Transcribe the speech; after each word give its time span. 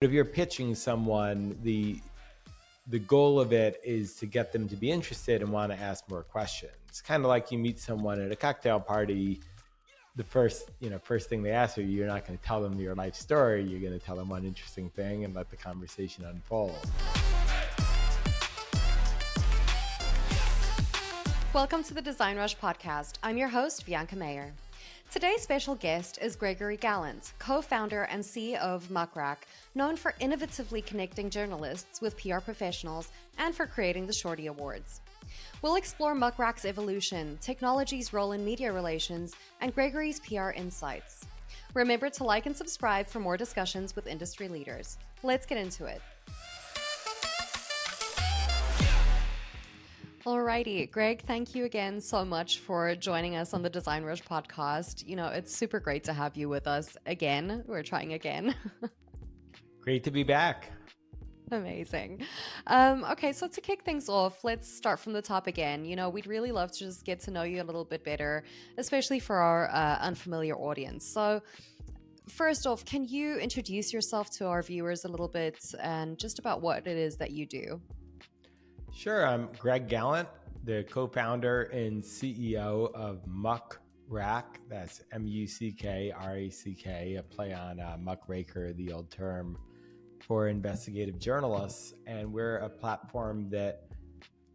if 0.00 0.12
you're 0.12 0.24
pitching 0.24 0.76
someone, 0.76 1.58
the 1.62 2.00
the 2.86 3.00
goal 3.00 3.40
of 3.40 3.52
it 3.52 3.80
is 3.84 4.14
to 4.14 4.26
get 4.26 4.52
them 4.52 4.68
to 4.68 4.76
be 4.76 4.90
interested 4.90 5.42
and 5.42 5.52
want 5.52 5.72
to 5.72 5.78
ask 5.78 6.08
more 6.08 6.22
questions. 6.22 7.02
Kind 7.06 7.22
of 7.22 7.28
like 7.28 7.50
you 7.50 7.58
meet 7.58 7.78
someone 7.78 8.20
at 8.20 8.30
a 8.32 8.36
cocktail 8.36 8.80
party. 8.80 9.40
The 10.16 10.24
first, 10.24 10.70
you 10.80 10.88
know, 10.88 10.98
first 10.98 11.28
thing 11.28 11.42
they 11.42 11.50
ask 11.50 11.76
you, 11.76 11.84
you're 11.84 12.06
not 12.06 12.26
going 12.26 12.38
to 12.38 12.44
tell 12.44 12.62
them 12.62 12.80
your 12.80 12.94
life 12.94 13.14
story. 13.14 13.62
You're 13.62 13.80
going 13.80 13.92
to 13.92 14.04
tell 14.04 14.16
them 14.16 14.30
one 14.30 14.44
interesting 14.44 14.88
thing 14.88 15.24
and 15.24 15.34
let 15.34 15.50
the 15.50 15.56
conversation 15.56 16.24
unfold. 16.24 16.78
Welcome 21.52 21.82
to 21.82 21.92
the 21.92 22.02
DesignRush 22.02 22.56
podcast. 22.56 23.14
I'm 23.22 23.36
your 23.36 23.48
host, 23.48 23.84
Bianca 23.84 24.16
Mayer. 24.16 24.54
Today's 25.10 25.40
special 25.40 25.74
guest 25.74 26.18
is 26.20 26.36
Gregory 26.36 26.76
Galant, 26.76 27.32
co 27.38 27.62
founder 27.62 28.02
and 28.02 28.22
CEO 28.22 28.58
of 28.58 28.90
Muck 28.90 29.16
Rack, 29.16 29.48
known 29.74 29.96
for 29.96 30.12
innovatively 30.20 30.84
connecting 30.84 31.30
journalists 31.30 32.02
with 32.02 32.18
PR 32.18 32.40
professionals 32.40 33.10
and 33.38 33.54
for 33.54 33.66
creating 33.66 34.06
the 34.06 34.12
Shorty 34.12 34.48
Awards. 34.48 35.00
We'll 35.62 35.76
explore 35.76 36.14
Muck 36.14 36.38
Rack's 36.38 36.66
evolution, 36.66 37.38
technology's 37.40 38.12
role 38.12 38.32
in 38.32 38.44
media 38.44 38.70
relations, 38.70 39.34
and 39.62 39.74
Gregory's 39.74 40.20
PR 40.20 40.50
insights. 40.50 41.24
Remember 41.72 42.10
to 42.10 42.24
like 42.24 42.44
and 42.44 42.54
subscribe 42.54 43.06
for 43.06 43.18
more 43.18 43.38
discussions 43.38 43.96
with 43.96 44.06
industry 44.06 44.46
leaders. 44.46 44.98
Let's 45.22 45.46
get 45.46 45.56
into 45.56 45.86
it. 45.86 46.02
Alrighty, 50.28 50.90
Greg, 50.90 51.22
thank 51.22 51.54
you 51.54 51.64
again 51.64 52.02
so 52.02 52.22
much 52.22 52.58
for 52.58 52.94
joining 52.94 53.34
us 53.34 53.54
on 53.54 53.62
the 53.62 53.70
DesignRush 53.70 54.24
podcast. 54.24 55.08
You 55.08 55.16
know, 55.16 55.28
it's 55.28 55.56
super 55.56 55.80
great 55.80 56.04
to 56.04 56.12
have 56.12 56.36
you 56.36 56.50
with 56.50 56.66
us 56.66 56.98
again. 57.06 57.64
We're 57.66 57.82
trying 57.82 58.12
again. 58.12 58.54
Great 59.80 60.04
to 60.04 60.10
be 60.10 60.24
back. 60.24 60.70
Amazing. 61.50 62.26
Um, 62.66 63.04
okay, 63.04 63.32
so 63.32 63.48
to 63.48 63.60
kick 63.62 63.84
things 63.84 64.10
off, 64.10 64.44
let's 64.44 64.70
start 64.70 65.00
from 65.00 65.14
the 65.14 65.22
top 65.22 65.46
again. 65.46 65.86
You 65.86 65.96
know, 65.96 66.10
we'd 66.10 66.26
really 66.26 66.52
love 66.52 66.72
to 66.72 66.78
just 66.78 67.06
get 67.06 67.20
to 67.20 67.30
know 67.30 67.44
you 67.44 67.62
a 67.62 67.64
little 67.64 67.86
bit 67.86 68.04
better, 68.04 68.44
especially 68.76 69.20
for 69.20 69.36
our 69.36 69.70
uh, 69.70 69.96
unfamiliar 70.02 70.58
audience. 70.58 71.10
So, 71.10 71.40
first 72.28 72.66
off, 72.66 72.84
can 72.84 73.06
you 73.06 73.38
introduce 73.38 73.94
yourself 73.94 74.28
to 74.32 74.44
our 74.44 74.60
viewers 74.60 75.06
a 75.06 75.08
little 75.08 75.28
bit 75.28 75.56
and 75.80 76.18
just 76.18 76.38
about 76.38 76.60
what 76.60 76.86
it 76.86 76.98
is 76.98 77.16
that 77.16 77.30
you 77.30 77.46
do? 77.46 77.80
Sure. 78.92 79.26
I'm 79.26 79.48
Greg 79.58 79.88
Galant, 79.88 80.28
the 80.64 80.84
co 80.90 81.06
founder 81.06 81.64
and 81.64 82.02
CEO 82.02 82.92
of 82.94 83.26
Muck 83.26 83.80
Rack. 84.08 84.60
That's 84.68 85.02
M 85.12 85.26
U 85.26 85.46
C 85.46 85.70
K 85.72 86.12
R 86.16 86.36
A 86.36 86.50
C 86.50 86.74
K, 86.74 87.16
a 87.16 87.22
play 87.22 87.52
on 87.52 87.80
uh, 87.80 87.96
muckraker, 88.00 88.72
the 88.72 88.92
old 88.92 89.10
term 89.10 89.56
for 90.20 90.48
investigative 90.48 91.18
journalists. 91.18 91.94
And 92.06 92.32
we're 92.32 92.56
a 92.58 92.68
platform 92.68 93.48
that 93.50 93.84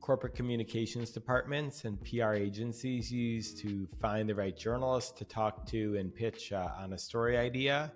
corporate 0.01 0.35
communications 0.35 1.11
departments 1.11 1.85
and 1.85 1.97
PR 2.03 2.33
agencies 2.33 3.09
use 3.11 3.53
to 3.53 3.87
find 4.01 4.27
the 4.27 4.35
right 4.35 4.57
journalists 4.57 5.11
to 5.11 5.23
talk 5.23 5.65
to 5.67 5.95
and 5.97 6.13
pitch 6.13 6.51
uh, 6.51 6.69
on 6.77 6.91
a 6.91 6.97
story 6.97 7.37
idea 7.37 7.93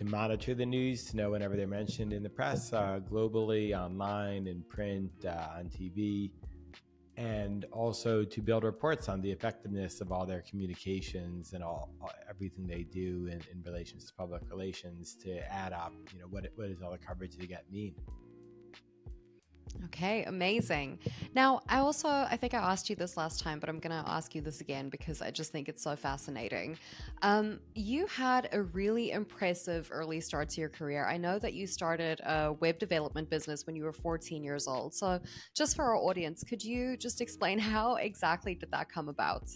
to 0.00 0.06
monitor 0.06 0.54
the 0.54 0.64
news, 0.64 1.04
to 1.04 1.14
know 1.14 1.32
whenever 1.32 1.56
they're 1.56 1.66
mentioned 1.66 2.14
in 2.14 2.22
the 2.22 2.28
press, 2.30 2.72
uh, 2.72 2.98
globally, 3.12 3.78
online, 3.78 4.46
in 4.46 4.62
print, 4.62 5.12
uh, 5.26 5.58
on 5.58 5.66
TV, 5.66 6.30
and 7.18 7.66
also 7.70 8.24
to 8.24 8.40
build 8.40 8.64
reports 8.64 9.10
on 9.10 9.20
the 9.20 9.30
effectiveness 9.30 10.00
of 10.00 10.10
all 10.10 10.24
their 10.24 10.40
communications 10.40 11.52
and 11.52 11.62
all, 11.62 11.90
all 12.00 12.10
everything 12.30 12.66
they 12.66 12.82
do 12.84 13.26
in, 13.26 13.42
in 13.52 13.62
relations 13.62 14.06
to 14.06 14.14
public 14.14 14.40
relations 14.48 15.14
to 15.22 15.38
add 15.52 15.74
up, 15.74 15.92
you 16.14 16.18
know, 16.18 16.26
what, 16.30 16.46
what 16.54 16.68
does 16.68 16.80
all 16.80 16.92
the 16.92 16.96
coverage 16.96 17.36
they 17.36 17.46
get 17.46 17.70
mean? 17.70 17.94
Okay, 19.86 20.24
amazing. 20.24 20.98
Now, 21.34 21.62
I 21.68 21.78
also 21.78 22.08
I 22.08 22.36
think 22.36 22.54
I 22.54 22.58
asked 22.58 22.90
you 22.90 22.96
this 22.96 23.16
last 23.16 23.40
time, 23.40 23.58
but 23.58 23.68
I'm 23.68 23.78
going 23.78 23.90
to 23.90 24.08
ask 24.08 24.34
you 24.34 24.40
this 24.40 24.60
again 24.60 24.88
because 24.88 25.22
I 25.22 25.30
just 25.30 25.52
think 25.52 25.68
it's 25.68 25.82
so 25.82 25.96
fascinating. 25.96 26.76
Um, 27.22 27.60
you 27.74 28.06
had 28.06 28.48
a 28.52 28.62
really 28.62 29.12
impressive 29.12 29.88
early 29.90 30.20
start 30.20 30.48
to 30.50 30.60
your 30.60 30.68
career. 30.68 31.06
I 31.06 31.16
know 31.16 31.38
that 31.38 31.54
you 31.54 31.66
started 31.66 32.20
a 32.20 32.52
web 32.60 32.78
development 32.78 33.30
business 33.30 33.66
when 33.66 33.74
you 33.74 33.84
were 33.84 33.92
14 33.92 34.44
years 34.44 34.66
old. 34.68 34.94
So, 34.94 35.20
just 35.54 35.76
for 35.76 35.84
our 35.84 35.96
audience, 35.96 36.44
could 36.44 36.62
you 36.62 36.96
just 36.96 37.20
explain 37.20 37.58
how 37.72 37.94
exactly 37.96 38.54
did 38.54 38.70
that 38.72 38.90
come 38.90 39.08
about? 39.08 39.50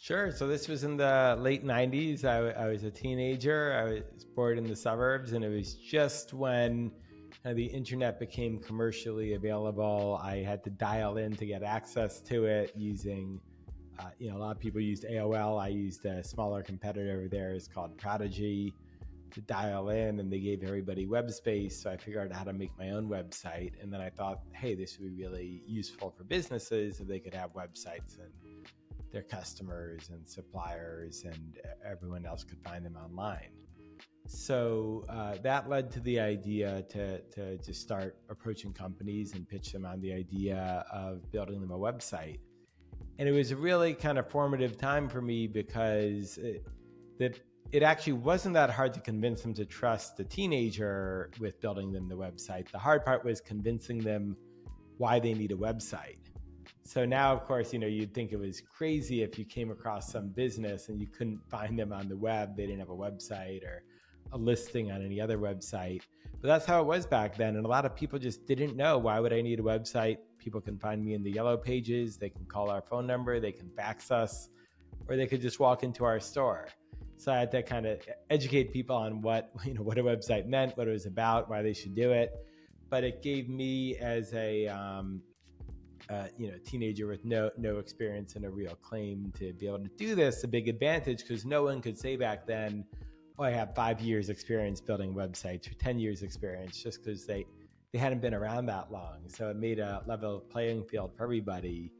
Sure. 0.00 0.30
So 0.30 0.46
this 0.46 0.68
was 0.68 0.84
in 0.84 0.96
the 0.96 1.36
late 1.38 1.64
90s. 1.64 2.24
I, 2.24 2.50
I 2.50 2.68
was 2.68 2.84
a 2.84 2.90
teenager. 2.90 3.72
I 3.72 3.84
was 3.84 4.24
born 4.24 4.58
in 4.58 4.66
the 4.66 4.76
suburbs, 4.76 5.32
and 5.32 5.44
it 5.44 5.48
was 5.48 5.74
just 5.74 6.34
when 6.34 6.90
the 7.52 7.66
internet 7.66 8.18
became 8.18 8.58
commercially 8.58 9.34
available. 9.34 10.18
I 10.22 10.36
had 10.36 10.64
to 10.64 10.70
dial 10.70 11.18
in 11.18 11.36
to 11.36 11.44
get 11.44 11.62
access 11.62 12.20
to 12.22 12.46
it 12.46 12.72
using, 12.74 13.38
uh, 13.98 14.04
you 14.18 14.30
know, 14.30 14.38
a 14.38 14.40
lot 14.40 14.56
of 14.56 14.60
people 14.60 14.80
used 14.80 15.04
AOL. 15.04 15.60
I 15.60 15.68
used 15.68 16.06
a 16.06 16.24
smaller 16.24 16.62
competitor 16.62 17.12
over 17.12 17.28
there. 17.28 17.52
It's 17.52 17.68
called 17.68 17.98
Prodigy 17.98 18.72
to 19.32 19.42
dial 19.42 19.90
in, 19.90 20.20
and 20.20 20.32
they 20.32 20.38
gave 20.38 20.62
everybody 20.62 21.06
web 21.06 21.30
space. 21.30 21.82
So 21.82 21.90
I 21.90 21.98
figured 21.98 22.32
out 22.32 22.38
how 22.38 22.44
to 22.44 22.54
make 22.54 22.70
my 22.78 22.90
own 22.90 23.10
website. 23.10 23.72
And 23.82 23.92
then 23.92 24.00
I 24.00 24.08
thought, 24.08 24.40
hey, 24.52 24.74
this 24.74 24.98
would 24.98 25.14
be 25.14 25.22
really 25.22 25.62
useful 25.66 26.10
for 26.16 26.24
businesses 26.24 27.00
if 27.00 27.08
they 27.08 27.18
could 27.18 27.34
have 27.34 27.52
websites 27.52 28.18
and 28.18 28.30
their 29.12 29.22
customers 29.22 30.08
and 30.10 30.26
suppliers 30.26 31.24
and 31.24 31.58
everyone 31.84 32.24
else 32.24 32.42
could 32.42 32.58
find 32.64 32.84
them 32.84 32.96
online 32.96 33.50
so 34.26 35.04
uh, 35.08 35.36
that 35.42 35.68
led 35.68 35.90
to 35.92 36.00
the 36.00 36.18
idea 36.18 36.82
to, 36.88 37.20
to 37.20 37.58
just 37.58 37.80
start 37.80 38.16
approaching 38.30 38.72
companies 38.72 39.34
and 39.34 39.48
pitch 39.48 39.72
them 39.72 39.84
on 39.84 40.00
the 40.00 40.12
idea 40.12 40.84
of 40.90 41.30
building 41.30 41.60
them 41.60 41.70
a 41.70 41.78
website. 41.78 42.38
And 43.18 43.28
it 43.28 43.32
was 43.32 43.50
a 43.50 43.56
really 43.56 43.94
kind 43.94 44.18
of 44.18 44.28
formative 44.30 44.78
time 44.78 45.08
for 45.08 45.20
me 45.20 45.46
because 45.46 46.38
it, 46.38 46.66
that 47.18 47.38
it 47.70 47.82
actually 47.82 48.14
wasn't 48.14 48.54
that 48.54 48.70
hard 48.70 48.94
to 48.94 49.00
convince 49.00 49.42
them 49.42 49.54
to 49.54 49.64
trust 49.64 50.16
the 50.16 50.24
teenager 50.24 51.30
with 51.38 51.60
building 51.60 51.92
them 51.92 52.08
the 52.08 52.16
website. 52.16 52.70
The 52.70 52.78
hard 52.78 53.04
part 53.04 53.24
was 53.24 53.40
convincing 53.40 53.98
them 53.98 54.36
why 54.96 55.20
they 55.20 55.34
need 55.34 55.52
a 55.52 55.56
website. 55.56 56.18
So 56.84 57.04
now, 57.04 57.32
of 57.32 57.44
course, 57.44 57.72
you 57.72 57.78
know, 57.78 57.86
you'd 57.86 58.14
think 58.14 58.32
it 58.32 58.38
was 58.38 58.60
crazy 58.60 59.22
if 59.22 59.38
you 59.38 59.44
came 59.44 59.70
across 59.70 60.10
some 60.10 60.28
business 60.28 60.88
and 60.88 61.00
you 61.00 61.06
couldn't 61.06 61.40
find 61.48 61.78
them 61.78 61.92
on 61.92 62.08
the 62.08 62.16
web, 62.16 62.56
they 62.56 62.66
didn't 62.66 62.80
have 62.80 62.90
a 62.90 62.96
website 62.96 63.64
or 63.64 63.82
a 64.32 64.38
listing 64.38 64.90
on 64.90 65.04
any 65.04 65.20
other 65.20 65.38
website. 65.38 66.02
But 66.40 66.48
that's 66.48 66.66
how 66.66 66.80
it 66.80 66.86
was 66.86 67.06
back 67.06 67.36
then. 67.36 67.56
And 67.56 67.64
a 67.64 67.68
lot 67.68 67.86
of 67.86 67.96
people 67.96 68.18
just 68.18 68.46
didn't 68.46 68.76
know 68.76 68.98
why 68.98 69.18
would 69.20 69.32
I 69.32 69.40
need 69.40 69.60
a 69.60 69.62
website? 69.62 70.18
People 70.38 70.60
can 70.60 70.78
find 70.78 71.02
me 71.02 71.14
in 71.14 71.22
the 71.22 71.30
yellow 71.30 71.56
pages, 71.56 72.16
they 72.16 72.28
can 72.28 72.44
call 72.44 72.68
our 72.70 72.82
phone 72.82 73.06
number, 73.06 73.40
they 73.40 73.52
can 73.52 73.70
fax 73.70 74.10
us, 74.10 74.50
or 75.08 75.16
they 75.16 75.26
could 75.26 75.40
just 75.40 75.58
walk 75.58 75.82
into 75.82 76.04
our 76.04 76.20
store. 76.20 76.68
So 77.16 77.32
I 77.32 77.38
had 77.38 77.50
to 77.52 77.62
kind 77.62 77.86
of 77.86 78.00
educate 78.28 78.72
people 78.72 78.96
on 78.96 79.22
what, 79.22 79.50
you 79.64 79.74
know, 79.74 79.82
what 79.82 79.98
a 79.98 80.02
website 80.02 80.46
meant, 80.46 80.76
what 80.76 80.88
it 80.88 80.90
was 80.90 81.06
about, 81.06 81.48
why 81.48 81.62
they 81.62 81.72
should 81.72 81.94
do 81.94 82.12
it. 82.12 82.34
But 82.90 83.04
it 83.04 83.22
gave 83.22 83.48
me 83.48 83.96
as 83.96 84.34
a 84.34 84.68
um, 84.68 85.22
uh, 86.10 86.26
you 86.36 86.50
know 86.50 86.58
teenager 86.64 87.06
with 87.06 87.24
no 87.24 87.50
no 87.56 87.78
experience 87.78 88.36
and 88.36 88.44
a 88.44 88.50
real 88.50 88.74
claim 88.82 89.32
to 89.38 89.52
be 89.54 89.66
able 89.66 89.78
to 89.78 89.88
do 89.96 90.14
this 90.14 90.44
a 90.44 90.48
big 90.48 90.68
advantage 90.68 91.20
because 91.20 91.44
no 91.46 91.62
one 91.62 91.80
could 91.80 91.98
say 91.98 92.14
back 92.14 92.46
then 92.46 92.84
I 93.38 93.50
have 93.50 93.74
five 93.74 94.00
years 94.00 94.28
experience 94.28 94.80
building 94.80 95.12
websites 95.12 95.70
or 95.70 95.74
10 95.74 95.98
years 95.98 96.22
experience 96.22 96.80
just 96.80 97.02
because 97.02 97.26
they, 97.26 97.44
they 97.92 97.98
hadn't 97.98 98.20
been 98.20 98.34
around 98.34 98.66
that 98.66 98.92
long. 98.92 99.28
So 99.28 99.48
it 99.48 99.56
made 99.56 99.80
a 99.80 100.02
level 100.06 100.38
playing 100.38 100.84
field 100.84 101.16
for 101.16 101.24
everybody. 101.24 101.90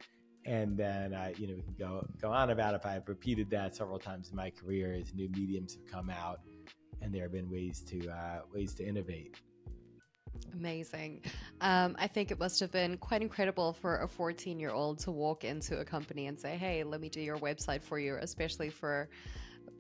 And 0.47 0.77
then, 0.77 1.12
uh, 1.12 1.31
you 1.37 1.49
know, 1.49 1.55
we 1.56 1.62
can 1.62 1.75
go, 1.77 2.06
go 2.21 2.31
on 2.31 2.50
about 2.50 2.75
if 2.75 2.87
I've 2.87 3.09
repeated 3.09 3.50
that 3.50 3.75
several 3.75 3.99
times 3.99 4.31
in 4.31 4.37
my 4.37 4.50
career 4.50 4.93
as 4.93 5.12
new 5.12 5.28
mediums 5.31 5.75
have 5.75 5.87
come 5.87 6.09
out 6.09 6.41
and 7.03 7.12
there 7.12 7.23
have 7.23 7.33
been 7.33 7.50
ways 7.50 7.81
to, 7.89 8.09
uh, 8.09 8.41
ways 8.53 8.75
to 8.75 8.87
innovate. 8.87 9.41
Amazing. 10.53 11.23
Um, 11.61 11.97
I 11.99 12.06
think 12.06 12.31
it 12.31 12.38
must 12.38 12.61
have 12.61 12.70
been 12.70 12.97
quite 12.99 13.23
incredible 13.23 13.73
for 13.73 14.03
a 14.03 14.09
14 14.09 14.61
year 14.61 14.70
old 14.70 15.00
to 15.00 15.11
walk 15.11 15.43
into 15.43 15.81
a 15.81 15.85
company 15.85 16.26
and 16.26 16.38
say, 16.38 16.56
Hey, 16.56 16.85
let 16.85 17.00
me 17.00 17.09
do 17.09 17.20
your 17.20 17.38
website 17.38 17.82
for 17.82 17.99
you, 17.99 18.19
especially 18.20 18.69
for 18.69 19.09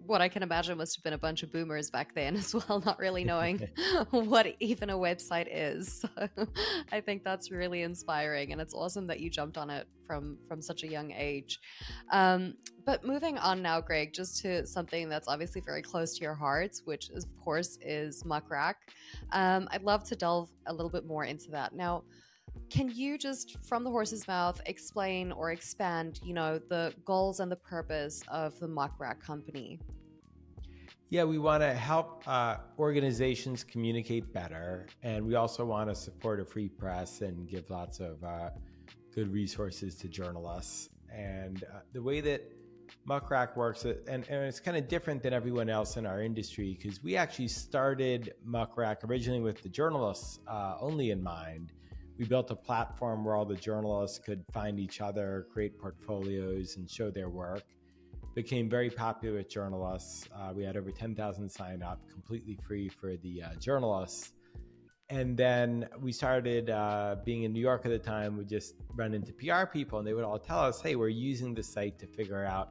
what 0.06 0.20
I 0.20 0.28
can 0.28 0.42
imagine 0.42 0.76
must 0.76 0.96
have 0.96 1.04
been 1.04 1.14
a 1.14 1.18
bunch 1.18 1.42
of 1.42 1.52
boomers 1.52 1.90
back 1.90 2.14
then 2.14 2.36
as 2.36 2.54
well, 2.54 2.82
not 2.84 2.98
really 2.98 3.24
knowing 3.24 3.68
what 4.10 4.46
even 4.60 4.90
a 4.90 4.96
website 4.96 5.48
is. 5.50 6.04
So 6.04 6.28
I 6.92 7.00
think 7.00 7.24
that's 7.24 7.50
really 7.50 7.82
inspiring, 7.82 8.52
and 8.52 8.60
it's 8.60 8.74
awesome 8.74 9.06
that 9.08 9.20
you 9.20 9.30
jumped 9.30 9.56
on 9.56 9.70
it 9.70 9.86
from 10.06 10.38
from 10.48 10.60
such 10.60 10.82
a 10.82 10.86
young 10.86 11.12
age. 11.12 11.58
Um, 12.10 12.54
but 12.84 13.04
moving 13.04 13.38
on 13.38 13.62
now, 13.62 13.80
Greg, 13.80 14.12
just 14.12 14.42
to 14.42 14.66
something 14.66 15.08
that's 15.08 15.28
obviously 15.28 15.62
very 15.62 15.82
close 15.82 16.16
to 16.18 16.22
your 16.22 16.34
heart, 16.34 16.76
which 16.84 17.08
is, 17.10 17.24
of 17.24 17.36
course 17.42 17.78
is 17.80 18.24
Muck 18.24 18.50
Rack. 18.50 18.76
Um, 19.32 19.68
I'd 19.70 19.82
love 19.82 20.04
to 20.04 20.16
delve 20.16 20.50
a 20.66 20.72
little 20.72 20.90
bit 20.90 21.06
more 21.06 21.24
into 21.24 21.50
that 21.52 21.74
now. 21.74 22.04
Can 22.74 22.88
you 22.88 23.16
just, 23.16 23.56
from 23.64 23.84
the 23.84 23.90
horse's 23.90 24.26
mouth, 24.26 24.60
explain 24.66 25.30
or 25.30 25.52
expand, 25.52 26.18
you 26.24 26.34
know, 26.34 26.58
the 26.58 26.92
goals 27.04 27.38
and 27.38 27.50
the 27.50 27.54
purpose 27.54 28.24
of 28.26 28.58
the 28.58 28.66
Muck 28.66 28.98
Rack 28.98 29.22
company? 29.22 29.78
Yeah, 31.08 31.22
we 31.22 31.38
want 31.38 31.62
to 31.62 31.72
help 31.72 32.24
uh, 32.26 32.56
organizations 32.76 33.62
communicate 33.62 34.32
better, 34.32 34.86
and 35.04 35.24
we 35.24 35.36
also 35.36 35.64
want 35.64 35.88
to 35.88 35.94
support 35.94 36.40
a 36.40 36.44
free 36.44 36.68
press 36.68 37.20
and 37.20 37.48
give 37.48 37.70
lots 37.70 38.00
of 38.00 38.24
uh, 38.24 38.50
good 39.14 39.32
resources 39.32 39.94
to 39.94 40.08
journalists. 40.08 40.88
And 41.12 41.62
uh, 41.72 41.82
the 41.92 42.02
way 42.02 42.20
that 42.22 42.42
Muck 43.04 43.30
Rack 43.30 43.56
works, 43.56 43.84
uh, 43.84 43.94
and, 44.08 44.28
and 44.28 44.46
it's 44.46 44.58
kind 44.58 44.76
of 44.76 44.88
different 44.88 45.22
than 45.22 45.32
everyone 45.32 45.70
else 45.70 45.96
in 45.96 46.06
our 46.06 46.20
industry 46.22 46.76
because 46.76 47.04
we 47.04 47.16
actually 47.16 47.46
started 47.46 48.34
Muck 48.44 48.76
Rack 48.76 49.04
originally 49.04 49.40
with 49.40 49.62
the 49.62 49.68
journalists 49.68 50.40
uh, 50.48 50.74
only 50.80 51.12
in 51.12 51.22
mind. 51.22 51.72
We 52.18 52.24
built 52.24 52.50
a 52.50 52.56
platform 52.56 53.24
where 53.24 53.34
all 53.34 53.44
the 53.44 53.56
journalists 53.56 54.18
could 54.18 54.44
find 54.52 54.78
each 54.78 55.00
other, 55.00 55.46
create 55.52 55.78
portfolios, 55.78 56.76
and 56.76 56.88
show 56.88 57.10
their 57.10 57.28
work 57.28 57.64
became 58.34 58.68
very 58.68 58.90
popular 58.90 59.36
with 59.36 59.48
journalists. 59.48 60.28
Uh, 60.34 60.52
we 60.54 60.64
had 60.64 60.76
over 60.76 60.90
10,000 60.90 61.48
sign 61.48 61.82
up, 61.82 62.00
completely 62.10 62.58
free 62.66 62.88
for 62.88 63.16
the 63.18 63.42
uh, 63.42 63.54
journalists. 63.60 64.32
And 65.10 65.36
then 65.36 65.88
we 66.00 66.12
started 66.12 66.70
uh, 66.70 67.16
being 67.24 67.44
in 67.44 67.52
New 67.52 67.60
York 67.60 67.82
at 67.84 67.90
the 67.90 67.98
time. 67.98 68.36
We 68.36 68.44
just 68.44 68.74
run 68.94 69.14
into 69.14 69.32
PR 69.32 69.66
people, 69.66 69.98
and 69.98 70.08
they 70.08 70.14
would 70.14 70.24
all 70.24 70.38
tell 70.38 70.60
us, 70.60 70.80
"Hey, 70.80 70.96
we're 70.96 71.08
using 71.08 71.54
the 71.54 71.62
site 71.62 71.98
to 71.98 72.06
figure 72.06 72.44
out 72.44 72.70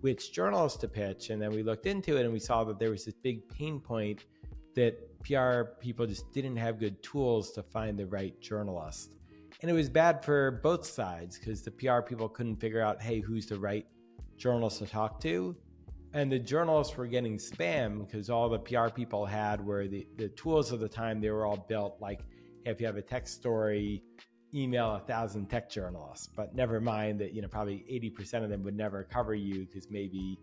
which 0.00 0.32
journalists 0.32 0.78
to 0.78 0.88
pitch." 0.88 1.30
And 1.30 1.42
then 1.42 1.50
we 1.50 1.64
looked 1.64 1.86
into 1.86 2.16
it, 2.16 2.22
and 2.24 2.32
we 2.32 2.38
saw 2.38 2.62
that 2.64 2.78
there 2.78 2.90
was 2.90 3.04
this 3.04 3.14
big 3.14 3.48
pain 3.48 3.80
point 3.80 4.26
that 4.76 4.94
PR 5.24 5.62
people 5.80 6.06
just 6.06 6.32
didn't 6.32 6.56
have 6.56 6.78
good 6.78 7.02
tools 7.02 7.50
to 7.52 7.62
find 7.62 7.98
the 7.98 8.06
right 8.06 8.40
journalist. 8.40 9.10
And 9.60 9.70
it 9.70 9.74
was 9.74 9.88
bad 9.88 10.24
for 10.24 10.60
both 10.62 10.86
sides 10.86 11.38
because 11.38 11.62
the 11.62 11.70
PR 11.70 12.00
people 12.00 12.28
couldn't 12.28 12.56
figure 12.56 12.80
out, 12.80 13.02
hey, 13.02 13.20
who's 13.20 13.46
the 13.46 13.58
right 13.58 13.86
journalist 14.36 14.78
to 14.78 14.86
talk 14.86 15.20
to. 15.22 15.56
And 16.12 16.30
the 16.30 16.38
journalists 16.38 16.96
were 16.96 17.06
getting 17.06 17.38
spam 17.38 18.06
because 18.06 18.30
all 18.30 18.48
the 18.48 18.58
PR 18.58 18.88
people 18.88 19.26
had 19.26 19.64
were 19.64 19.88
the, 19.88 20.06
the 20.16 20.28
tools 20.28 20.72
of 20.72 20.80
the 20.80 20.88
time, 20.88 21.20
they 21.20 21.30
were 21.30 21.44
all 21.44 21.66
built 21.68 21.96
like 22.00 22.20
if 22.64 22.80
you 22.80 22.86
have 22.86 22.96
a 22.96 23.02
tech 23.02 23.28
story, 23.28 24.02
email 24.54 24.96
a 24.96 25.00
thousand 25.00 25.46
tech 25.46 25.70
journalists. 25.70 26.28
But 26.34 26.54
never 26.54 26.80
mind 26.80 27.20
that, 27.20 27.32
you 27.32 27.42
know, 27.42 27.48
probably 27.48 27.84
80% 27.90 28.44
of 28.44 28.50
them 28.50 28.62
would 28.62 28.76
never 28.76 29.04
cover 29.04 29.34
you 29.34 29.66
because 29.66 29.90
maybe 29.90 30.38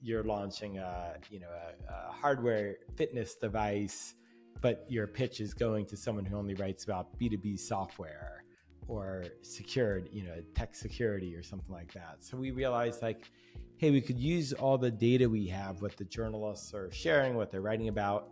you're 0.00 0.24
launching 0.24 0.78
a, 0.78 1.14
you 1.30 1.40
know, 1.40 1.48
a, 1.48 1.92
a 1.92 2.12
hardware 2.12 2.76
fitness 2.96 3.34
device, 3.34 4.14
but 4.60 4.84
your 4.88 5.06
pitch 5.06 5.40
is 5.40 5.54
going 5.54 5.86
to 5.86 5.96
someone 5.96 6.24
who 6.24 6.36
only 6.36 6.54
writes 6.54 6.84
about 6.84 7.18
B2B 7.18 7.58
software 7.58 8.44
or 8.88 9.24
secured, 9.42 10.08
you 10.12 10.24
know, 10.24 10.34
tech 10.54 10.74
security 10.74 11.34
or 11.36 11.42
something 11.42 11.72
like 11.72 11.92
that. 11.92 12.16
So 12.20 12.36
we 12.36 12.50
realized 12.50 13.02
like, 13.02 13.30
hey, 13.76 13.90
we 13.90 14.00
could 14.00 14.18
use 14.18 14.52
all 14.52 14.76
the 14.76 14.90
data 14.90 15.28
we 15.28 15.46
have, 15.46 15.80
what 15.80 15.96
the 15.96 16.04
journalists 16.04 16.74
are 16.74 16.90
sharing, 16.92 17.36
what 17.36 17.50
they're 17.50 17.60
writing 17.60 17.88
about, 17.88 18.30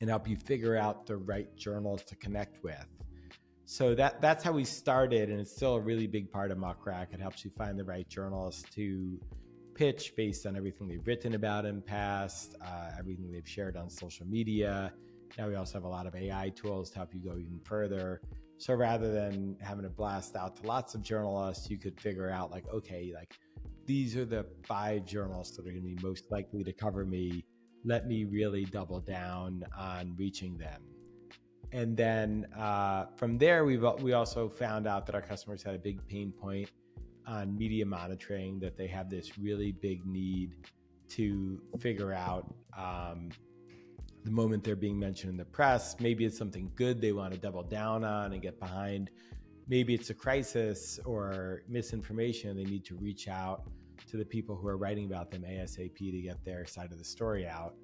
and 0.00 0.10
help 0.10 0.28
you 0.28 0.36
figure 0.36 0.76
out 0.76 1.06
the 1.06 1.16
right 1.16 1.56
journals 1.56 2.02
to 2.04 2.16
connect 2.16 2.62
with. 2.62 2.86
So 3.64 3.94
that 3.94 4.20
that's 4.20 4.44
how 4.44 4.52
we 4.52 4.64
started, 4.64 5.30
and 5.30 5.40
it's 5.40 5.50
still 5.50 5.76
a 5.76 5.80
really 5.80 6.06
big 6.06 6.30
part 6.30 6.50
of 6.50 6.58
Muck 6.58 6.84
Rack. 6.84 7.14
It 7.14 7.20
helps 7.20 7.44
you 7.44 7.50
find 7.56 7.78
the 7.78 7.84
right 7.84 8.06
journalists 8.06 8.62
to 8.74 9.18
pitch 9.74 10.14
based 10.16 10.46
on 10.46 10.56
everything 10.56 10.88
they've 10.88 11.06
written 11.06 11.34
about 11.34 11.64
in 11.64 11.82
past, 11.82 12.54
uh, 12.64 12.90
everything 12.98 13.30
they've 13.30 13.48
shared 13.48 13.76
on 13.76 13.90
social 13.90 14.26
media. 14.26 14.92
Now 15.36 15.48
we 15.48 15.56
also 15.56 15.74
have 15.74 15.84
a 15.84 15.88
lot 15.88 16.06
of 16.06 16.14
AI 16.14 16.50
tools 16.54 16.90
to 16.90 16.98
help 16.98 17.14
you 17.14 17.20
go 17.20 17.38
even 17.38 17.60
further. 17.64 18.20
So 18.58 18.74
rather 18.74 19.12
than 19.12 19.56
having 19.60 19.82
to 19.82 19.90
blast 19.90 20.36
out 20.36 20.56
to 20.56 20.66
lots 20.66 20.94
of 20.94 21.02
journalists, 21.02 21.68
you 21.68 21.78
could 21.78 22.00
figure 22.00 22.30
out 22.30 22.50
like, 22.50 22.64
okay, 22.72 23.12
like 23.14 23.36
these 23.84 24.16
are 24.16 24.24
the 24.24 24.46
five 24.62 25.04
journalists 25.04 25.56
that 25.56 25.66
are 25.66 25.70
going 25.70 25.82
to 25.82 25.88
be 25.96 25.98
most 26.02 26.30
likely 26.30 26.62
to 26.64 26.72
cover 26.72 27.04
me. 27.04 27.44
Let 27.84 28.06
me 28.06 28.24
really 28.24 28.64
double 28.64 29.00
down 29.00 29.64
on 29.76 30.14
reaching 30.16 30.56
them. 30.56 30.82
And 31.72 31.96
then 31.96 32.46
uh, 32.56 33.06
from 33.16 33.36
there, 33.36 33.64
we've 33.64 33.84
we 34.00 34.12
also 34.12 34.48
found 34.48 34.86
out 34.86 35.06
that 35.06 35.14
our 35.14 35.20
customers 35.20 35.62
had 35.62 35.74
a 35.74 35.78
big 35.78 36.06
pain 36.06 36.32
point 36.32 36.70
on 37.26 37.56
media 37.56 37.86
monitoring. 37.86 38.60
That 38.60 38.76
they 38.76 38.86
have 38.88 39.10
this 39.10 39.38
really 39.38 39.72
big 39.72 40.04
need 40.06 40.54
to 41.10 41.60
figure 41.78 42.12
out 42.12 42.54
um, 42.76 43.30
the 44.24 44.30
moment 44.30 44.64
they're 44.64 44.76
being 44.76 44.98
mentioned 44.98 45.30
in 45.30 45.36
the 45.36 45.44
press. 45.44 45.96
Maybe 46.00 46.24
it's 46.24 46.38
something 46.38 46.70
good 46.74 47.00
they 47.00 47.12
want 47.12 47.32
to 47.34 47.38
double 47.38 47.62
down 47.62 48.04
on 48.04 48.32
and 48.32 48.42
get 48.42 48.58
behind. 48.58 49.10
Maybe 49.68 49.94
it's 49.94 50.10
a 50.10 50.14
crisis 50.14 50.98
or 51.04 51.62
misinformation. 51.68 52.56
They 52.56 52.64
need 52.64 52.84
to 52.86 52.96
reach 52.96 53.28
out 53.28 53.64
to 54.10 54.16
the 54.16 54.24
people 54.24 54.56
who 54.56 54.68
are 54.68 54.76
writing 54.76 55.06
about 55.06 55.30
them 55.30 55.42
ASAP 55.42 55.96
to 55.96 56.22
get 56.22 56.44
their 56.44 56.66
side 56.66 56.92
of 56.92 56.98
the 56.98 57.04
story 57.04 57.46
out. 57.46 57.74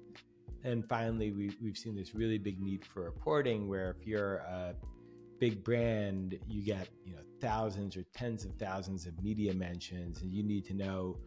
And 0.63 0.87
finally, 0.87 1.31
we, 1.31 1.55
we've 1.61 1.77
seen 1.77 1.95
this 1.95 2.13
really 2.13 2.37
big 2.37 2.61
need 2.61 2.85
for 2.85 3.03
reporting 3.03 3.67
where 3.67 3.95
if 3.99 4.05
you're 4.05 4.37
a 4.37 4.75
big 5.41 5.63
brand, 5.63 6.39
you 6.47 6.63
get 6.63 6.87
you 7.03 7.13
know 7.13 7.21
thousands 7.41 7.97
or 7.97 8.03
tens 8.13 8.45
of 8.45 8.53
thousands 8.55 9.07
of 9.07 9.21
media 9.21 9.53
mentions, 9.53 10.21
and 10.21 10.31
you 10.31 10.43
need 10.43 10.63
to 10.65 10.73
know 10.73 11.17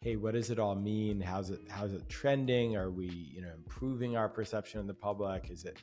hey, 0.00 0.14
what 0.14 0.34
does 0.34 0.50
it 0.50 0.60
all 0.60 0.76
mean? 0.76 1.20
How's 1.20 1.50
it 1.50 1.60
how's 1.68 1.92
it 1.92 2.08
trending? 2.08 2.76
Are 2.76 2.90
we, 2.90 3.06
you 3.06 3.42
know, 3.42 3.50
improving 3.54 4.16
our 4.16 4.28
perception 4.28 4.80
in 4.80 4.86
the 4.86 4.94
public? 4.94 5.50
Is 5.50 5.64
it 5.64 5.78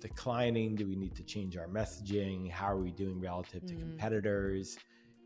declining? 0.00 0.74
Do 0.76 0.86
we 0.86 0.96
need 0.96 1.14
to 1.16 1.22
change 1.22 1.56
our 1.56 1.66
messaging? 1.66 2.50
How 2.50 2.66
are 2.66 2.78
we 2.78 2.90
doing 2.92 3.20
relative 3.20 3.66
to 3.66 3.74
mm. 3.74 3.80
competitors? 3.80 4.78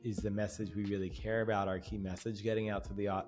Is 0.03 0.17
the 0.17 0.31
message 0.31 0.75
we 0.75 0.85
really 0.87 1.11
care 1.11 1.43
about 1.43 1.69
our 1.69 1.79
key 1.79 1.99
message 1.99 2.43
getting 2.43 2.71
out 2.71 2.85
to 2.85 2.95
the 2.95 3.25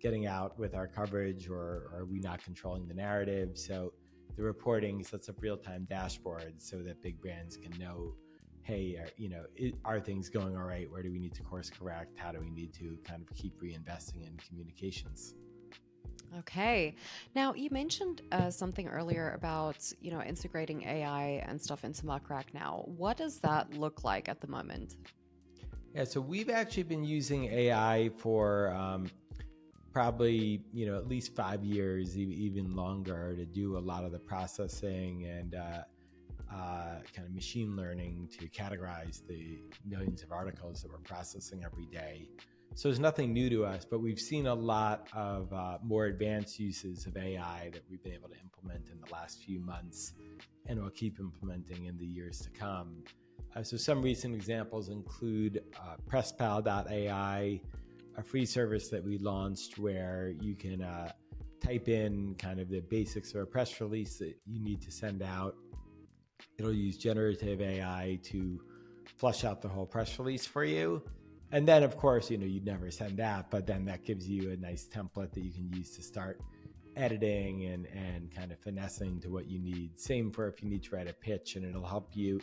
getting 0.00 0.26
out 0.26 0.58
with 0.58 0.74
our 0.74 0.86
coverage 0.86 1.48
or, 1.48 1.88
or 1.92 2.00
are 2.00 2.06
we 2.06 2.20
not 2.20 2.42
controlling 2.42 2.86
the 2.86 2.94
narrative? 2.94 3.56
So 3.56 3.92
the 4.36 4.42
reporting 4.42 5.02
sets 5.04 5.28
up 5.28 5.36
real-time 5.40 5.86
dashboards 5.90 6.62
so 6.62 6.82
that 6.82 7.02
big 7.02 7.20
brands 7.20 7.56
can 7.56 7.72
know 7.78 8.14
hey, 8.62 8.96
are, 8.96 9.08
you 9.16 9.28
know, 9.28 9.44
are 9.84 9.98
things 10.00 10.28
going 10.28 10.56
all 10.56 10.62
right? 10.62 10.88
Where 10.90 11.02
do 11.02 11.10
we 11.10 11.18
need 11.18 11.34
to 11.34 11.42
course 11.42 11.70
correct? 11.70 12.16
How 12.18 12.30
do 12.30 12.40
we 12.40 12.50
need 12.50 12.72
to 12.74 12.98
kind 13.04 13.22
of 13.22 13.36
keep 13.36 13.60
reinvesting 13.60 14.26
in 14.26 14.36
communications? 14.46 15.34
Okay. 16.38 16.94
Now 17.34 17.54
you 17.54 17.70
mentioned 17.72 18.22
uh, 18.30 18.50
something 18.50 18.86
earlier 18.86 19.32
about 19.32 19.92
you 20.00 20.12
know 20.12 20.22
integrating 20.22 20.84
AI 20.84 21.44
and 21.48 21.60
stuff 21.60 21.82
into 21.82 22.06
Muck 22.06 22.30
Rack. 22.30 22.54
Now, 22.54 22.84
what 22.86 23.16
does 23.16 23.40
that 23.40 23.74
look 23.74 24.04
like 24.04 24.28
at 24.28 24.40
the 24.40 24.46
moment? 24.46 24.96
Yeah, 25.94 26.04
so 26.04 26.20
we've 26.20 26.50
actually 26.50 26.84
been 26.84 27.02
using 27.02 27.46
AI 27.46 28.10
for 28.16 28.72
um, 28.72 29.10
probably 29.92 30.62
you 30.72 30.86
know 30.86 30.96
at 30.96 31.08
least 31.08 31.34
five 31.34 31.64
years, 31.64 32.16
even 32.16 32.74
longer, 32.74 33.34
to 33.36 33.44
do 33.44 33.76
a 33.76 33.80
lot 33.80 34.04
of 34.04 34.12
the 34.12 34.18
processing 34.18 35.26
and 35.26 35.54
uh, 35.54 35.82
uh, 36.52 37.00
kind 37.14 37.26
of 37.26 37.34
machine 37.34 37.76
learning 37.76 38.28
to 38.38 38.48
categorize 38.48 39.26
the 39.26 39.62
millions 39.86 40.22
of 40.22 40.32
articles 40.32 40.82
that 40.82 40.90
we're 40.90 40.98
processing 40.98 41.62
every 41.64 41.86
day. 41.86 42.28
So 42.74 42.88
it's 42.88 43.00
nothing 43.00 43.32
new 43.32 43.50
to 43.50 43.64
us, 43.64 43.84
but 43.84 44.00
we've 44.00 44.18
seen 44.18 44.46
a 44.46 44.54
lot 44.54 45.08
of 45.12 45.52
uh, 45.52 45.78
more 45.82 46.06
advanced 46.06 46.58
uses 46.60 47.04
of 47.06 47.16
AI 47.16 47.70
that 47.72 47.82
we've 47.90 48.02
been 48.02 48.12
able 48.12 48.28
to 48.28 48.38
implement 48.40 48.88
in 48.90 49.00
the 49.00 49.12
last 49.12 49.42
few 49.42 49.58
months 49.58 50.12
and 50.66 50.80
will 50.80 50.90
keep 50.90 51.18
implementing 51.18 51.86
in 51.86 51.98
the 51.98 52.06
years 52.06 52.38
to 52.40 52.50
come. 52.50 53.02
Uh, 53.56 53.62
so 53.64 53.76
some 53.76 54.00
recent 54.00 54.34
examples 54.34 54.88
include 54.88 55.62
uh, 55.76 55.96
PressPal.ai, 56.08 57.60
a 58.16 58.22
free 58.22 58.46
service 58.46 58.88
that 58.88 59.04
we 59.04 59.18
launched 59.18 59.78
where 59.78 60.34
you 60.40 60.54
can 60.54 60.82
uh, 60.82 61.10
type 61.60 61.88
in 61.88 62.34
kind 62.36 62.60
of 62.60 62.68
the 62.68 62.80
basics 62.80 63.34
of 63.34 63.42
a 63.42 63.46
press 63.46 63.80
release 63.80 64.18
that 64.18 64.34
you 64.46 64.60
need 64.60 64.80
to 64.82 64.90
send 64.90 65.22
out 65.22 65.54
It'll 66.58 66.72
use 66.72 66.96
generative 66.96 67.60
AI 67.60 68.18
to 68.24 68.60
flush 69.16 69.44
out 69.44 69.62
the 69.62 69.68
whole 69.68 69.86
press 69.86 70.18
release 70.18 70.46
for 70.46 70.64
you. 70.64 71.02
And 71.52 71.66
then, 71.66 71.82
of 71.82 71.96
course, 71.96 72.30
you 72.30 72.38
know, 72.38 72.46
you'd 72.46 72.64
never 72.64 72.90
send 72.90 73.16
that, 73.16 73.50
but 73.50 73.66
then 73.66 73.84
that 73.86 74.04
gives 74.04 74.28
you 74.28 74.52
a 74.52 74.56
nice 74.56 74.86
template 74.86 75.32
that 75.32 75.40
you 75.40 75.52
can 75.52 75.68
use 75.72 75.96
to 75.96 76.02
start 76.02 76.40
editing 76.96 77.64
and, 77.64 77.86
and 77.86 78.30
kind 78.34 78.52
of 78.52 78.58
finessing 78.60 79.20
to 79.20 79.30
what 79.30 79.48
you 79.48 79.58
need. 79.58 79.98
Same 79.98 80.30
for 80.30 80.46
if 80.48 80.62
you 80.62 80.68
need 80.68 80.82
to 80.84 80.94
write 80.94 81.08
a 81.08 81.12
pitch, 81.12 81.56
and 81.56 81.64
it'll 81.64 81.86
help 81.86 82.10
you. 82.14 82.40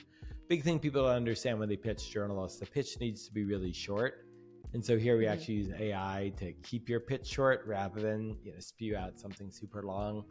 Big 0.47 0.63
thing 0.63 0.79
people 0.79 1.03
don't 1.03 1.11
understand 1.11 1.59
when 1.59 1.69
they 1.69 1.77
pitch 1.77 2.09
journalists 2.09 2.59
the 2.59 2.65
pitch 2.65 2.99
needs 2.99 3.25
to 3.27 3.33
be 3.33 3.43
really 3.45 3.71
short. 3.71 4.26
And 4.73 4.83
so 4.83 4.97
here 4.97 5.17
we 5.17 5.23
mm-hmm. 5.23 5.33
actually 5.33 5.53
use 5.55 5.71
AI 5.79 6.33
to 6.37 6.51
keep 6.63 6.89
your 6.89 6.99
pitch 6.99 7.25
short 7.25 7.63
rather 7.65 8.01
than 8.01 8.37
you 8.43 8.53
know, 8.53 8.59
spew 8.59 8.95
out 8.95 9.19
something 9.19 9.49
super 9.49 9.83
long. 9.83 10.25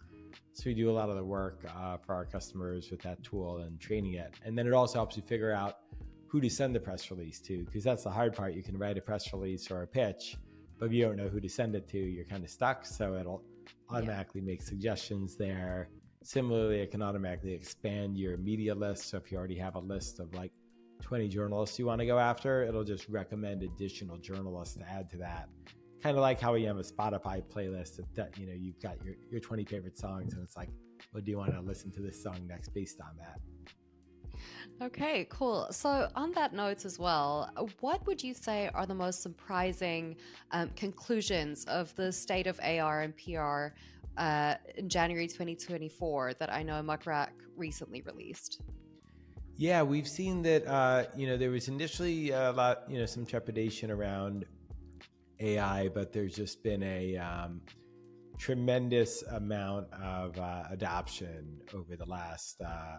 So 0.53 0.65
we 0.67 0.75
do 0.75 0.91
a 0.91 0.93
lot 0.93 1.09
of 1.09 1.17
the 1.17 1.25
work 1.25 1.65
uh, 1.77 1.97
for 1.99 2.15
our 2.15 2.25
customers 2.25 2.91
with 2.91 3.01
that 3.03 3.23
tool 3.23 3.59
and 3.59 3.81
training 3.81 4.15
it. 4.15 4.35
And 4.45 4.57
then 4.57 4.67
it 4.67 4.73
also 4.73 4.99
helps 4.99 5.17
you 5.17 5.23
figure 5.23 5.53
out 5.53 5.79
who 6.29 6.41
to 6.41 6.51
send 6.51 6.75
the 6.75 6.81
press 6.81 7.11
release 7.11 7.41
to, 7.41 7.65
because 7.65 7.85
that's 7.85 8.05
the 8.05 8.11
hard 8.11 8.35
part. 8.35 8.55
You 8.55 8.63
can 8.63 8.77
write 8.77 8.99
a 8.99 9.01
press 9.01 9.33
release 9.33 9.71
or 9.71 9.83
a 9.83 9.87
pitch, 9.87 10.37
but 10.79 10.87
if 10.87 10.93
you 10.93 11.05
don't 11.05 11.17
know 11.17 11.29
who 11.29 11.41
to 11.41 11.49
send 11.49 11.75
it 11.75 11.89
to, 11.89 11.99
you're 11.99 12.25
kind 12.25 12.45
of 12.45 12.51
stuck. 12.51 12.85
So 12.85 13.15
it'll 13.15 13.43
automatically 13.91 14.41
yeah. 14.41 14.49
make 14.49 14.63
suggestions 14.63 15.37
there. 15.37 15.89
Similarly, 16.23 16.81
it 16.81 16.91
can 16.91 17.03
automatically 17.03 17.55
expand 17.55 18.19
your 18.19 18.37
media 18.37 18.75
list. 18.75 19.09
So 19.09 19.17
if 19.17 19.31
you 19.31 19.39
already 19.39 19.57
have 19.57 19.77
a 19.77 19.81
list 19.81 20.19
of 20.19 20.35
like 20.35 20.53
20 21.03 21.29
journalists 21.29 21.79
you 21.79 21.87
want 21.87 22.01
to 22.01 22.07
go 22.07 22.19
after, 22.19 22.63
it'll 22.65 22.85
just 22.85 23.09
recommend 23.09 23.63
additional 23.63 24.17
journalists 24.19 24.77
to 24.77 24.89
add 24.89 25.11
to 25.11 25.17
that 25.19 25.49
kind 26.07 26.17
of 26.17 26.23
like 26.23 26.41
how 26.41 26.55
you 26.55 26.69
have 26.69 26.79
a 26.79 26.83
Spotify 26.83 27.43
playlist 27.43 28.01
that 28.15 28.39
you 28.39 28.47
know 28.47 28.53
you've 28.53 28.81
got 28.81 29.03
your 29.05 29.15
your 29.31 29.41
20 29.41 29.65
favorite 29.65 29.99
songs, 29.99 30.35
and 30.35 30.43
it's 30.43 30.57
like, 30.57 30.69
well, 31.13 31.23
do 31.23 31.31
you 31.31 31.39
want 31.39 31.53
to 31.53 31.61
listen 31.61 31.91
to 31.93 32.01
this 32.01 32.23
song 32.23 32.47
next 32.47 32.69
based 32.75 33.01
on 33.01 33.11
that? 33.19 33.41
Okay, 34.81 35.27
cool. 35.31 35.67
So, 35.71 36.09
on 36.15 36.31
that 36.33 36.53
note 36.53 36.85
as 36.85 36.99
well, 36.99 37.51
what 37.81 38.07
would 38.07 38.23
you 38.23 38.35
say 38.35 38.71
are 38.75 38.87
the 38.87 38.95
most 38.95 39.23
surprising 39.23 40.17
um, 40.53 40.71
conclusions 40.77 41.65
of 41.65 41.95
the 41.97 42.13
state 42.13 42.47
of 42.47 42.61
AI 42.61 43.03
and 43.03 43.15
PR 43.17 43.75
uh, 44.17 44.55
in 44.77 44.89
January 44.89 45.27
2024 45.27 46.35
that 46.35 46.53
I 46.53 46.63
know 46.63 46.83
Muck 46.83 47.07
Rack 47.07 47.35
recently 47.57 48.03
released? 48.03 48.61
Yeah, 49.59 49.83
we've 49.83 50.09
seen 50.09 50.43
that. 50.43 50.67
Uh, 50.67 51.05
you 51.17 51.27
know, 51.27 51.37
there 51.37 51.51
was 51.51 51.69
initially 51.69 52.31
a 52.31 52.53
lot, 52.53 52.83
you 52.89 52.99
know, 52.99 53.07
some 53.07 53.25
trepidation 53.25 53.91
around 53.91 54.45
AI, 55.41 55.89
but 55.89 56.13
there's 56.13 56.35
just 56.35 56.63
been 56.63 56.83
a 56.83 57.17
um, 57.17 57.63
tremendous 58.37 59.23
amount 59.23 59.91
of 59.95 60.39
uh, 60.39 60.65
adoption 60.71 61.59
over 61.75 61.97
the 61.97 62.05
last 62.05 62.61
uh, 62.61 62.99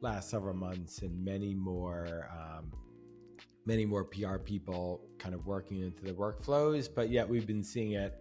last 0.00 0.30
several 0.30 0.54
months, 0.54 1.02
and 1.02 1.24
many 1.24 1.54
more 1.54 2.28
um, 2.32 2.72
many 3.64 3.86
more 3.86 4.04
PR 4.04 4.38
people 4.38 5.00
kind 5.18 5.34
of 5.34 5.46
working 5.46 5.80
into 5.80 6.02
the 6.04 6.12
workflows. 6.12 6.88
But 6.92 7.10
yet, 7.10 7.28
we've 7.28 7.46
been 7.46 7.62
seeing 7.62 7.92
it 7.92 8.14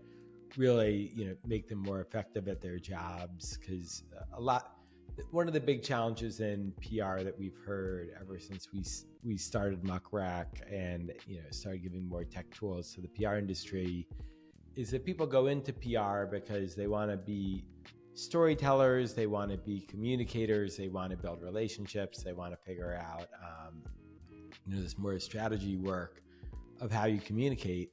really, 0.58 1.12
you 1.16 1.26
know, 1.26 1.36
make 1.44 1.68
them 1.68 1.80
more 1.80 2.02
effective 2.02 2.48
at 2.48 2.62
their 2.62 2.78
jobs 2.78 3.58
because 3.58 4.04
a 4.38 4.40
lot 4.40 4.78
one 5.32 5.48
of 5.48 5.54
the 5.54 5.60
big 5.60 5.84
challenges 5.84 6.40
in 6.40 6.74
PR 6.82 7.22
that 7.24 7.36
we've 7.38 7.58
heard 7.66 8.10
ever 8.20 8.40
since 8.40 8.70
we 8.74 8.84
we 9.24 9.38
started 9.38 9.84
Muck 9.84 10.12
Rack 10.12 10.62
and 10.72 11.12
you 11.28 11.38
know 11.38 11.46
started 11.52 11.84
giving 11.84 12.08
more 12.08 12.24
tech 12.24 12.50
tools 12.54 12.94
to 12.96 13.02
the 13.02 13.08
PR 13.10 13.36
industry 13.36 14.08
is 14.76 14.90
that 14.92 15.06
people 15.06 15.28
go 15.28 15.48
into 15.48 15.72
PR 15.72 16.26
because 16.26 16.76
they 16.76 16.88
want 16.88 17.12
to 17.12 17.18
be 17.18 17.64
storytellers, 18.16 19.14
they 19.14 19.28
want 19.28 19.52
to 19.52 19.58
be 19.58 19.82
communicators, 19.82 20.78
they 20.78 20.88
want 20.88 21.12
to 21.12 21.18
build 21.18 21.42
relationships, 21.42 22.24
they 22.24 22.34
want 22.34 22.52
to 22.52 22.58
figure 22.58 23.00
out 23.00 23.28
um, 23.44 23.84
you 24.66 24.76
know 24.76 24.82
this 24.82 24.98
more 24.98 25.20
strategy 25.20 25.78
work 25.78 26.22
of 26.82 26.92
how 26.92 27.06
you 27.06 27.20
communicate. 27.20 27.92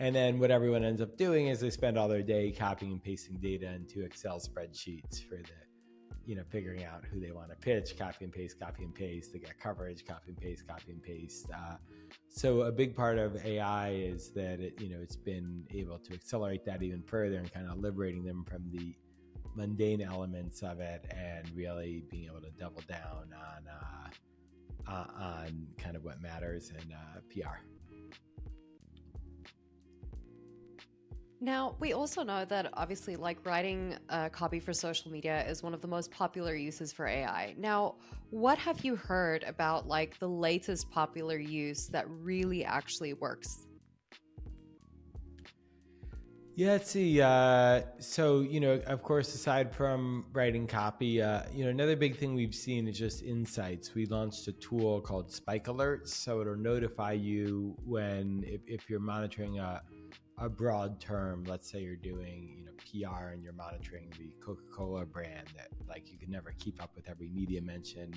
And 0.00 0.16
then 0.16 0.40
what 0.40 0.50
everyone 0.50 0.84
ends 0.84 1.00
up 1.00 1.16
doing 1.16 1.46
is 1.46 1.60
they 1.60 1.70
spend 1.70 1.96
all 1.96 2.08
their 2.08 2.22
day 2.22 2.50
copying 2.50 2.92
and 2.92 3.02
pasting 3.02 3.36
data 3.36 3.72
into 3.72 4.04
Excel 4.04 4.40
spreadsheets 4.40 5.22
for 5.28 5.36
the 5.36 5.61
you 6.26 6.36
know, 6.36 6.42
figuring 6.50 6.84
out 6.84 7.04
who 7.04 7.20
they 7.20 7.32
want 7.32 7.50
to 7.50 7.56
pitch, 7.56 7.96
copy 7.98 8.24
and 8.24 8.32
paste, 8.32 8.58
copy 8.60 8.84
and 8.84 8.94
paste 8.94 9.32
to 9.32 9.38
get 9.38 9.58
coverage, 9.58 10.06
copy 10.06 10.30
and 10.30 10.40
paste, 10.40 10.66
copy 10.66 10.92
and 10.92 11.02
paste. 11.02 11.46
Uh, 11.54 11.76
so 12.28 12.62
a 12.62 12.72
big 12.72 12.94
part 12.94 13.18
of 13.18 13.44
AI 13.44 13.90
is 13.90 14.30
that 14.30 14.60
it, 14.60 14.80
you 14.80 14.88
know, 14.88 14.98
it's 15.02 15.16
been 15.16 15.64
able 15.70 15.98
to 15.98 16.14
accelerate 16.14 16.64
that 16.64 16.82
even 16.82 17.02
further 17.02 17.36
and 17.36 17.52
kind 17.52 17.68
of 17.68 17.78
liberating 17.78 18.24
them 18.24 18.44
from 18.48 18.62
the 18.72 18.94
mundane 19.54 20.00
elements 20.00 20.62
of 20.62 20.80
it 20.80 21.04
and 21.14 21.50
really 21.54 22.04
being 22.10 22.24
able 22.24 22.40
to 22.40 22.50
double 22.58 22.82
down 22.88 23.28
on 23.34 23.68
uh, 23.68 24.90
uh, 24.90 25.04
on 25.16 25.66
kind 25.78 25.96
of 25.96 26.04
what 26.04 26.20
matters 26.20 26.70
in 26.70 26.92
uh, 26.92 27.20
PR. 27.30 27.58
Now, 31.42 31.74
we 31.80 31.92
also 31.92 32.22
know 32.22 32.44
that 32.44 32.70
obviously, 32.74 33.16
like 33.16 33.44
writing 33.44 33.96
a 34.10 34.30
copy 34.30 34.60
for 34.60 34.72
social 34.72 35.10
media 35.10 35.44
is 35.44 35.60
one 35.60 35.74
of 35.74 35.80
the 35.80 35.88
most 35.88 36.12
popular 36.12 36.54
uses 36.54 36.92
for 36.92 37.04
AI. 37.08 37.56
Now, 37.58 37.96
what 38.30 38.58
have 38.58 38.84
you 38.84 38.94
heard 38.94 39.42
about 39.42 39.88
like 39.88 40.16
the 40.20 40.28
latest 40.28 40.88
popular 40.92 41.36
use 41.36 41.88
that 41.88 42.08
really 42.08 42.64
actually 42.64 43.14
works? 43.14 43.66
Yeah, 46.54 46.78
see. 46.78 47.20
Uh, 47.20 47.80
so, 47.98 48.42
you 48.42 48.60
know, 48.60 48.80
of 48.86 49.02
course, 49.02 49.34
aside 49.34 49.74
from 49.74 50.26
writing 50.32 50.68
copy, 50.68 51.20
uh, 51.20 51.42
you 51.52 51.64
know, 51.64 51.70
another 51.70 51.96
big 51.96 52.16
thing 52.18 52.34
we've 52.36 52.54
seen 52.54 52.86
is 52.86 52.96
just 52.96 53.24
insights. 53.24 53.96
We 53.96 54.06
launched 54.06 54.46
a 54.46 54.52
tool 54.52 55.00
called 55.00 55.32
Spike 55.32 55.64
Alerts. 55.64 56.10
So 56.10 56.40
it'll 56.40 56.54
notify 56.54 57.12
you 57.12 57.74
when, 57.84 58.44
if, 58.46 58.60
if 58.68 58.88
you're 58.88 59.00
monitoring 59.00 59.58
a, 59.58 59.82
a 60.42 60.48
broad 60.48 61.00
term, 61.00 61.44
let's 61.44 61.70
say 61.70 61.80
you're 61.80 61.94
doing, 61.94 62.52
you 62.58 62.64
know, 62.64 62.72
PR 63.12 63.28
and 63.28 63.42
you're 63.42 63.52
monitoring 63.52 64.12
the 64.18 64.34
Coca-Cola 64.44 65.06
brand 65.06 65.46
that 65.56 65.68
like 65.88 66.10
you 66.10 66.18
can 66.18 66.30
never 66.30 66.52
keep 66.58 66.82
up 66.82 66.90
with 66.96 67.08
every 67.08 67.28
media 67.28 67.62
mention 67.62 68.12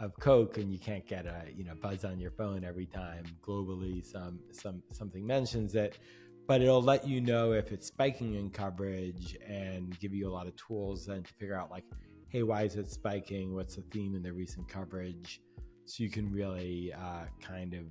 of 0.00 0.12
Coke 0.18 0.58
and 0.58 0.72
you 0.72 0.80
can't 0.80 1.06
get 1.06 1.26
a, 1.26 1.44
you 1.54 1.64
know, 1.64 1.74
buzz 1.80 2.04
on 2.04 2.18
your 2.18 2.32
phone 2.32 2.64
every 2.64 2.86
time 2.86 3.24
globally 3.40 4.04
some 4.04 4.40
some 4.50 4.82
something 4.92 5.24
mentions 5.24 5.76
it, 5.76 5.98
but 6.48 6.60
it'll 6.60 6.82
let 6.82 7.06
you 7.06 7.20
know 7.20 7.52
if 7.52 7.70
it's 7.70 7.86
spiking 7.86 8.34
in 8.34 8.50
coverage 8.50 9.36
and 9.46 9.96
give 10.00 10.12
you 10.12 10.28
a 10.28 10.32
lot 10.32 10.48
of 10.48 10.56
tools 10.56 11.06
then 11.06 11.22
to 11.22 11.32
figure 11.34 11.56
out 11.56 11.70
like, 11.70 11.84
hey, 12.30 12.42
why 12.42 12.62
is 12.62 12.74
it 12.74 12.90
spiking? 12.90 13.54
What's 13.54 13.76
the 13.76 13.82
theme 13.92 14.16
in 14.16 14.24
the 14.24 14.32
recent 14.32 14.68
coverage? 14.68 15.40
So 15.84 16.02
you 16.02 16.10
can 16.10 16.32
really 16.32 16.92
uh, 16.92 17.26
kind 17.40 17.74
of 17.74 17.86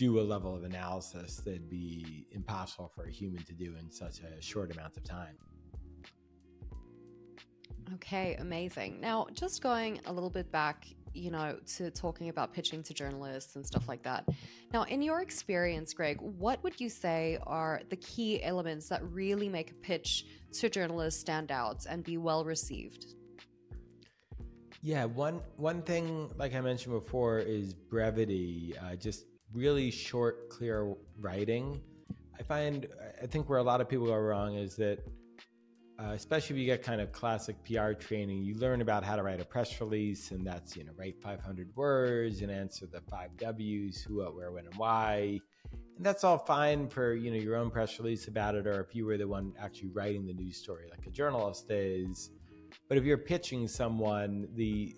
do 0.00 0.18
a 0.18 0.22
level 0.22 0.56
of 0.56 0.64
analysis 0.64 1.42
that'd 1.44 1.68
be 1.68 2.26
impossible 2.32 2.90
for 2.94 3.04
a 3.04 3.10
human 3.10 3.42
to 3.42 3.52
do 3.52 3.76
in 3.78 3.90
such 3.90 4.20
a 4.20 4.40
short 4.40 4.74
amount 4.74 4.96
of 4.96 5.04
time. 5.04 5.36
Okay, 7.96 8.34
amazing. 8.36 8.98
Now, 8.98 9.26
just 9.34 9.62
going 9.62 10.00
a 10.06 10.12
little 10.12 10.30
bit 10.30 10.50
back, 10.50 10.86
you 11.12 11.30
know, 11.30 11.58
to 11.76 11.90
talking 11.90 12.30
about 12.30 12.54
pitching 12.54 12.82
to 12.84 12.94
journalists 12.94 13.56
and 13.56 13.66
stuff 13.66 13.88
like 13.88 14.02
that. 14.04 14.26
Now, 14.72 14.84
in 14.84 15.02
your 15.02 15.20
experience, 15.20 15.92
Greg, 15.92 16.16
what 16.22 16.64
would 16.64 16.80
you 16.80 16.88
say 16.88 17.36
are 17.46 17.82
the 17.90 17.96
key 17.96 18.42
elements 18.42 18.88
that 18.88 19.02
really 19.04 19.50
make 19.50 19.70
a 19.70 19.74
pitch 19.74 20.24
to 20.54 20.70
journalists 20.70 21.20
stand 21.20 21.52
out 21.52 21.84
and 21.86 22.02
be 22.02 22.16
well 22.16 22.42
received? 22.42 23.04
Yeah, 24.80 25.04
one 25.04 25.42
one 25.56 25.82
thing, 25.82 26.30
like 26.38 26.54
I 26.54 26.62
mentioned 26.62 26.94
before, 26.94 27.38
is 27.38 27.74
brevity. 27.74 28.74
Uh, 28.82 28.96
just 28.96 29.26
really 29.52 29.90
short, 29.90 30.48
clear 30.50 30.94
writing. 31.18 31.80
I 32.38 32.42
find, 32.42 32.86
I 33.22 33.26
think 33.26 33.48
where 33.48 33.58
a 33.58 33.62
lot 33.62 33.80
of 33.80 33.88
people 33.88 34.06
go 34.06 34.16
wrong 34.16 34.54
is 34.54 34.76
that, 34.76 35.00
uh, 35.98 36.12
especially 36.12 36.56
if 36.56 36.60
you 36.60 36.66
get 36.66 36.82
kind 36.82 37.00
of 37.00 37.12
classic 37.12 37.56
PR 37.64 37.92
training, 37.92 38.42
you 38.42 38.54
learn 38.54 38.80
about 38.80 39.04
how 39.04 39.16
to 39.16 39.22
write 39.22 39.40
a 39.40 39.44
press 39.44 39.78
release, 39.80 40.30
and 40.30 40.46
that's, 40.46 40.74
you 40.74 40.84
know, 40.84 40.92
write 40.96 41.20
500 41.20 41.68
words 41.76 42.40
and 42.40 42.50
answer 42.50 42.86
the 42.86 43.02
five 43.02 43.36
W's 43.36 44.02
who, 44.02 44.18
what, 44.18 44.34
where, 44.34 44.50
when, 44.50 44.64
and 44.64 44.74
why. 44.76 45.38
And 45.96 46.06
that's 46.06 46.24
all 46.24 46.38
fine 46.38 46.88
for, 46.88 47.14
you 47.14 47.30
know, 47.30 47.36
your 47.36 47.56
own 47.56 47.70
press 47.70 47.98
release 47.98 48.28
about 48.28 48.54
it, 48.54 48.66
or 48.66 48.80
if 48.80 48.94
you 48.94 49.04
were 49.04 49.18
the 49.18 49.28
one 49.28 49.52
actually 49.60 49.90
writing 49.90 50.26
the 50.26 50.32
news 50.32 50.56
story 50.56 50.86
like 50.90 51.06
a 51.06 51.10
journalist 51.10 51.70
is. 51.70 52.30
But 52.88 52.96
if 52.96 53.04
you're 53.04 53.18
pitching 53.18 53.68
someone, 53.68 54.48
the 54.54 54.96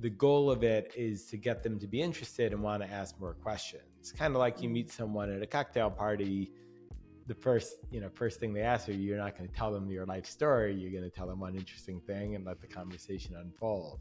the 0.00 0.10
goal 0.10 0.50
of 0.50 0.62
it 0.62 0.92
is 0.96 1.26
to 1.26 1.36
get 1.36 1.62
them 1.62 1.78
to 1.78 1.86
be 1.86 2.00
interested 2.00 2.52
and 2.52 2.62
want 2.62 2.82
to 2.82 2.90
ask 2.90 3.18
more 3.20 3.34
questions. 3.34 4.12
Kind 4.16 4.34
of 4.34 4.38
like 4.38 4.62
you 4.62 4.68
meet 4.68 4.92
someone 4.92 5.30
at 5.32 5.42
a 5.42 5.46
cocktail 5.46 5.90
party, 5.90 6.52
the 7.26 7.34
first, 7.34 7.76
you 7.90 8.00
know, 8.00 8.08
first 8.14 8.40
thing 8.40 8.52
they 8.52 8.62
ask 8.62 8.88
you, 8.88 8.94
you're 8.94 9.18
not 9.18 9.36
going 9.36 9.48
to 9.48 9.54
tell 9.54 9.72
them 9.72 9.90
your 9.90 10.06
life 10.06 10.26
story. 10.26 10.74
You're 10.74 10.92
going 10.92 11.08
to 11.08 11.14
tell 11.14 11.26
them 11.26 11.40
one 11.40 11.56
interesting 11.56 12.00
thing 12.00 12.34
and 12.34 12.44
let 12.44 12.60
the 12.60 12.66
conversation 12.66 13.34
unfold. 13.36 14.00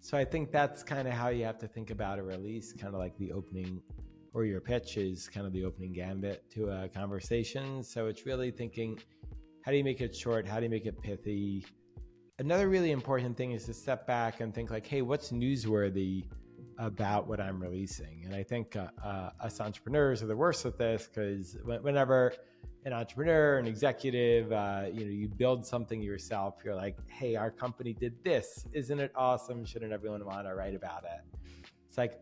So 0.00 0.18
I 0.18 0.24
think 0.24 0.52
that's 0.52 0.82
kind 0.82 1.08
of 1.08 1.14
how 1.14 1.28
you 1.28 1.44
have 1.44 1.58
to 1.58 1.68
think 1.68 1.90
about 1.90 2.18
a 2.18 2.22
release, 2.22 2.72
kind 2.72 2.94
of 2.94 3.00
like 3.00 3.16
the 3.18 3.32
opening 3.32 3.80
or 4.34 4.44
your 4.44 4.60
pitch 4.60 4.96
is 4.96 5.28
kind 5.28 5.46
of 5.46 5.52
the 5.52 5.64
opening 5.64 5.92
gambit 5.92 6.48
to 6.50 6.68
a 6.68 6.88
conversation. 6.88 7.82
So 7.82 8.06
it's 8.06 8.26
really 8.26 8.50
thinking, 8.50 8.98
how 9.62 9.72
do 9.72 9.78
you 9.78 9.84
make 9.84 10.00
it 10.00 10.14
short? 10.14 10.46
How 10.46 10.58
do 10.58 10.64
you 10.64 10.70
make 10.70 10.86
it 10.86 11.00
pithy? 11.00 11.64
Another 12.38 12.68
really 12.68 12.92
important 12.92 13.36
thing 13.36 13.52
is 13.52 13.64
to 13.66 13.74
step 13.74 14.06
back 14.06 14.40
and 14.40 14.54
think 14.54 14.70
like, 14.70 14.86
hey, 14.86 15.02
what's 15.02 15.30
newsworthy 15.30 16.24
about 16.78 17.26
what 17.26 17.40
I'm 17.40 17.60
releasing? 17.60 18.22
And 18.24 18.34
I 18.34 18.42
think 18.42 18.76
uh, 18.76 18.88
uh, 19.04 19.30
us 19.40 19.60
entrepreneurs 19.60 20.22
are 20.22 20.26
the 20.26 20.36
worst 20.36 20.64
at 20.64 20.78
this 20.78 21.08
because 21.08 21.56
whenever 21.64 22.32
an 22.84 22.92
entrepreneur, 22.92 23.58
an 23.58 23.66
executive, 23.66 24.52
uh, 24.52 24.84
you 24.92 25.04
know, 25.04 25.10
you 25.10 25.28
build 25.28 25.66
something 25.66 26.00
yourself, 26.00 26.62
you're 26.64 26.76
like, 26.76 26.96
hey, 27.08 27.34
our 27.34 27.50
company 27.50 27.92
did 27.92 28.14
this. 28.24 28.66
Isn't 28.72 29.00
it 29.00 29.12
awesome? 29.16 29.64
Shouldn't 29.64 29.92
everyone 29.92 30.24
want 30.24 30.46
to 30.46 30.54
write 30.54 30.74
about 30.74 31.04
it? 31.04 31.38
It's 31.88 31.98
like, 31.98 32.20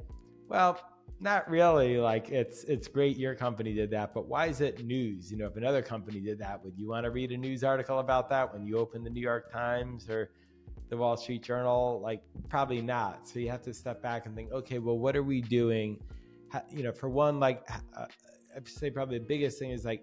well, 0.49 0.81
not 1.21 1.49
really 1.49 1.99
like 1.99 2.29
it's 2.29 2.65
it's 2.65 2.89
great 2.89 3.17
your 3.17 3.35
company 3.35 3.73
did 3.73 3.91
that 3.91 4.13
but 4.13 4.27
why 4.27 4.47
is 4.47 4.61
it 4.61 4.85
news? 4.85 5.31
You 5.31 5.39
know 5.39 5.47
if 5.47 5.57
another 5.57 5.81
company 5.83 6.21
did 6.21 6.39
that 6.41 6.63
would 6.63 6.77
you 6.77 6.89
want 6.89 7.05
to 7.05 7.11
read 7.11 7.33
a 7.33 7.37
news 7.37 7.65
article 7.65 8.01
about 8.01 8.29
that 8.31 8.53
when 8.53 8.67
you 8.67 8.79
open 8.79 9.03
the 9.03 9.11
new 9.11 9.21
york 9.21 9.51
times 9.51 10.11
or 10.11 10.31
the 10.89 10.97
wall 10.97 11.17
street 11.17 11.43
journal? 11.43 12.01
Like 12.03 12.23
probably 12.49 12.83
not. 12.83 13.27
So 13.27 13.39
you 13.39 13.51
have 13.51 13.63
to 13.63 13.73
step 13.73 14.03
back 14.03 14.27
and 14.27 14.37
think 14.37 14.53
okay 14.53 14.79
well 14.79 14.99
what 14.99 15.17
are 15.17 15.23
we 15.23 15.41
doing? 15.41 15.99
How, 16.51 16.63
you 16.71 16.83
know 16.83 16.93
for 16.93 17.09
one 17.09 17.41
like 17.41 17.67
uh, 17.97 18.07
i'd 18.55 18.69
say 18.69 18.91
probably 18.91 19.19
the 19.19 19.25
biggest 19.25 19.59
thing 19.59 19.71
is 19.71 19.85
like 19.85 20.03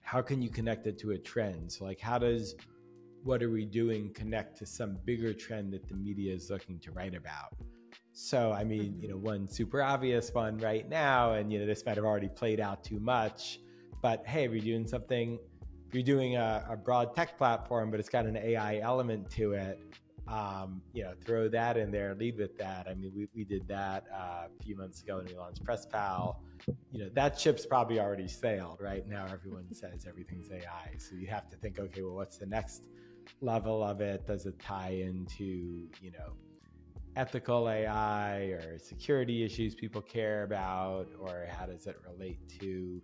how 0.00 0.20
can 0.22 0.42
you 0.42 0.48
connect 0.48 0.86
it 0.86 0.98
to 0.98 1.10
a 1.12 1.18
trend? 1.18 1.70
So 1.70 1.84
like 1.84 2.00
how 2.00 2.18
does 2.18 2.54
what 3.22 3.42
are 3.42 3.50
we 3.50 3.64
doing 3.64 4.12
connect 4.14 4.58
to 4.58 4.66
some 4.66 4.98
bigger 5.04 5.32
trend 5.32 5.72
that 5.74 5.86
the 5.88 5.94
media 5.94 6.34
is 6.34 6.50
looking 6.50 6.78
to 6.80 6.90
write 6.90 7.14
about 7.14 7.54
so, 8.22 8.52
I 8.52 8.62
mean, 8.62 9.00
you 9.00 9.08
know, 9.08 9.16
one 9.16 9.48
super 9.48 9.82
obvious 9.82 10.32
one 10.32 10.56
right 10.58 10.88
now, 10.88 11.32
and, 11.32 11.52
you 11.52 11.58
know, 11.58 11.66
this 11.66 11.84
might 11.84 11.96
have 11.96 12.04
already 12.04 12.28
played 12.28 12.60
out 12.60 12.84
too 12.84 13.00
much, 13.00 13.58
But 14.00 14.24
hey, 14.24 14.44
if 14.44 14.52
you're 14.52 14.60
doing 14.60 14.86
something, 14.86 15.40
if 15.88 15.92
you're 15.92 16.04
doing 16.04 16.36
a, 16.36 16.64
a 16.70 16.76
broad 16.76 17.16
tech 17.16 17.36
platform, 17.36 17.90
but 17.90 17.98
it's 17.98 18.08
got 18.08 18.26
an 18.26 18.36
AI 18.36 18.78
element 18.78 19.28
to 19.32 19.54
it, 19.54 19.80
um, 20.28 20.80
you 20.92 21.02
know, 21.02 21.14
throw 21.24 21.48
that 21.48 21.76
in 21.76 21.90
there, 21.90 22.14
lead 22.14 22.38
with 22.38 22.56
that. 22.58 22.86
I 22.88 22.94
mean, 22.94 23.10
we, 23.12 23.26
we 23.34 23.42
did 23.42 23.66
that 23.66 24.04
uh, 24.14 24.46
a 24.46 24.62
few 24.62 24.76
months 24.76 25.02
ago 25.02 25.16
when 25.16 25.26
we 25.26 25.34
launched 25.34 25.64
PressPal. 25.64 26.36
You 26.92 27.04
know, 27.04 27.10
that 27.14 27.40
ship's 27.40 27.66
probably 27.66 27.98
already 27.98 28.28
sailed, 28.28 28.78
right? 28.80 29.04
Now 29.08 29.26
everyone 29.32 29.66
says 29.74 30.06
everything's 30.08 30.48
AI. 30.52 30.94
So 30.96 31.16
you 31.16 31.26
have 31.26 31.48
to 31.50 31.56
think, 31.56 31.80
okay, 31.80 32.02
well, 32.02 32.14
what's 32.14 32.38
the 32.38 32.46
next 32.46 32.86
level 33.40 33.82
of 33.82 34.00
it? 34.00 34.28
Does 34.28 34.46
it 34.46 34.60
tie 34.60 35.02
into, 35.04 35.88
you 36.00 36.12
know, 36.12 36.34
ethical 37.16 37.68
AI 37.68 38.38
or 38.52 38.78
security 38.78 39.44
issues 39.44 39.74
people 39.74 40.00
care 40.00 40.44
about, 40.44 41.08
or 41.18 41.46
how 41.50 41.66
does 41.66 41.86
it 41.86 41.96
relate 42.10 42.38
to, 42.60 43.02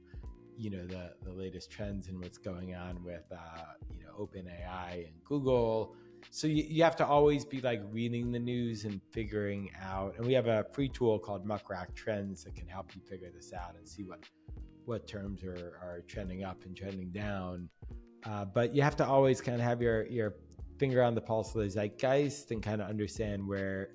you 0.56 0.70
know, 0.70 0.86
the, 0.86 1.12
the 1.22 1.32
latest 1.32 1.70
trends 1.70 2.08
and 2.08 2.18
what's 2.18 2.38
going 2.38 2.74
on 2.74 3.02
with, 3.04 3.24
uh, 3.32 3.74
you 3.90 4.04
know, 4.04 4.12
OpenAI 4.18 5.06
and 5.06 5.24
Google? 5.24 5.94
so 6.30 6.46
you, 6.46 6.64
you 6.68 6.82
have 6.82 6.96
to 6.96 7.06
always 7.06 7.44
be 7.44 7.60
like 7.60 7.80
reading 7.90 8.30
the 8.32 8.38
news 8.38 8.84
and 8.84 9.00
figuring 9.10 9.70
out 9.82 10.14
and 10.16 10.26
we 10.26 10.32
have 10.32 10.46
a 10.46 10.64
free 10.72 10.88
tool 10.88 11.18
called 11.18 11.44
Muck 11.44 11.70
Rack 11.70 11.94
trends 11.94 12.44
that 12.44 12.54
can 12.54 12.66
help 12.66 12.94
you 12.94 13.00
figure 13.00 13.30
this 13.34 13.52
out 13.52 13.74
and 13.78 13.88
see 13.88 14.04
what 14.04 14.20
what 14.84 15.06
terms 15.06 15.44
are, 15.44 15.78
are 15.82 16.02
trending 16.06 16.44
up 16.44 16.64
and 16.64 16.76
trending 16.76 17.10
down 17.10 17.68
uh, 18.24 18.44
but 18.44 18.74
you 18.74 18.82
have 18.82 18.96
to 18.96 19.06
always 19.06 19.40
kind 19.40 19.56
of 19.56 19.62
have 19.62 19.80
your 19.80 20.06
your 20.06 20.34
finger 20.78 21.02
on 21.02 21.14
the 21.14 21.20
pulse 21.20 21.54
of 21.54 21.62
the 21.62 21.68
zeitgeist 21.68 22.50
and 22.50 22.62
kind 22.62 22.80
of 22.80 22.88
understand 22.88 23.46
where 23.46 23.90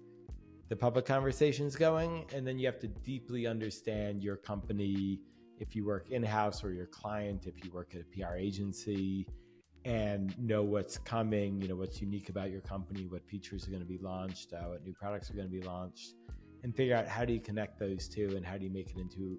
the 0.69 0.75
public 0.75 1.05
conversation 1.05 1.65
is 1.65 1.75
going 1.75 2.25
and 2.33 2.47
then 2.47 2.57
you 2.57 2.65
have 2.65 2.79
to 2.79 2.87
deeply 2.87 3.45
understand 3.47 4.23
your 4.23 4.37
company 4.37 5.19
if 5.59 5.75
you 5.75 5.85
work 5.85 6.09
in-house 6.09 6.63
or 6.63 6.71
your 6.71 6.87
client 6.87 7.45
if 7.45 7.63
you 7.63 7.71
work 7.71 7.93
at 7.93 8.01
a 8.01 8.05
pr 8.05 8.35
agency 8.35 9.27
and 9.85 10.37
know 10.39 10.63
what's 10.63 10.97
coming, 10.97 11.61
you 11.61 11.67
know, 11.67 11.75
what's 11.75 12.01
unique 12.01 12.29
about 12.29 12.49
your 12.49 12.61
company, 12.61 13.05
what 13.07 13.25
features 13.27 13.67
are 13.67 13.71
going 13.71 13.81
to 13.81 13.87
be 13.87 13.97
launched, 13.97 14.53
uh, 14.53 14.69
what 14.69 14.83
new 14.83 14.93
products 14.93 15.29
are 15.29 15.33
going 15.33 15.49
to 15.49 15.51
be 15.51 15.61
launched, 15.61 16.13
and 16.63 16.75
figure 16.75 16.95
out 16.95 17.07
how 17.07 17.25
do 17.25 17.33
you 17.33 17.41
connect 17.41 17.79
those 17.79 18.07
two 18.07 18.33
and 18.35 18.45
how 18.45 18.57
do 18.57 18.63
you 18.63 18.71
make 18.71 18.91
it 18.91 18.97
into, 18.97 19.37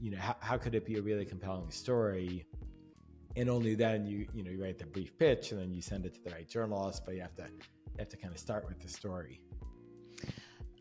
you 0.00 0.10
know, 0.10 0.18
how, 0.18 0.36
how 0.40 0.56
could 0.56 0.74
it 0.74 0.86
be 0.86 0.96
a 0.96 1.02
really 1.02 1.24
compelling 1.24 1.70
story? 1.70 2.46
And 3.34 3.50
only 3.50 3.74
then 3.74 4.06
you, 4.06 4.26
you 4.34 4.44
know, 4.44 4.50
you 4.50 4.62
write 4.62 4.78
the 4.78 4.86
brief 4.86 5.18
pitch 5.18 5.50
and 5.52 5.60
then 5.60 5.72
you 5.72 5.82
send 5.82 6.06
it 6.06 6.14
to 6.14 6.22
the 6.22 6.30
right 6.30 6.48
journalist, 6.48 7.02
but 7.04 7.14
you 7.16 7.22
have 7.22 7.34
to, 7.36 7.42
you 7.42 7.98
have 7.98 8.08
to 8.10 8.16
kind 8.16 8.32
of 8.32 8.38
start 8.38 8.68
with 8.68 8.78
the 8.80 8.88
story. 8.88 9.40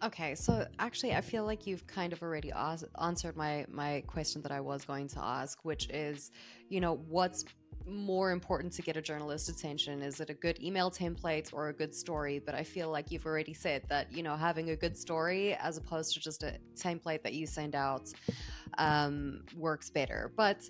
Okay, 0.03 0.34
so 0.34 0.65
actually, 0.79 1.13
I 1.13 1.22
feel 1.22 1.46
like 1.46 1.67
you've 1.67 1.86
kind 1.86 2.12
of 2.12 2.24
already 2.24 2.51
answered 3.00 3.38
my 3.38 3.65
my 3.70 4.03
question 4.08 4.41
that 4.41 4.51
I 4.51 4.60
was 4.60 4.84
going 4.84 5.08
to 5.10 5.20
ask, 5.20 5.63
which 5.63 5.89
is, 5.89 6.31
you 6.70 6.81
know, 6.81 6.96
what's 7.08 7.46
more 7.88 8.31
important 8.31 8.74
to 8.74 8.81
get 8.81 8.98
a 8.98 9.01
journalist's 9.01 9.50
attention? 9.50 10.01
Is 10.01 10.20
it 10.20 10.29
a 10.29 10.34
good 10.34 10.62
email 10.62 10.89
template 10.89 11.53
or 11.53 11.70
a 11.70 11.74
good 11.74 11.93
story? 11.93 12.39
But 12.39 12.55
I 12.55 12.63
feel 12.63 12.89
like 12.89 13.12
you've 13.12 13.25
already 13.25 13.53
said 13.53 13.84
that, 13.89 14.12
you 14.12 14.24
know, 14.24 14.36
having 14.36 14.72
a 14.72 14.75
good 14.75 14.98
story 14.98 15.53
as 15.55 15.77
opposed 15.77 16.13
to 16.13 16.20
just 16.20 16.43
a 16.43 16.58
template 16.75 17.22
that 17.24 17.34
you 17.34 17.46
send 17.46 17.75
out 17.75 18.12
um, 18.77 19.43
works 19.55 19.89
better. 19.89 20.31
But 20.36 20.67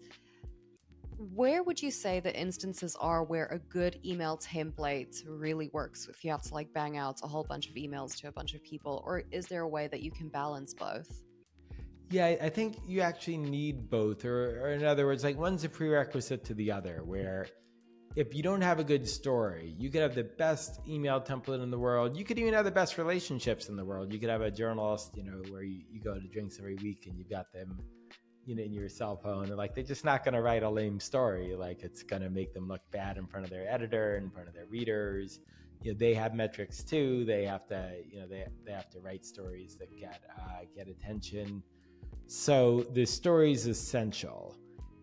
where 1.34 1.62
would 1.64 1.82
you 1.82 1.92
say 1.92 2.20
the 2.20 2.36
instances 2.36 2.96
are 3.00 3.24
where 3.24 3.46
a 3.48 3.60
good 3.60 4.00
email 4.04 4.38
template 4.38 5.24
really 5.28 5.70
works 5.72 6.08
if 6.08 6.24
you 6.24 6.32
have 6.32 6.42
to 6.44 6.54
like 6.54 6.74
bang 6.74 6.98
out 6.98 7.20
a 7.24 7.28
whole 7.28 7.44
bunch 7.44 7.70
of 7.70 7.76
emails 7.76 8.16
to 8.18 8.28
a 8.28 8.32
bunch 8.32 8.54
of 8.54 8.64
people? 8.64 9.04
Or 9.06 9.24
is 9.32 9.46
there 9.46 9.62
a 9.62 9.68
way 9.68 9.88
that 9.88 10.02
you 10.02 10.12
can 10.12 10.30
balance 10.30 10.74
both? 10.74 11.24
Yeah, 12.10 12.36
I 12.42 12.50
think 12.50 12.78
you 12.86 13.02
actually 13.02 13.38
need 13.38 13.90
both, 13.90 14.26
or, 14.26 14.62
or 14.62 14.72
in 14.72 14.84
other 14.84 15.06
words, 15.06 15.24
like 15.24 15.38
one's 15.38 15.64
a 15.64 15.70
prerequisite 15.70 16.44
to 16.46 16.54
the 16.54 16.72
other. 16.72 17.04
Where 17.06 17.48
if 18.16 18.36
you 18.36 18.44
don't 18.44 18.62
have 18.62 18.80
a 18.80 18.84
good 18.84 19.08
story, 19.08 19.74
you 19.78 19.90
could 19.90 20.02
have 20.02 20.16
the 20.16 20.24
best 20.24 20.82
email 20.88 21.22
template 21.22 21.64
in 21.64 21.72
the 21.72 21.80
world. 21.80 22.18
You 22.18 22.26
could 22.26 22.38
even 22.38 22.54
have 22.54 22.66
the 22.66 22.72
best 22.72 22.98
relationships 22.98 23.70
in 23.70 23.78
the 23.78 23.86
world. 23.86 24.12
You 24.12 24.20
could 24.20 24.30
have 24.30 24.42
a 24.42 24.52
journalist, 24.52 25.16
you 25.16 25.24
know, 25.24 25.42
where 25.50 25.64
you, 25.64 25.84
you 25.90 26.02
go 26.02 26.16
to 26.16 26.28
drinks 26.28 26.58
every 26.60 26.76
week 26.76 27.06
and 27.08 27.18
you've 27.18 27.30
got 27.30 27.54
them, 27.54 27.80
you 28.46 28.56
know, 28.56 28.64
in 28.64 28.74
your 28.74 28.90
cell 28.90 29.16
phone. 29.16 29.46
And 29.46 29.58
like, 29.58 29.76
they're 29.76 29.84
just 29.84 30.06
not 30.06 30.24
going 30.24 30.34
to 30.34 30.42
write 30.42 30.64
a 30.64 30.70
lame 30.70 31.00
story. 31.00 31.56
Like, 31.56 31.84
it's 31.84 32.04
going 32.04 32.22
to 32.22 32.30
make 32.30 32.54
them 32.54 32.68
look 32.68 32.82
bad 32.92 33.18
in 33.18 33.28
front 33.28 33.46
of 33.46 33.52
their 33.52 33.70
editor, 33.70 34.18
in 34.18 34.30
front 34.30 34.48
of 34.48 34.54
their 34.54 34.66
readers. 34.66 35.40
You 35.84 35.94
know, 35.94 35.98
they 35.98 36.14
have 36.14 36.34
metrics 36.34 36.84
too. 36.84 37.26
They 37.26 37.46
have 37.46 37.68
to, 37.68 37.94
you 38.10 38.20
know, 38.20 38.28
they, 38.28 38.46
they 38.66 38.72
have 38.72 38.90
to 38.92 39.00
write 39.00 39.26
stories 39.26 39.76
that 39.78 39.96
get, 39.98 40.22
uh, 40.38 40.66
get 40.76 40.88
attention. 40.88 41.64
So 42.28 42.86
the 42.94 43.06
story 43.06 43.52
is 43.52 43.68
essential. 43.68 44.56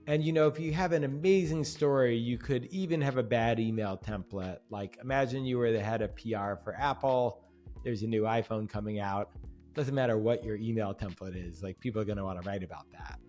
And 0.09 0.25
you 0.25 0.33
know, 0.33 0.47
if 0.47 0.59
you 0.59 0.73
have 0.73 0.93
an 0.93 1.05
amazing 1.05 1.65
story, 1.65 2.17
you 2.17 2.39
could 2.39 2.65
even 2.73 2.99
have 3.03 3.19
a 3.19 3.23
bad 3.23 3.61
email 3.61 3.99
template. 3.99 4.57
Like 4.71 4.97
imagine 5.03 5.45
you 5.45 5.59
were 5.59 5.71
the 5.71 5.81
head 5.81 6.01
of 6.01 6.17
PR 6.17 6.55
for 6.65 6.75
Apple. 6.79 7.45
There's 7.85 8.03
a 8.03 8.07
new 8.07 8.23
iPhone 8.23 8.71
coming 8.71 9.01
out. 9.01 9.33
Doesn't 9.75 9.95
matter 9.95 10.17
what 10.17 10.43
your 10.43 10.57
email 10.57 10.95
template 10.95 11.37
is, 11.37 11.63
like 11.63 11.79
people 11.79 12.01
are 12.01 12.07
going 12.07 12.17
to 12.17 12.25
want 12.25 12.41
to 12.41 12.49
write 12.49 12.63
about 12.63 12.91
that. 12.93 13.21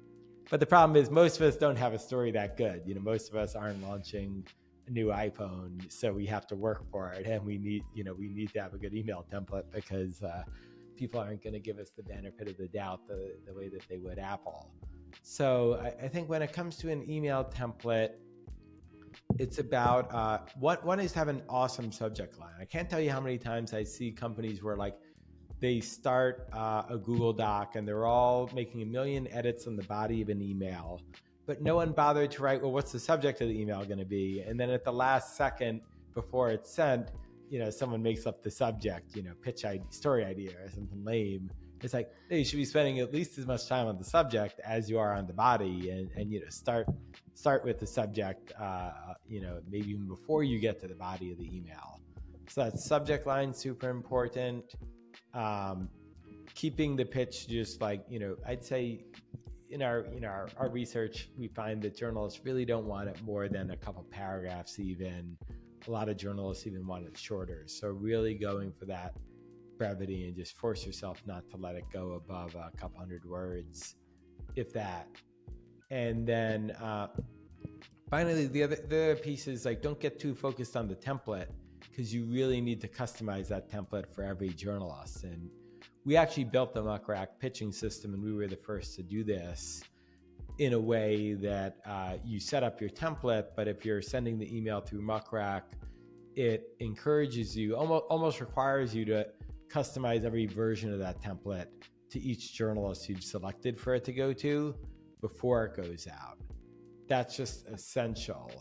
But 0.50 0.60
the 0.60 0.66
problem 0.66 1.02
is 1.02 1.12
most 1.12 1.40
of 1.40 1.44
us 1.44 1.58
don't 1.58 1.76
have 1.76 1.94
a 1.94 2.00
story 2.00 2.32
that 2.32 2.58
good. 2.58 2.82
You 2.86 2.96
know, 2.96 3.02
most 3.02 3.30
of 3.30 3.36
us 3.36 3.56
aren't 3.56 3.82
launching 3.84 4.46
a 4.88 4.92
new 4.92 5.08
iPhone, 5.08 5.92
so 5.92 6.12
we 6.12 6.26
have 6.26 6.48
to 6.48 6.56
work 6.56 6.90
for 6.92 7.12
it 7.14 7.26
and 7.28 7.46
we 7.46 7.58
need, 7.58 7.84
you 7.94 8.04
know, 8.04 8.14
we 8.14 8.30
need 8.30 8.52
to 8.54 8.62
have 8.62 8.74
a 8.74 8.78
good 8.78 8.96
email 8.96 9.26
template 9.32 9.66
because 9.72 10.24
uh, 10.24 10.44
people 10.96 11.20
aren't 11.20 11.44
going 11.44 11.54
to 11.54 11.60
give 11.60 11.78
us 11.78 11.92
the 11.96 12.04
benefit 12.04 12.48
of 12.48 12.58
the 12.58 12.68
doubt 12.68 13.08
the, 13.08 13.36
the 13.46 13.54
way 13.54 13.70
that 13.70 13.88
they 13.88 13.98
would 13.98 14.18
Apple. 14.18 14.72
So 15.22 15.80
I, 15.84 16.06
I 16.06 16.08
think 16.08 16.30
when 16.30 16.42
it 16.42 16.52
comes 16.52 16.78
to 16.78 16.90
an 16.90 17.08
email 17.10 17.44
template, 17.44 18.14
it's 19.38 19.60
about 19.60 20.12
uh, 20.14 20.40
what 20.60 20.84
one 20.84 21.00
is 21.00 21.14
have 21.14 21.28
an 21.28 21.44
awesome 21.48 21.92
subject 21.92 22.40
line. 22.40 22.54
I 22.60 22.66
can't 22.66 22.90
tell 22.90 23.00
you 23.00 23.12
how 23.12 23.22
many 23.22 23.38
times 23.38 23.74
I 23.74 23.84
see 23.84 24.12
companies 24.12 24.64
where 24.64 24.76
like 24.76 24.98
they 25.60 25.80
start 25.80 26.48
uh, 26.54 26.84
a 26.90 26.98
Google 26.98 27.34
Doc 27.34 27.76
and 27.76 27.88
they're 27.88 28.06
all 28.06 28.50
making 28.54 28.82
a 28.82 28.86
million 28.86 29.28
edits 29.28 29.68
on 29.68 29.76
the 29.76 29.84
body 29.84 30.22
of 30.22 30.30
an 30.30 30.42
email, 30.42 31.02
but 31.46 31.62
no 31.62 31.76
one 31.76 31.92
bothered 31.92 32.32
to 32.32 32.44
write, 32.44 32.62
well, 32.62 32.72
what's 32.72 32.92
the 32.92 33.00
subject 33.00 33.42
of 33.42 33.50
the 33.50 33.60
email 33.60 33.84
going 33.84 34.00
to 34.00 34.06
be? 34.06 34.42
And 34.42 34.60
then 34.60 34.70
at 34.70 34.84
the 34.84 34.94
last 34.94 35.36
second 35.36 35.82
before 36.14 36.52
it's 36.52 36.72
sent, 36.72 37.12
you 37.50 37.60
know, 37.60 37.70
someone 37.70 38.02
makes 38.02 38.26
up 38.26 38.44
the 38.44 38.52
subject, 38.52 39.16
you 39.16 39.24
know, 39.24 39.34
pitch 39.42 39.66
idea, 39.66 39.86
story 39.90 40.24
idea 40.24 40.52
or 40.64 40.70
something 40.70 41.04
lame. 41.04 41.50
It's 41.82 41.94
like, 41.94 42.12
hey, 42.30 42.40
you 42.40 42.46
should 42.46 42.58
be 42.58 42.66
spending 42.66 43.00
at 43.00 43.14
least 43.14 43.38
as 43.38 43.48
much 43.48 43.68
time 43.68 43.88
on 43.88 43.98
the 43.98 44.04
subject 44.04 44.60
as 44.66 44.90
you 44.90 45.00
are 45.00 45.14
on 45.14 45.26
the 45.28 45.34
body, 45.34 45.90
and, 45.92 46.10
and 46.18 46.30
you 46.32 46.42
know, 46.42 46.50
start 46.50 46.88
start 47.36 47.64
with 47.64 47.80
the 47.80 47.88
subject, 47.88 48.52
uh, 48.60 48.92
you 49.26 49.40
know, 49.40 49.62
maybe 49.72 49.92
even 49.92 50.06
before 50.06 50.44
you 50.44 50.60
get 50.60 50.78
to 50.82 50.90
the 50.90 50.96
body 50.96 51.32
of 51.32 51.38
the 51.38 51.46
email. 51.56 52.02
So 52.50 52.66
that 52.66 52.78
subject 52.80 53.26
line 53.26 53.54
super 53.54 53.90
important. 53.90 54.76
Um, 55.34 55.90
keeping 56.56 56.96
the 56.96 57.06
pitch 57.06 57.48
just 57.48 57.82
like 57.82 58.04
you 58.10 58.20
know, 58.20 58.36
I'd 58.48 58.64
say 58.64 59.06
in 59.70 59.82
our 59.82 60.06
you 60.14 60.22
know 60.22 60.30
our, 60.30 60.50
our 60.58 60.70
research, 60.70 61.30
we 61.38 61.48
find 61.48 61.82
that 61.84 61.96
journalists 61.96 62.42
really 62.44 62.66
don't 62.66 62.86
want 62.86 63.10
it 63.10 63.22
more 63.24 63.48
than 63.48 63.72
a 63.72 63.78
couple 63.78 64.04
paragraphs 64.12 64.80
even 64.80 65.38
a 65.88 65.92
lot 65.92 66.10
of 66.10 66.18
journalists 66.18 66.68
even 66.68 66.86
want 66.86 67.06
it 67.06 67.18
shorter. 67.18 67.64
So 67.68 67.90
really 67.90 68.34
going 68.34 68.72
for 68.72 68.86
that 68.86 69.14
brevity 69.78 70.28
and 70.28 70.36
just 70.36 70.58
force 70.58 70.86
yourself 70.86 71.22
not 71.26 71.50
to 71.52 71.58
let 71.58 71.76
it 71.76 71.86
go 71.92 72.14
above 72.14 72.56
a 72.56 72.72
couple 72.78 73.00
hundred 73.00 73.26
words, 73.26 73.96
if 74.56 74.74
that. 74.74 75.08
And 75.90 76.28
then 76.28 76.72
uh, 76.72 77.08
finally, 78.10 78.48
the 78.48 78.64
other 78.64 78.76
the 78.76 79.04
other 79.04 79.16
piece 79.16 79.48
is 79.48 79.66
like 79.66 79.82
don't 79.82 80.00
get 80.00 80.20
too 80.20 80.36
focused 80.36 80.76
on 80.76 80.88
the 80.88 80.96
template 80.96 81.48
because 81.90 82.14
you 82.14 82.26
really 82.26 82.62
need 82.62 82.82
to 82.82 82.88
customize 82.88 83.48
that 83.48 83.70
template 83.70 84.08
for 84.14 84.24
every 84.24 84.50
journalist. 84.50 85.24
And 85.24 85.50
we 86.06 86.16
actually 86.16 86.46
built 86.46 86.74
the 86.74 86.82
Muck 86.82 87.08
Rack 87.08 87.40
pitching 87.40 87.72
system, 87.72 88.14
and 88.14 88.24
we 88.24 88.34
were 88.34 88.48
the 88.48 88.58
first 88.58 88.96
to 88.96 89.04
do 89.04 89.24
this 89.24 89.84
in 90.60 90.74
a 90.74 90.80
way 90.80 91.34
that 91.34 91.78
uh, 91.86 92.16
you 92.26 92.40
set 92.40 92.64
up 92.64 92.82
your 92.82 92.90
template, 92.90 93.48
but 93.56 93.68
if 93.68 93.86
you're 93.86 94.02
sending 94.02 94.38
the 94.38 94.56
email 94.56 94.82
through 94.82 95.02
Muck 95.02 95.32
Rack, 95.32 95.72
it 96.36 96.76
encourages 96.80 97.56
you, 97.56 97.76
almost, 97.76 98.06
almost 98.10 98.40
requires 98.42 98.94
you 98.94 99.06
to 99.06 99.26
customize 99.70 100.26
every 100.26 100.46
version 100.46 100.92
of 100.92 101.00
that 101.00 101.22
template 101.22 101.68
to 102.10 102.20
each 102.20 102.54
journalist 102.54 103.08
you've 103.08 103.24
selected 103.24 103.80
for 103.80 103.96
it 103.96 104.04
to 104.04 104.12
go 104.12 104.34
to 104.34 104.76
before 105.22 105.66
it 105.66 105.76
goes 105.76 106.08
out. 106.08 106.40
That's 107.08 107.36
just 107.38 107.68
essential. 107.68 108.52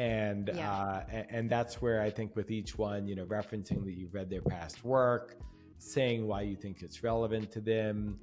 And 0.00 0.50
yeah. 0.54 0.72
uh, 0.72 1.24
and 1.28 1.50
that's 1.50 1.82
where 1.82 2.00
I 2.00 2.08
think 2.08 2.34
with 2.34 2.50
each 2.50 2.78
one, 2.78 3.06
you 3.06 3.14
know, 3.14 3.26
referencing 3.26 3.84
that 3.84 3.92
you've 3.92 4.14
read 4.14 4.30
their 4.30 4.40
past 4.40 4.82
work, 4.82 5.36
saying 5.76 6.26
why 6.26 6.40
you 6.40 6.56
think 6.56 6.80
it's 6.80 7.02
relevant 7.02 7.52
to 7.52 7.60
them, 7.60 8.18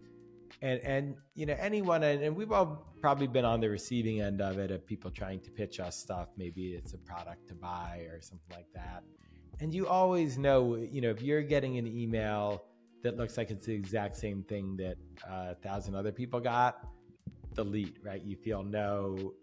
and 0.63 0.79
and 0.79 1.15
you 1.35 1.45
know 1.45 1.55
anyone 1.59 2.01
and, 2.01 2.35
we've 2.35 2.51
all 2.51 2.83
probably 2.99 3.27
been 3.27 3.45
on 3.45 3.59
the 3.59 3.69
receiving 3.69 4.21
end 4.21 4.41
of 4.41 4.57
it 4.57 4.71
of 4.71 4.87
people 4.87 5.11
trying 5.11 5.39
to 5.41 5.51
pitch 5.51 5.79
us 5.79 5.95
stuff. 5.95 6.29
Maybe 6.35 6.73
it's 6.73 6.93
a 6.93 6.97
product 6.97 7.47
to 7.49 7.53
buy 7.53 8.07
or 8.09 8.21
something 8.21 8.55
like 8.55 8.73
that. 8.73 9.03
And 9.59 9.71
you 9.71 9.87
always 9.87 10.39
know 10.39 10.77
you 10.77 11.01
know 11.01 11.11
if 11.11 11.21
you're 11.21 11.43
getting 11.43 11.77
an 11.77 11.85
email 11.85 12.63
that 13.03 13.17
looks 13.17 13.37
like 13.37 13.51
it's 13.51 13.67
the 13.67 13.75
exact 13.75 14.17
same 14.17 14.41
thing 14.41 14.77
that 14.77 14.97
uh, 15.29 15.51
a 15.51 15.55
thousand 15.61 15.93
other 15.93 16.11
people 16.11 16.39
got 16.39 16.87
delete 17.53 17.97
right? 18.03 18.23
You 18.23 18.35
feel 18.35 18.63
no 18.63 19.35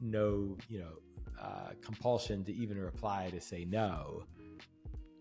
no, 0.00 0.56
you 0.68 0.80
know, 0.80 0.98
uh, 1.40 1.70
compulsion 1.82 2.44
to 2.44 2.54
even 2.54 2.78
reply 2.78 3.30
to 3.30 3.40
say 3.40 3.64
no. 3.64 4.24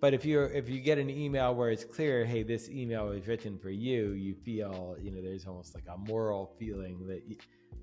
But 0.02 0.14
if 0.14 0.26
you 0.26 0.42
if 0.42 0.70
you 0.70 0.82
get 0.82 0.98
an 0.98 1.10
email 1.10 1.56
where 1.56 1.72
it's 1.72 1.84
clear, 1.84 2.26
hey, 2.26 2.44
this 2.44 2.70
email 2.70 3.08
was 3.08 3.28
written 3.28 3.58
for 3.58 3.70
you, 3.70 4.12
you 4.12 4.36
feel, 4.36 4.98
you 5.02 5.12
know, 5.12 5.22
there's 5.22 5.48
almost 5.48 5.74
like 5.74 5.86
a 5.92 5.98
moral 5.98 6.54
feeling 6.60 7.08
that, 7.08 7.24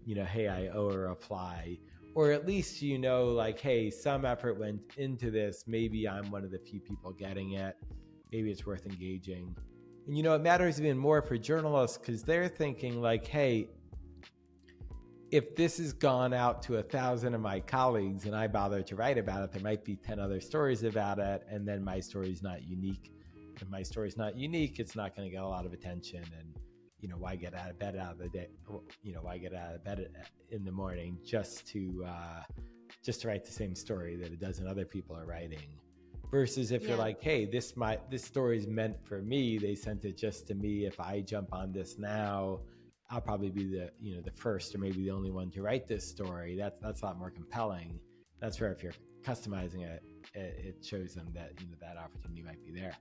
you 0.05 0.15
know, 0.15 0.25
hey, 0.25 0.49
I 0.49 0.69
owe 0.69 0.91
a 0.91 0.99
reply. 0.99 1.79
Or 2.15 2.31
at 2.31 2.47
least 2.47 2.83
you 2.83 2.99
know 2.99 3.25
like 3.25 3.59
hey 3.59 3.91
some 3.91 4.27
effort 4.27 4.59
went 4.59 4.81
into 4.99 5.31
this. 5.31 5.65
Maybe 5.67 6.07
i'm 6.07 6.31
one 6.31 6.45
of 6.45 6.51
the 6.51 6.59
few 6.59 6.79
people 6.79 7.11
getting 7.13 7.53
it. 7.53 7.75
Maybe 8.31 8.51
it's 8.51 8.67
worth 8.67 8.85
engaging. 8.85 9.57
And 10.07 10.17
you 10.17 10.23
know 10.23 10.35
it 10.35 10.43
matters 10.43 10.79
even 10.79 10.99
more 10.99 11.23
for 11.23 11.39
journalists 11.39 11.97
because 11.97 12.23
they're 12.23 12.49
thinking 12.49 13.01
like 13.01 13.27
hey 13.27 13.69
if 15.33 15.57
this 15.57 15.79
has 15.79 15.95
gone 15.95 16.35
out 16.35 16.63
to 16.63 16.77
a 16.77 16.83
thousand 16.83 17.35
of 17.35 17.41
my 17.41 17.59
colleagues 17.59 18.27
and 18.27 18.37
i 18.37 18.47
bother 18.47 18.83
to 18.83 18.95
write 18.95 19.19
about 19.19 19.43
it 19.43 19.51
there 19.51 19.63
might 19.63 19.83
be 19.85 19.97
10 19.97 20.21
other 20.21 20.41
stories 20.41 20.85
about 20.85 21.19
it 21.19 21.43
and 21.51 21.67
then 21.67 21.83
my 21.83 21.99
story 21.99 22.31
is 22.31 22.43
not 22.43 22.63
unique. 22.63 23.11
If 23.61 23.69
my 23.69 23.83
story 23.83 24.09
is 24.09 24.17
not 24.17 24.37
unique 24.37 24.79
it's 24.79 24.95
not 24.95 25.17
going 25.17 25.27
to 25.27 25.33
get 25.33 25.43
a 25.43 25.49
lot 25.49 25.65
of 25.67 25.73
attention 25.73 26.23
and 26.39 26.55
you 27.01 27.09
know 27.09 27.17
why 27.17 27.35
get 27.37 27.55
out 27.55 27.71
of 27.71 27.79
bed 27.79 27.97
out 27.97 28.13
of 28.13 28.19
the 28.19 28.29
day 28.29 28.49
you 29.03 29.13
know 29.15 29.21
why 29.23 29.39
get 29.39 29.55
out 29.55 29.75
of 29.75 29.83
bed 29.83 30.09
in 30.51 30.65
the 30.65 30.71
morning 30.71 31.19
just 31.25 31.67
to 31.69 32.05
uh, 32.07 32.43
just 33.03 33.23
to 33.23 33.29
write 33.29 33.45
the 33.45 33.53
same 33.53 33.75
story 33.75 34.17
that 34.17 34.33
a 34.33 34.37
dozen 34.37 34.67
other 34.69 34.85
people 34.85 35.17
are 35.17 35.25
writing? 35.25 35.67
Versus 36.31 36.73
if 36.73 36.83
yeah. 36.83 36.89
you're 36.91 36.99
like 36.99 37.23
hey 37.23 37.45
this 37.45 37.77
my 37.77 37.99
this 38.11 38.25
story 38.25 38.59
is 38.59 38.67
meant 38.67 38.97
for 39.07 39.23
me. 39.23 39.59
They 39.59 39.75
sent 39.75 40.05
it 40.05 40.17
just 40.17 40.47
to 40.49 40.55
me. 40.55 40.87
If 40.87 41.01
i 41.01 41.21
jump 41.21 41.53
on 41.53 41.73
this 41.73 41.99
now 41.99 42.61
i'll 43.13 43.21
probably 43.21 43.51
be 43.51 43.65
the 43.65 43.91
you 44.01 44.17
know 44.17 44.21
the 44.21 44.33
first 44.33 44.75
or 44.75 44.79
maybe 44.79 45.05
the 45.05 45.11
only 45.11 45.31
one 45.31 45.51
to 45.51 45.63
write 45.63 45.87
this 45.87 46.07
story 46.07 46.57
that's 46.57 46.81
that's 46.81 47.03
a 47.03 47.05
lot 47.05 47.19
more 47.19 47.31
compelling 47.31 48.01
that's 48.41 48.61
where 48.61 48.73
if 48.73 48.83
you're 48.83 48.95
customizing 49.23 49.83
it 49.83 50.03
it 50.35 50.85
shows 50.85 51.15
them 51.15 51.29
that 51.33 51.53
you 51.61 51.67
know 51.67 51.77
that 51.81 51.97
opportunity 51.97 52.43
might 52.43 52.65
be 52.65 52.73
there 52.73 52.97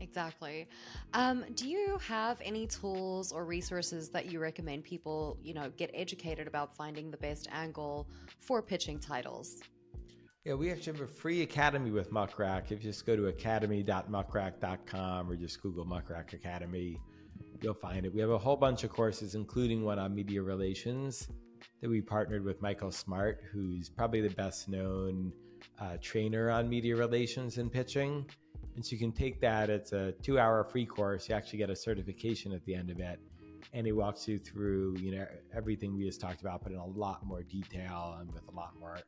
Exactly. 0.00 0.68
Um, 1.14 1.44
do 1.54 1.68
you 1.68 1.98
have 2.06 2.40
any 2.44 2.66
tools 2.66 3.32
or 3.32 3.46
resources 3.46 4.10
that 4.10 4.30
you 4.30 4.40
recommend 4.40 4.84
people, 4.84 5.38
you 5.42 5.54
know, 5.54 5.70
get 5.76 5.90
educated 5.94 6.46
about 6.46 6.76
finding 6.76 7.10
the 7.10 7.16
best 7.16 7.48
angle 7.52 8.06
for 8.40 8.60
pitching 8.60 8.98
titles? 8.98 9.60
Yeah, 10.44 10.52
we 10.54 10.70
actually 10.70 10.98
have 10.98 11.02
a 11.02 11.08
free 11.08 11.42
academy 11.42 11.90
with 11.90 12.12
Muck 12.12 12.38
Rack. 12.38 12.70
If 12.70 12.84
you 12.84 12.90
just 12.90 13.04
go 13.04 13.16
to 13.16 13.26
academy.muckrack.com 13.26 15.30
or 15.30 15.36
just 15.36 15.60
Google 15.60 15.84
Muck 15.84 16.08
Rack 16.10 16.34
Academy, 16.34 17.00
you'll 17.66 17.74
find 17.74 18.06
it. 18.06 18.14
We 18.14 18.20
have 18.20 18.30
a 18.30 18.38
whole 18.38 18.54
bunch 18.54 18.84
of 18.84 18.90
courses, 18.90 19.34
including 19.34 19.84
one 19.84 19.98
on 19.98 20.14
media 20.14 20.40
relations 20.40 21.26
that 21.82 21.90
we 21.90 22.00
partnered 22.00 22.44
with 22.44 22.62
Michael 22.62 22.92
Smart, 22.92 23.42
who's 23.52 23.88
probably 23.88 24.20
the 24.20 24.32
best 24.36 24.68
known 24.68 25.32
uh, 25.80 25.96
trainer 26.00 26.48
on 26.48 26.68
media 26.68 26.94
relations 26.94 27.58
and 27.58 27.72
pitching. 27.72 28.24
And 28.76 28.86
so 28.86 28.92
you 28.92 28.98
can 28.98 29.10
take 29.10 29.40
that. 29.40 29.68
It's 29.68 29.92
a 29.92 30.12
two 30.22 30.38
hour 30.38 30.62
free 30.62 30.86
course. 30.86 31.28
You 31.28 31.34
actually 31.34 31.58
get 31.58 31.68
a 31.68 31.74
certification 31.74 32.52
at 32.52 32.64
the 32.66 32.74
end 32.76 32.88
of 32.88 33.00
it. 33.00 33.18
And 33.72 33.84
it 33.84 33.92
walks 33.92 34.28
you 34.28 34.38
through, 34.38 34.98
you 35.00 35.16
know, 35.16 35.26
everything 35.52 35.96
we 35.96 36.04
just 36.04 36.20
talked 36.20 36.42
about, 36.42 36.62
but 36.62 36.70
in 36.70 36.78
a 36.78 36.86
lot 36.86 37.26
more 37.26 37.42
detail 37.42 38.16
and 38.20 38.32
with 38.32 38.46
a 38.46 38.54
lot 38.54 38.74
more 38.78 38.98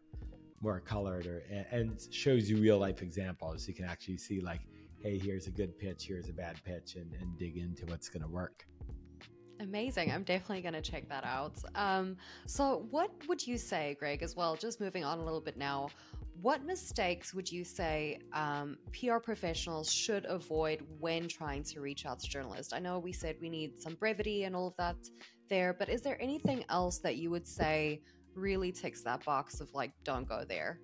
more 0.61 0.81
colored 0.81 1.27
or 1.27 1.45
and 1.71 2.05
shows 2.11 2.51
you 2.51 2.57
real 2.57 2.79
life 2.79 3.03
examples. 3.03 3.69
You 3.69 3.75
can 3.75 3.85
actually 3.85 4.19
see 4.19 4.41
like, 4.41 4.63
hey, 5.09 5.19
here's 5.19 5.47
a 5.47 5.51
good 5.51 5.79
pitch, 5.79 6.05
here's 6.07 6.29
a 6.29 6.33
bad 6.33 6.63
pitch, 6.65 6.97
and, 6.97 7.11
and 7.21 7.39
dig 7.39 7.57
into 7.57 7.87
what's 7.87 8.11
gonna 8.11 8.29
work. 8.29 8.67
Amazing. 9.61 10.13
I'm 10.13 10.23
definitely 10.23 10.61
going 10.61 10.75
to 10.75 10.81
check 10.81 11.09
that 11.09 11.25
out. 11.25 11.57
Um, 11.75 12.17
so, 12.47 12.87
what 12.93 13.11
would 13.27 13.45
you 13.45 13.59
say, 13.59 13.97
Greg, 13.99 14.23
as 14.23 14.37
well? 14.37 14.55
Just 14.55 14.81
moving 14.81 15.05
on 15.05 15.19
a 15.19 15.25
little 15.25 15.41
bit 15.41 15.57
now, 15.57 15.89
what 16.41 16.65
mistakes 16.65 17.35
would 17.35 17.51
you 17.51 17.65
say 17.65 18.21
um, 18.33 18.79
PR 18.93 19.17
professionals 19.17 19.93
should 19.93 20.27
avoid 20.27 20.87
when 21.01 21.27
trying 21.27 21.65
to 21.65 21.81
reach 21.81 22.07
out 22.07 22.21
to 22.21 22.29
journalists? 22.29 22.73
I 22.73 22.79
know 22.79 23.01
we 23.01 23.13
said 23.13 23.35
we 23.41 23.51
need 23.51 23.83
some 23.83 23.95
brevity 23.95 24.45
and 24.45 24.55
all 24.55 24.69
of 24.69 24.77
that 24.77 24.95
there, 25.51 25.75
but 25.77 25.89
is 25.89 26.03
there 26.03 26.23
anything 26.23 26.65
else 26.69 26.99
that 26.99 27.17
you 27.17 27.29
would 27.31 27.49
say 27.49 28.01
really 28.37 28.71
ticks 28.71 29.03
that 29.03 29.25
box 29.25 29.61
of 29.61 29.75
like, 29.75 29.91
don't 30.05 30.29
go 30.29 30.45
there? 30.49 30.79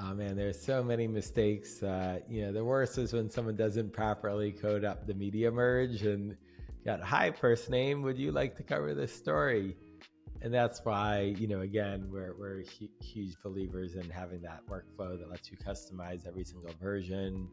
Oh 0.00 0.14
man, 0.14 0.36
there's 0.36 0.60
so 0.60 0.82
many 0.82 1.06
mistakes. 1.06 1.82
Uh, 1.82 2.18
you 2.28 2.42
know, 2.42 2.52
the 2.52 2.64
worst 2.64 2.98
is 2.98 3.12
when 3.12 3.30
someone 3.30 3.56
doesn't 3.56 3.92
properly 3.92 4.52
code 4.52 4.84
up 4.84 5.06
the 5.06 5.14
media 5.14 5.50
merge 5.50 6.02
and 6.02 6.36
got 6.84 7.00
hi 7.00 7.30
first 7.30 7.70
name. 7.70 8.02
Would 8.02 8.18
you 8.18 8.32
like 8.32 8.56
to 8.56 8.62
cover 8.62 8.94
this 8.94 9.14
story? 9.14 9.76
and 10.44 10.52
that's 10.52 10.84
why 10.84 11.34
you 11.38 11.48
know 11.48 11.62
again 11.62 12.06
we're 12.10 12.34
we're 12.38 12.62
hu- 12.78 12.88
huge 13.00 13.34
believers 13.42 13.94
in 13.94 14.08
having 14.10 14.42
that 14.42 14.60
workflow 14.68 15.18
that 15.18 15.28
lets 15.30 15.50
you 15.50 15.56
customize 15.56 16.26
every 16.28 16.44
single 16.44 16.72
version 16.80 17.48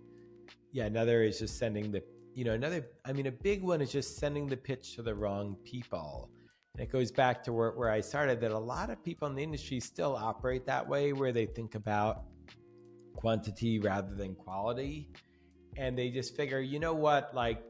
yeah 0.74 0.86
another 0.86 1.24
is 1.24 1.40
just 1.40 1.58
sending 1.58 1.92
the 1.92 2.04
you 2.36 2.44
know 2.44 2.54
another 2.54 2.86
i 3.06 3.14
mean 3.14 3.28
a 3.28 3.32
big 3.32 3.64
one 3.64 3.82
is 3.82 3.92
just 3.92 4.18
sending 4.18 4.46
the 4.46 4.58
pitch 4.58 4.96
to 4.96 5.02
the 5.02 5.16
wrong 5.16 5.56
people 5.64 6.30
and 6.74 6.84
it 6.84 6.92
goes 6.92 7.12
back 7.12 7.42
to 7.42 7.54
where, 7.54 7.72
where 7.72 7.90
i 7.90 8.02
started 8.02 8.42
that 8.42 8.52
a 8.52 8.60
lot 8.60 8.90
of 8.90 9.02
people 9.04 9.28
in 9.28 9.36
the 9.36 9.44
industry 9.44 9.80
still 9.80 10.16
operate 10.16 10.66
that 10.66 10.86
way 10.86 11.14
where 11.14 11.32
they 11.32 11.46
think 11.46 11.76
about 11.76 12.24
quantity 13.16 13.80
rather 13.80 14.14
than 14.16 14.36
quality 14.36 15.10
and 15.78 15.98
they 15.98 16.10
just 16.10 16.36
figure 16.36 16.60
you 16.60 16.80
know 16.80 16.94
what 16.94 17.34
like 17.34 17.64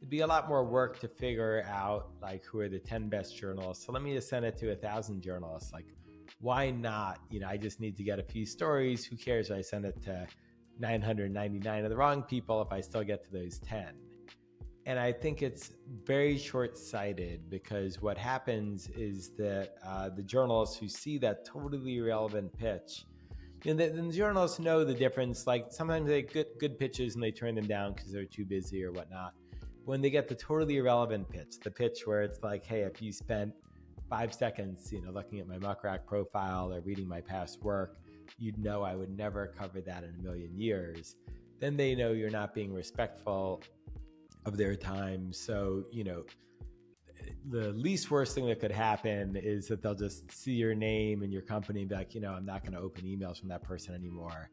it'd 0.00 0.08
be 0.08 0.20
a 0.20 0.26
lot 0.26 0.48
more 0.48 0.64
work 0.64 0.98
to 0.98 1.08
figure 1.08 1.62
out 1.68 2.08
like 2.22 2.42
who 2.44 2.58
are 2.60 2.68
the 2.68 2.78
10 2.78 3.10
best 3.10 3.36
journalists. 3.36 3.84
So 3.84 3.92
let 3.92 4.02
me 4.02 4.14
just 4.14 4.30
send 4.30 4.46
it 4.46 4.56
to 4.58 4.72
a 4.72 4.74
thousand 4.74 5.20
journalists. 5.20 5.72
Like, 5.74 5.86
why 6.40 6.70
not? 6.70 7.20
You 7.28 7.40
know, 7.40 7.48
I 7.48 7.58
just 7.58 7.80
need 7.80 7.98
to 7.98 8.02
get 8.02 8.18
a 8.18 8.22
few 8.22 8.46
stories. 8.46 9.04
Who 9.04 9.16
cares? 9.16 9.50
If 9.50 9.58
I 9.58 9.60
send 9.60 9.84
it 9.84 10.00
to 10.04 10.26
999 10.78 11.84
of 11.84 11.90
the 11.90 11.96
wrong 11.96 12.22
people 12.22 12.62
if 12.62 12.72
I 12.72 12.80
still 12.80 13.04
get 13.04 13.22
to 13.24 13.30
those 13.30 13.58
10. 13.58 13.88
And 14.86 14.98
I 14.98 15.12
think 15.12 15.42
it's 15.42 15.72
very 16.04 16.38
short 16.38 16.78
sighted 16.78 17.50
because 17.50 18.00
what 18.00 18.16
happens 18.16 18.88
is 18.88 19.32
that 19.36 19.74
uh, 19.84 20.08
the 20.08 20.22
journalists 20.22 20.78
who 20.78 20.88
see 20.88 21.18
that 21.18 21.44
totally 21.44 21.98
irrelevant 21.98 22.56
pitch, 22.56 23.04
you 23.64 23.74
know, 23.74 23.86
the, 23.86 24.02
the, 24.02 24.12
journalists 24.12 24.58
know 24.58 24.84
the 24.84 24.94
difference. 24.94 25.46
Like 25.46 25.66
sometimes 25.70 26.08
they 26.08 26.22
get 26.22 26.58
good 26.58 26.78
pitches 26.78 27.14
and 27.14 27.22
they 27.22 27.30
turn 27.30 27.54
them 27.54 27.66
down 27.66 27.94
because 27.94 28.12
they're 28.12 28.24
too 28.24 28.44
busy 28.44 28.84
or 28.84 28.92
whatnot 28.92 29.34
when 29.84 30.00
they 30.00 30.10
get 30.10 30.28
the 30.28 30.34
totally 30.34 30.76
irrelevant 30.76 31.28
pitch, 31.28 31.58
the 31.62 31.70
pitch 31.70 32.06
where 32.06 32.22
it's 32.22 32.42
like, 32.42 32.64
hey, 32.64 32.82
if 32.82 33.00
you 33.00 33.12
spent 33.12 33.52
five 34.08 34.32
seconds, 34.32 34.92
you 34.92 35.02
know, 35.02 35.10
looking 35.10 35.40
at 35.40 35.48
my 35.48 35.58
Muck 35.58 35.84
Rack 35.84 36.06
profile 36.06 36.72
or 36.72 36.80
reading 36.80 37.08
my 37.08 37.20
past 37.20 37.62
work, 37.62 37.98
you'd 38.38 38.58
know 38.58 38.82
I 38.82 38.94
would 38.94 39.16
never 39.16 39.48
cover 39.58 39.80
that 39.80 40.04
in 40.04 40.14
a 40.18 40.22
million 40.22 40.56
years. 40.56 41.16
Then 41.58 41.76
they 41.76 41.94
know 41.94 42.12
you're 42.12 42.30
not 42.30 42.54
being 42.54 42.72
respectful 42.72 43.62
of 44.46 44.56
their 44.56 44.76
time. 44.76 45.32
So, 45.32 45.84
you 45.90 46.04
know, 46.04 46.24
the 47.48 47.72
least 47.72 48.10
worst 48.10 48.34
thing 48.34 48.46
that 48.46 48.60
could 48.60 48.70
happen 48.70 49.36
is 49.36 49.68
that 49.68 49.82
they'll 49.82 49.94
just 49.94 50.30
see 50.30 50.52
your 50.52 50.74
name 50.74 51.22
and 51.22 51.32
your 51.32 51.42
company 51.42 51.80
and 51.80 51.88
be 51.88 51.94
like, 51.94 52.14
you 52.14 52.20
know, 52.20 52.32
I'm 52.32 52.44
not 52.44 52.62
going 52.62 52.74
to 52.74 52.80
open 52.80 53.04
emails 53.04 53.38
from 53.38 53.48
that 53.48 53.62
person 53.62 53.94
anymore. 53.94 54.50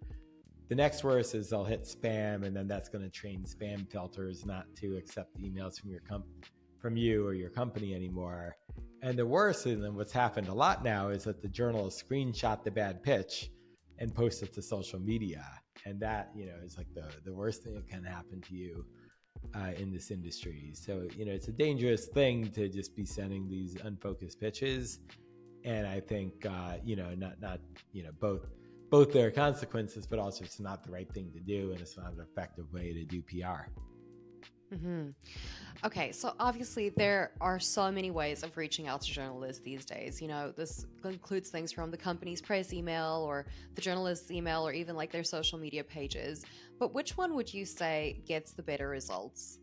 The 0.70 0.76
next 0.76 1.04
worst 1.04 1.34
is 1.36 1.50
they'll 1.50 1.64
hit 1.64 1.84
spam, 1.84 2.46
and 2.46 2.56
then 2.56 2.68
that's 2.68 2.90
going 2.90 3.04
to 3.04 3.10
train 3.10 3.46
spam 3.46 3.90
filters 3.90 4.46
not 4.46 4.66
to 4.78 4.98
accept 4.98 5.40
emails 5.40 5.80
from 5.80 5.92
your 5.92 6.02
com- 6.02 6.26
from 6.80 6.98
you 6.98 7.26
or 7.26 7.34
your 7.34 7.50
company 7.50 7.96
anymore. 7.96 8.56
And 9.02 9.18
the 9.18 9.26
worst, 9.26 9.66
and 9.66 9.96
what's 9.96 10.12
happened 10.12 10.48
a 10.48 10.54
lot 10.54 10.84
now, 10.84 11.10
is 11.10 11.24
that 11.24 11.42
the 11.42 11.48
journalists 11.48 12.04
screenshot 12.04 12.64
the 12.64 12.72
bad 12.72 13.02
pitch 13.02 13.50
and 14.00 14.14
post 14.14 14.44
it 14.44 14.54
to 14.56 14.62
social 14.62 15.00
media, 15.00 15.46
and 15.86 16.00
that 16.02 16.32
you 16.36 16.46
know 16.46 16.56
is 16.64 16.78
like 16.78 16.94
the 16.94 17.08
the 17.24 17.34
worst 17.34 17.64
thing 17.64 17.74
that 17.76 17.88
can 17.88 18.04
happen 18.04 18.42
to 18.42 18.54
you 18.54 18.86
uh, 19.56 19.72
in 19.78 19.92
this 19.92 20.12
industry. 20.12 20.72
So 20.74 21.08
you 21.16 21.26
know 21.26 21.32
it's 21.32 21.48
a 21.48 21.52
dangerous 21.52 22.08
thing 22.08 22.50
to 22.52 22.70
just 22.70 22.96
be 22.96 23.06
sending 23.06 23.48
these 23.50 23.76
unfocused 23.84 24.40
pitches, 24.40 25.00
and 25.64 25.88
I 25.88 26.00
think 26.00 26.46
uh, 26.46 26.76
you 26.84 26.96
know 26.96 27.14
not 27.16 27.42
not 27.42 27.60
you 27.92 28.04
know 28.04 28.12
both 28.20 28.46
both 28.90 29.12
their 29.12 29.32
consequences, 29.32 30.08
but 30.08 30.20
also 30.20 30.44
it's 30.44 30.60
not 30.60 30.84
the 30.84 30.92
right 30.92 31.12
thing 31.14 31.32
to 31.34 31.40
do 31.40 31.72
and 31.72 31.82
it's 31.82 31.98
not 31.98 32.14
an 32.14 32.22
effective 32.22 32.72
way 32.72 32.94
to 32.94 33.04
do 33.04 33.22
PR. 33.22 33.70
Mm-hmm. 34.74 35.10
Okay, 35.86 36.12
so 36.12 36.34
obviously 36.40 36.90
there 36.90 37.32
are 37.40 37.60
so 37.60 37.92
many 37.92 38.10
ways 38.10 38.44
of 38.44 38.58
reaching 38.58 38.88
out 38.88 39.02
to 39.02 39.12
journalists 39.12 39.62
these 39.64 39.86
days. 39.86 40.22
You 40.22 40.28
know, 40.28 40.52
this 40.52 40.86
includes 41.06 41.50
things 41.50 41.72
from 41.72 41.92
the 41.92 41.98
company's 41.98 42.42
press 42.42 42.74
email 42.74 43.24
or 43.28 43.46
the 43.76 43.82
journalist's 43.82 44.32
email 44.32 44.68
or 44.68 44.74
even 44.74 44.96
like 44.96 45.12
their 45.12 45.24
social 45.24 45.60
media 45.60 45.84
pages. 45.84 46.44
But 46.80 46.94
which 46.94 47.16
one 47.16 47.36
would 47.36 47.54
you 47.54 47.64
say 47.66 48.22
gets 48.26 48.54
the 48.54 48.64
better 48.64 48.90
results? 48.90 49.60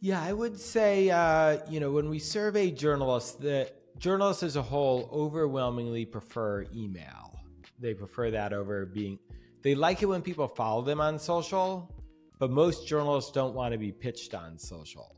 Yeah, 0.00 0.22
I 0.22 0.34
would 0.34 0.60
say, 0.60 1.08
uh, 1.08 1.58
you 1.68 1.80
know, 1.80 1.90
when 1.90 2.10
we 2.10 2.18
survey 2.18 2.70
journalists, 2.70 3.32
that 3.36 3.74
journalists 3.98 4.42
as 4.42 4.56
a 4.56 4.62
whole 4.62 5.08
overwhelmingly 5.10 6.04
prefer 6.04 6.66
email. 6.74 7.38
They 7.78 7.94
prefer 7.94 8.30
that 8.30 8.52
over 8.52 8.84
being, 8.84 9.18
they 9.62 9.74
like 9.74 10.02
it 10.02 10.06
when 10.06 10.20
people 10.20 10.46
follow 10.46 10.82
them 10.82 11.00
on 11.00 11.18
social, 11.18 11.93
but 12.44 12.50
most 12.50 12.86
journalists 12.86 13.30
don't 13.32 13.54
want 13.54 13.72
to 13.72 13.78
be 13.78 13.90
pitched 13.90 14.34
on 14.34 14.58
social. 14.58 15.16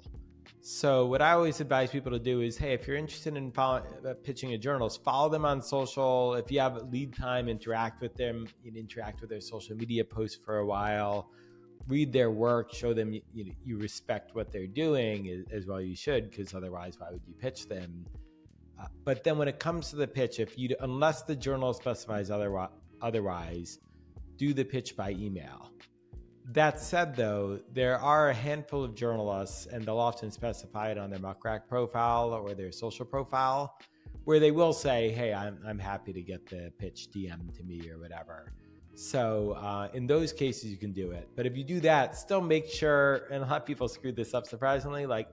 So 0.60 1.06
what 1.06 1.20
I 1.20 1.32
always 1.32 1.60
advise 1.60 1.90
people 1.90 2.12
to 2.12 2.20
do 2.20 2.40
is, 2.40 2.56
hey, 2.56 2.72
if 2.72 2.86
you're 2.86 2.96
interested 2.96 3.36
in 3.36 3.50
follow, 3.50 3.82
uh, 4.08 4.14
pitching 4.22 4.52
a 4.52 4.58
journalist, 4.58 5.02
follow 5.02 5.28
them 5.28 5.44
on 5.44 5.60
social. 5.60 6.34
If 6.34 6.52
you 6.52 6.60
have 6.60 6.76
lead 6.92 7.16
time, 7.16 7.48
interact 7.48 8.00
with 8.00 8.14
them. 8.14 8.46
You 8.62 8.70
interact 8.76 9.22
with 9.22 9.30
their 9.30 9.40
social 9.40 9.74
media 9.74 10.04
posts 10.04 10.38
for 10.44 10.58
a 10.58 10.66
while. 10.66 11.32
Read 11.88 12.12
their 12.12 12.30
work. 12.30 12.72
Show 12.72 12.94
them 12.94 13.12
you, 13.12 13.22
you, 13.34 13.52
you 13.64 13.76
respect 13.76 14.36
what 14.36 14.52
they're 14.52 14.68
doing 14.68 15.28
as, 15.28 15.46
well 15.48 15.58
as 15.58 15.66
well. 15.66 15.80
You 15.80 15.96
should, 15.96 16.30
because 16.30 16.54
otherwise, 16.54 16.94
why 17.00 17.10
would 17.10 17.22
you 17.26 17.34
pitch 17.34 17.66
them? 17.66 18.06
Uh, 18.80 18.86
but 19.04 19.24
then 19.24 19.36
when 19.36 19.48
it 19.48 19.58
comes 19.58 19.90
to 19.90 19.96
the 19.96 20.06
pitch, 20.06 20.38
if 20.38 20.56
you 20.56 20.76
unless 20.78 21.22
the 21.22 21.34
journal 21.34 21.74
specifies 21.74 22.30
otherwise, 22.30 22.70
otherwise, 23.02 23.80
do 24.36 24.54
the 24.54 24.64
pitch 24.64 24.96
by 24.96 25.10
email. 25.10 25.72
That 26.52 26.78
said, 26.78 27.16
though, 27.16 27.58
there 27.72 27.98
are 27.98 28.28
a 28.28 28.34
handful 28.34 28.84
of 28.84 28.94
journalists, 28.94 29.66
and 29.66 29.84
they'll 29.84 29.98
often 29.98 30.30
specify 30.30 30.92
it 30.92 30.98
on 30.98 31.10
their 31.10 31.18
Muck 31.18 31.44
Rack 31.44 31.68
profile 31.68 32.32
or 32.32 32.54
their 32.54 32.70
social 32.70 33.04
profile, 33.04 33.76
where 34.24 34.38
they 34.38 34.52
will 34.52 34.72
say, 34.72 35.10
"Hey, 35.10 35.34
I'm 35.34 35.58
I'm 35.66 35.78
happy 35.78 36.12
to 36.12 36.22
get 36.22 36.48
the 36.48 36.72
pitch 36.78 37.08
DM 37.10 37.52
to 37.56 37.64
me 37.64 37.90
or 37.90 37.98
whatever." 37.98 38.52
So 38.94 39.52
uh, 39.52 39.88
in 39.92 40.06
those 40.06 40.32
cases, 40.32 40.70
you 40.70 40.76
can 40.76 40.92
do 40.92 41.10
it. 41.10 41.28
But 41.34 41.46
if 41.46 41.56
you 41.56 41.64
do 41.64 41.80
that, 41.80 42.16
still 42.16 42.40
make 42.40 42.68
sure. 42.68 43.26
And 43.32 43.42
a 43.42 43.46
lot 43.46 43.60
of 43.60 43.66
people 43.66 43.88
screw 43.88 44.12
this 44.12 44.32
up 44.32 44.46
surprisingly. 44.46 45.04
Like, 45.04 45.28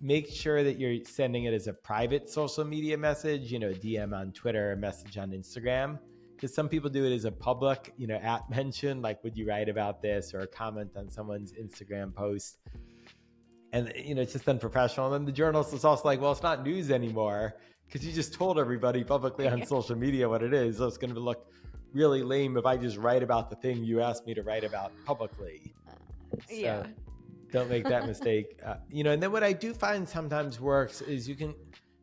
make 0.00 0.30
sure 0.30 0.62
that 0.62 0.78
you're 0.78 1.04
sending 1.04 1.44
it 1.44 1.52
as 1.52 1.66
a 1.66 1.72
private 1.72 2.30
social 2.30 2.64
media 2.64 2.96
message. 2.96 3.50
You 3.50 3.58
know, 3.58 3.72
DM 3.72 4.16
on 4.16 4.30
Twitter, 4.30 4.70
a 4.70 4.76
message 4.76 5.18
on 5.18 5.32
Instagram 5.32 5.98
because 6.38 6.54
some 6.54 6.68
people 6.68 6.88
do 6.88 7.04
it 7.04 7.12
as 7.12 7.24
a 7.24 7.32
public, 7.32 7.92
you 7.96 8.06
know, 8.06 8.14
at 8.16 8.48
mention, 8.56 9.02
like 9.02 9.22
would 9.24 9.36
you 9.36 9.46
write 9.48 9.68
about 9.68 10.00
this 10.00 10.32
or 10.32 10.46
comment 10.46 10.92
on 10.96 11.10
someone's 11.10 11.52
Instagram 11.52 12.14
post. 12.14 12.58
And 13.72 13.92
you 13.96 14.14
know, 14.14 14.22
it's 14.22 14.32
just 14.32 14.48
unprofessional. 14.48 15.12
And 15.12 15.14
then 15.14 15.26
the 15.26 15.32
journalist 15.32 15.74
is 15.74 15.84
also 15.84 16.08
like, 16.08 16.20
well, 16.20 16.32
it's 16.32 16.42
not 16.42 16.64
news 16.64 16.90
anymore 16.90 17.56
because 17.86 18.06
you 18.06 18.12
just 18.12 18.32
told 18.32 18.58
everybody 18.58 19.02
publicly 19.02 19.48
on 19.48 19.66
social 19.66 19.96
media 19.96 20.28
what 20.28 20.42
it 20.42 20.54
is. 20.54 20.78
So 20.78 20.86
it's 20.86 20.96
going 20.96 21.12
to 21.12 21.20
look 21.20 21.50
really 21.92 22.22
lame 22.22 22.56
if 22.56 22.64
I 22.64 22.76
just 22.76 22.96
write 22.96 23.22
about 23.22 23.50
the 23.50 23.56
thing 23.56 23.82
you 23.82 24.00
asked 24.00 24.26
me 24.26 24.34
to 24.34 24.42
write 24.42 24.64
about 24.64 24.92
publicly. 25.04 25.74
So 26.48 26.54
yeah. 26.54 26.86
don't 27.50 27.68
make 27.68 27.84
that 27.88 28.06
mistake. 28.12 28.58
Uh, 28.64 28.76
you 28.90 29.04
know, 29.04 29.10
and 29.10 29.22
then 29.22 29.32
what 29.32 29.42
I 29.42 29.52
do 29.52 29.74
find 29.74 30.08
sometimes 30.08 30.60
works 30.60 31.00
is 31.02 31.28
you 31.28 31.34
can 31.34 31.54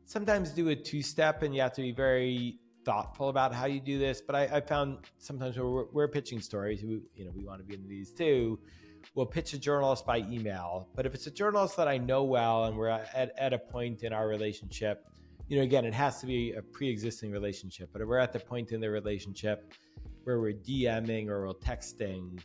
sometimes 0.06 0.52
do 0.52 0.70
a 0.70 0.76
two 0.76 1.02
step 1.02 1.42
and 1.42 1.56
you 1.56 1.62
have 1.62 1.74
to 1.74 1.82
be 1.82 1.92
very 1.92 2.60
thoughtful 2.86 3.30
about 3.30 3.54
how 3.54 3.66
you 3.66 3.80
do 3.80 4.00
this. 4.00 4.22
But 4.22 4.36
I, 4.36 4.58
I 4.58 4.62
found 4.62 5.00
sometimes 5.18 5.58
we're, 5.58 5.86
we're 5.92 6.08
pitching 6.08 6.40
stories, 6.40 6.84
we, 6.84 7.02
you 7.16 7.26
know, 7.26 7.32
we 7.36 7.44
want 7.44 7.60
to 7.60 7.66
be 7.66 7.74
in 7.74 7.88
these 7.88 8.12
too. 8.12 8.60
We'll 9.14 9.26
pitch 9.26 9.54
a 9.54 9.60
journalist 9.60 10.06
by 10.06 10.20
email. 10.20 10.88
But 10.96 11.06
if 11.06 11.14
it's 11.14 11.28
a 11.28 11.32
journalist 11.32 11.78
that 11.78 11.88
I 11.88 11.98
know 11.98 12.24
well 12.24 12.66
and 12.66 12.78
we're 12.78 12.90
at, 12.90 13.34
at 13.38 13.54
a 13.54 13.60
point 13.60 14.04
in 14.04 14.14
our 14.14 14.28
relationship, 14.28 15.08
you 15.48 15.58
know, 15.58 15.64
again, 15.64 15.86
it 15.86 15.94
has 15.94 16.20
to 16.22 16.26
be 16.26 16.54
a 16.54 16.62
pre 16.62 16.90
existing 16.90 17.32
relationship. 17.32 17.90
But 17.92 18.02
if 18.02 18.08
we're 18.08 18.18
at 18.18 18.34
the 18.34 18.40
point 18.40 18.72
in 18.72 18.82
the 18.82 18.90
relationship 18.90 19.74
where 20.24 20.40
we're 20.40 20.54
DMing 20.54 21.28
or 21.28 21.46
we're 21.46 21.54
texting, 21.54 22.40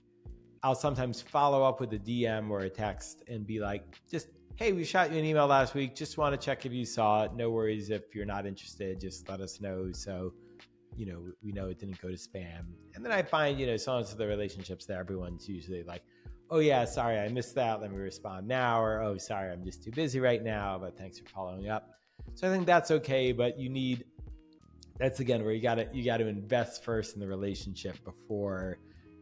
I'll 0.63 0.75
sometimes 0.75 1.23
follow 1.23 1.63
up 1.63 1.81
with 1.81 1.93
a 1.95 1.99
DM 1.99 2.51
or 2.51 2.61
a 2.61 2.69
text 2.69 3.23
and 3.29 3.47
be 3.47 3.61
like, 3.61 3.99
just 4.11 4.29
hey, 4.61 4.73
we 4.73 4.85
shot 4.85 5.11
you 5.11 5.19
an 5.19 5.25
email 5.25 5.47
last 5.47 5.75
week. 5.75 5.95
Just 5.95 6.19
want 6.19 6.39
to 6.39 6.45
check 6.47 6.67
if 6.67 6.73
you 6.73 6.85
saw 6.85 7.25
it. 7.25 7.33
No 7.33 7.49
worries 7.49 7.89
if 7.89 8.15
you're 8.15 8.27
not 8.27 8.45
interested. 8.45 9.01
Just 9.01 9.27
let 9.27 9.41
us 9.41 9.59
know. 9.59 9.91
So, 9.91 10.35
you 10.99 11.07
know, 11.07 11.23
we 11.43 11.51
know 11.51 11.69
it 11.69 11.79
didn't 11.79 11.99
go 12.03 12.09
to 12.09 12.15
spam. 12.15 12.67
And 12.95 13.03
then 13.03 13.11
I 13.11 13.23
find, 13.23 13.59
you 13.59 13.67
know, 13.67 13.79
some 13.79 13.97
of 13.97 14.19
the 14.19 14.27
relationships 14.27 14.85
that 14.85 14.99
everyone's 14.99 15.49
usually 15.49 15.83
like, 15.83 16.03
oh, 16.51 16.59
yeah, 16.59 16.85
sorry, 16.85 17.19
I 17.19 17.29
missed 17.29 17.55
that. 17.55 17.81
Let 17.81 17.91
me 17.91 17.97
respond 17.97 18.47
now. 18.47 18.83
Or, 18.83 19.01
oh, 19.01 19.17
sorry, 19.17 19.51
I'm 19.51 19.65
just 19.65 19.83
too 19.83 19.93
busy 19.93 20.21
right 20.21 20.45
now. 20.45 20.77
But 20.79 20.95
thanks 20.99 21.19
for 21.19 21.27
following 21.31 21.71
up. 21.71 21.95
So 22.35 22.47
I 22.47 22.53
think 22.53 22.67
that's 22.67 22.91
okay. 22.91 23.33
But 23.33 23.59
you 23.59 23.71
need, 23.71 24.05
that's 24.99 25.21
again 25.21 25.43
where 25.43 25.55
you 25.55 25.63
got 25.63 25.77
to, 25.77 25.89
you 25.91 26.05
got 26.05 26.19
to 26.19 26.27
invest 26.27 26.85
first 26.85 27.15
in 27.15 27.21
the 27.21 27.27
relationship 27.27 27.97
before 28.05 28.77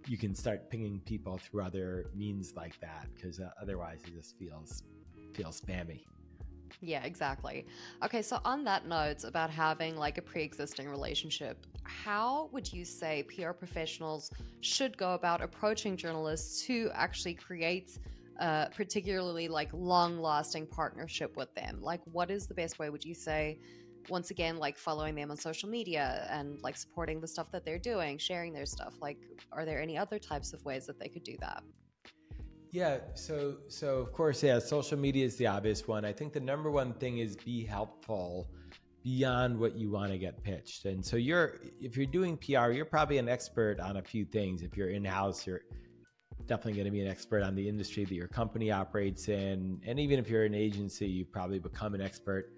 you 0.08 0.18
can 0.18 0.34
start 0.34 0.68
pinging 0.68 1.00
people 1.04 1.38
through 1.38 1.62
other 1.62 2.06
means 2.12 2.54
like 2.56 2.80
that 2.80 3.06
because 3.14 3.38
uh, 3.38 3.50
otherwise 3.62 4.00
it 4.04 4.16
just 4.16 4.36
feels 4.36 4.82
feels 5.34 5.60
spammy. 5.60 6.00
Yeah, 6.80 7.04
exactly. 7.04 7.66
Okay, 8.04 8.22
so 8.22 8.38
on 8.44 8.62
that 8.64 8.86
note 8.86 9.24
about 9.24 9.50
having 9.50 9.96
like 9.96 10.18
a 10.18 10.22
pre 10.22 10.42
existing 10.42 10.88
relationship, 10.88 11.66
how 11.82 12.48
would 12.52 12.72
you 12.72 12.84
say 12.84 13.24
PR 13.34 13.50
professionals 13.50 14.30
should 14.60 14.96
go 14.96 15.14
about 15.14 15.40
approaching 15.40 15.96
journalists 15.96 16.64
to 16.66 16.90
actually 16.94 17.34
create 17.34 17.98
a 18.38 18.68
particularly 18.74 19.48
like 19.48 19.70
long 19.72 20.20
lasting 20.20 20.66
partnership 20.66 21.36
with 21.36 21.52
them? 21.54 21.80
Like, 21.80 22.00
what 22.12 22.30
is 22.30 22.46
the 22.46 22.54
best 22.54 22.78
way, 22.78 22.90
would 22.90 23.04
you 23.04 23.14
say? 23.14 23.58
Once 24.08 24.30
again, 24.30 24.56
like 24.56 24.78
following 24.78 25.14
them 25.16 25.30
on 25.30 25.36
social 25.36 25.68
media 25.68 26.28
and 26.30 26.62
like 26.62 26.76
supporting 26.76 27.20
the 27.20 27.28
stuff 27.28 27.50
that 27.50 27.64
they're 27.64 27.78
doing, 27.78 28.18
sharing 28.18 28.52
their 28.52 28.66
stuff. 28.66 28.94
Like, 29.02 29.18
are 29.52 29.64
there 29.64 29.82
any 29.82 29.98
other 29.98 30.18
types 30.18 30.52
of 30.52 30.64
ways 30.64 30.86
that 30.86 30.98
they 31.00 31.08
could 31.08 31.24
do 31.24 31.36
that? 31.40 31.62
Yeah, 32.70 32.98
so 33.14 33.56
so 33.68 33.98
of 33.98 34.12
course, 34.12 34.42
yeah, 34.42 34.58
social 34.58 34.98
media 34.98 35.24
is 35.24 35.36
the 35.36 35.46
obvious 35.46 35.88
one. 35.88 36.04
I 36.04 36.12
think 36.12 36.32
the 36.32 36.40
number 36.40 36.70
one 36.70 36.92
thing 36.94 37.18
is 37.18 37.36
be 37.36 37.64
helpful 37.64 38.48
beyond 39.02 39.58
what 39.58 39.74
you 39.74 39.90
want 39.90 40.12
to 40.12 40.18
get 40.18 40.42
pitched. 40.42 40.84
And 40.84 41.04
so 41.04 41.16
you're 41.16 41.60
if 41.80 41.96
you're 41.96 42.06
doing 42.06 42.36
PR, 42.36 42.70
you're 42.70 42.84
probably 42.84 43.18
an 43.18 43.28
expert 43.28 43.80
on 43.80 43.96
a 43.96 44.02
few 44.02 44.24
things. 44.24 44.62
If 44.62 44.76
you're 44.76 44.90
in-house, 44.90 45.46
you're 45.46 45.62
definitely 46.46 46.74
going 46.74 46.84
to 46.84 46.90
be 46.90 47.00
an 47.00 47.08
expert 47.08 47.42
on 47.42 47.54
the 47.54 47.66
industry 47.66 48.04
that 48.04 48.14
your 48.14 48.28
company 48.28 48.70
operates 48.70 49.28
in. 49.28 49.80
And 49.86 49.98
even 49.98 50.18
if 50.18 50.28
you're 50.28 50.44
an 50.44 50.54
agency, 50.54 51.06
you 51.06 51.24
probably 51.24 51.58
become 51.58 51.94
an 51.94 52.02
expert 52.02 52.52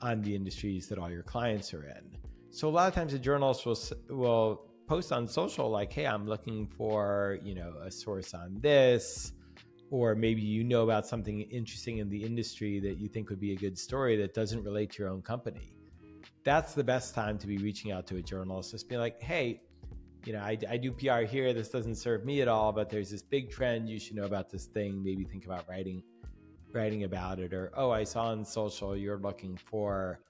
on 0.00 0.22
the 0.22 0.34
industries 0.34 0.88
that 0.88 0.98
all 0.98 1.10
your 1.10 1.22
clients 1.22 1.74
are 1.74 1.84
in. 1.84 2.16
So 2.50 2.68
a 2.68 2.70
lot 2.70 2.88
of 2.88 2.94
times 2.94 3.12
a 3.12 3.18
journalist 3.18 3.66
will 3.66 3.78
will 4.08 4.70
post 4.88 5.12
on 5.12 5.28
social 5.28 5.68
like, 5.68 5.92
"Hey, 5.92 6.06
I'm 6.06 6.26
looking 6.26 6.66
for, 6.66 7.38
you 7.42 7.54
know, 7.54 7.74
a 7.82 7.90
source 7.90 8.32
on 8.32 8.58
this." 8.60 9.32
Or 9.92 10.14
maybe 10.14 10.40
you 10.40 10.64
know 10.64 10.84
about 10.84 11.06
something 11.06 11.42
interesting 11.42 11.98
in 11.98 12.08
the 12.08 12.24
industry 12.24 12.80
that 12.80 12.96
you 12.96 13.08
think 13.08 13.28
would 13.28 13.38
be 13.38 13.52
a 13.52 13.56
good 13.56 13.78
story 13.78 14.16
that 14.16 14.32
doesn't 14.32 14.64
relate 14.64 14.90
to 14.90 15.02
your 15.02 15.12
own 15.12 15.20
company. 15.20 15.76
That's 16.44 16.72
the 16.72 16.82
best 16.82 17.14
time 17.14 17.36
to 17.36 17.46
be 17.46 17.58
reaching 17.58 17.92
out 17.92 18.06
to 18.06 18.16
a 18.16 18.22
journalist. 18.22 18.70
Just 18.70 18.88
be 18.88 18.96
like, 18.96 19.20
hey, 19.20 19.60
you 20.24 20.32
know, 20.32 20.40
I, 20.40 20.56
I 20.66 20.78
do 20.78 20.92
PR 20.92 21.20
here. 21.20 21.52
This 21.52 21.68
doesn't 21.68 21.96
serve 21.96 22.24
me 22.24 22.40
at 22.40 22.48
all, 22.48 22.72
but 22.72 22.88
there's 22.88 23.10
this 23.10 23.20
big 23.20 23.50
trend. 23.50 23.86
You 23.86 23.98
should 23.98 24.16
know 24.16 24.24
about 24.24 24.48
this 24.48 24.64
thing. 24.64 25.04
Maybe 25.04 25.24
think 25.24 25.44
about 25.44 25.68
writing, 25.68 26.02
writing 26.72 27.04
about 27.04 27.38
it. 27.38 27.52
Or 27.52 27.70
oh, 27.76 27.90
I 27.90 28.04
saw 28.04 28.28
on 28.28 28.46
social 28.46 28.96
you're 28.96 29.18
looking 29.18 29.58
for, 29.58 30.20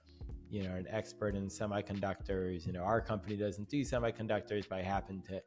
you 0.49 0.63
know, 0.63 0.75
an 0.75 0.87
expert 0.89 1.35
in 1.35 1.47
semiconductors. 1.47 2.67
You 2.67 2.73
know, 2.73 2.81
our 2.81 2.99
company 2.99 3.37
doesn't 3.37 3.69
do 3.69 3.79
semiconductors, 3.85 4.67
but 4.67 4.79
I 4.79 4.81
happen 4.81 5.23
to 5.29 5.41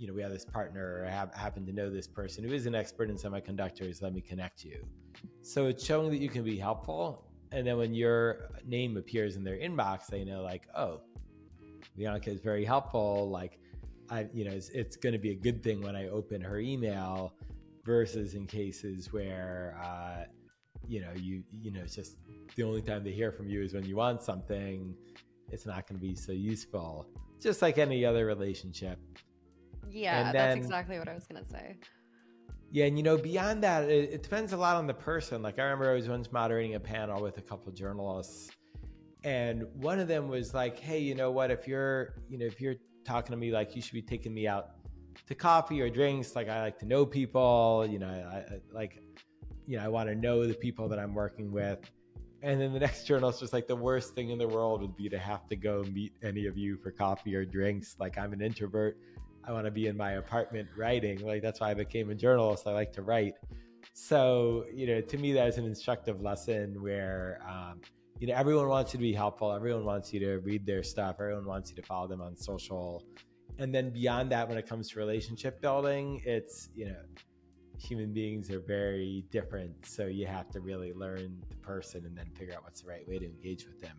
you 0.00 0.06
know, 0.06 0.14
we 0.14 0.22
have 0.22 0.32
this 0.32 0.46
partner 0.46 1.02
or 1.02 1.04
have, 1.04 1.32
happen 1.34 1.66
to 1.66 1.72
know 1.72 1.90
this 1.90 2.06
person 2.06 2.42
who 2.42 2.54
is 2.54 2.64
an 2.64 2.74
expert 2.74 3.10
in 3.10 3.16
semiconductors. 3.16 4.00
Let 4.00 4.14
me 4.14 4.22
connect 4.22 4.64
you. 4.64 4.82
So 5.42 5.66
it's 5.66 5.84
showing 5.84 6.10
that 6.10 6.16
you 6.16 6.30
can 6.30 6.42
be 6.42 6.56
helpful. 6.56 7.26
And 7.52 7.66
then 7.66 7.76
when 7.76 7.92
your 7.92 8.48
name 8.66 8.96
appears 8.96 9.36
in 9.36 9.44
their 9.44 9.58
inbox, 9.58 10.06
they 10.06 10.24
know 10.24 10.40
like, 10.42 10.66
oh, 10.74 11.02
Bianca 11.98 12.30
is 12.30 12.40
very 12.40 12.64
helpful. 12.64 13.28
Like, 13.28 13.58
I, 14.08 14.26
you 14.32 14.46
know, 14.46 14.52
it's, 14.52 14.70
it's 14.70 14.96
going 14.96 15.12
to 15.12 15.18
be 15.18 15.32
a 15.32 15.34
good 15.34 15.62
thing 15.62 15.82
when 15.82 15.94
I 15.94 16.08
open 16.08 16.40
her 16.40 16.58
email 16.58 17.34
versus 17.84 18.34
in 18.34 18.46
cases 18.46 19.12
where, 19.12 19.78
uh, 19.84 20.24
you 20.88 21.02
know, 21.02 21.12
you, 21.14 21.42
you 21.52 21.72
know, 21.72 21.80
it's 21.80 21.94
just 21.94 22.16
the 22.56 22.62
only 22.62 22.80
time 22.80 23.04
they 23.04 23.12
hear 23.12 23.32
from 23.32 23.50
you 23.50 23.62
is 23.62 23.74
when 23.74 23.84
you 23.84 23.96
want 23.96 24.22
something. 24.22 24.94
It's 25.50 25.66
not 25.66 25.86
going 25.86 26.00
to 26.00 26.06
be 26.06 26.14
so 26.14 26.32
useful. 26.32 27.06
Just 27.38 27.60
like 27.60 27.76
any 27.76 28.04
other 28.06 28.24
relationship 28.24 28.98
yeah, 29.90 30.24
then, 30.24 30.32
that's 30.32 30.56
exactly 30.56 30.98
what 30.98 31.08
I 31.08 31.14
was 31.14 31.26
gonna 31.26 31.44
say. 31.44 31.76
Yeah, 32.72 32.86
and 32.86 32.96
you 32.96 33.02
know, 33.02 33.16
beyond 33.16 33.64
that, 33.64 33.90
it, 33.90 34.12
it, 34.12 34.22
depends 34.22 34.52
a 34.52 34.56
lot 34.56 34.76
on 34.76 34.86
the 34.86 34.94
person. 34.94 35.42
Like 35.42 35.58
I 35.58 35.62
remember 35.62 35.90
I 35.90 35.94
was 35.94 36.08
once 36.08 36.30
moderating 36.30 36.76
a 36.76 36.80
panel 36.80 37.20
with 37.20 37.38
a 37.38 37.42
couple 37.42 37.72
journalists, 37.72 38.50
and 39.24 39.64
one 39.74 39.98
of 39.98 40.06
them 40.06 40.28
was 40.28 40.54
like, 40.54 40.78
"Hey, 40.78 41.00
you 41.00 41.14
know 41.14 41.30
what? 41.30 41.50
If 41.50 41.66
you're, 41.66 42.14
you 42.28 42.38
know, 42.38 42.46
if 42.46 42.60
you're 42.60 42.76
talking 43.04 43.32
to 43.32 43.36
me, 43.36 43.50
like 43.50 43.74
you 43.74 43.82
should 43.82 43.94
be 43.94 44.02
taking 44.02 44.32
me 44.32 44.46
out 44.46 44.70
to 45.26 45.34
coffee 45.34 45.80
or 45.80 45.90
drinks. 45.90 46.36
Like 46.36 46.48
I 46.48 46.62
like 46.62 46.78
to 46.78 46.86
know 46.86 47.04
people. 47.04 47.86
You 47.90 47.98
know, 47.98 48.08
I, 48.08 48.36
I 48.36 48.60
like, 48.72 49.02
you 49.66 49.76
know, 49.76 49.84
I 49.84 49.88
want 49.88 50.08
to 50.08 50.14
know 50.14 50.46
the 50.46 50.54
people 50.54 50.88
that 50.88 50.98
I'm 50.98 51.14
working 51.14 51.50
with." 51.50 51.78
And 52.42 52.60
then 52.60 52.72
the 52.72 52.80
next 52.80 53.04
journalist 53.06 53.42
was 53.42 53.52
like, 53.52 53.66
the 53.66 53.76
worst 53.76 54.14
thing 54.14 54.30
in 54.30 54.38
the 54.38 54.48
world 54.48 54.80
would 54.80 54.96
be 54.96 55.08
to 55.08 55.18
have 55.18 55.48
to 55.48 55.56
go 55.56 55.84
meet 55.92 56.12
any 56.22 56.46
of 56.46 56.56
you 56.56 56.76
for 56.76 56.90
coffee 56.90 57.34
or 57.34 57.44
drinks. 57.44 57.96
Like, 57.98 58.16
I'm 58.18 58.32
an 58.32 58.40
introvert. 58.40 58.96
I 59.50 59.52
want 59.52 59.64
to 59.64 59.72
be 59.72 59.88
in 59.88 59.96
my 59.96 60.12
apartment 60.12 60.68
writing. 60.76 61.26
Like 61.26 61.42
that's 61.42 61.58
why 61.58 61.72
I 61.72 61.74
became 61.74 62.08
a 62.10 62.14
journalist. 62.14 62.68
I 62.68 62.72
like 62.72 62.92
to 62.92 63.02
write. 63.02 63.34
So, 63.94 64.64
you 64.72 64.86
know, 64.86 65.00
to 65.00 65.18
me, 65.18 65.32
that 65.32 65.48
is 65.48 65.58
an 65.58 65.64
instructive 65.64 66.20
lesson 66.20 66.80
where, 66.80 67.40
um, 67.48 67.80
you 68.20 68.28
know, 68.28 68.34
everyone 68.34 68.68
wants 68.68 68.94
you 68.94 68.98
to 68.98 69.02
be 69.02 69.12
helpful. 69.12 69.52
Everyone 69.52 69.84
wants 69.84 70.12
you 70.12 70.20
to 70.20 70.36
read 70.38 70.64
their 70.64 70.84
stuff. 70.84 71.16
Everyone 71.18 71.46
wants 71.46 71.70
you 71.70 71.76
to 71.76 71.82
follow 71.82 72.06
them 72.06 72.20
on 72.20 72.36
social. 72.36 73.02
And 73.58 73.74
then 73.74 73.90
beyond 73.90 74.30
that, 74.30 74.48
when 74.48 74.56
it 74.56 74.68
comes 74.68 74.88
to 74.90 75.00
relationship 75.00 75.60
building, 75.60 76.22
it's, 76.24 76.68
you 76.76 76.84
know, 76.84 77.02
human 77.76 78.12
beings 78.12 78.52
are 78.52 78.60
very 78.60 79.24
different. 79.32 79.84
So 79.84 80.06
you 80.06 80.26
have 80.26 80.48
to 80.50 80.60
really 80.60 80.92
learn 80.92 81.42
the 81.48 81.56
person 81.56 82.04
and 82.06 82.16
then 82.16 82.26
figure 82.38 82.54
out 82.54 82.62
what's 82.62 82.82
the 82.82 82.88
right 82.88 83.06
way 83.08 83.18
to 83.18 83.24
engage 83.24 83.66
with 83.66 83.80
them. 83.80 83.96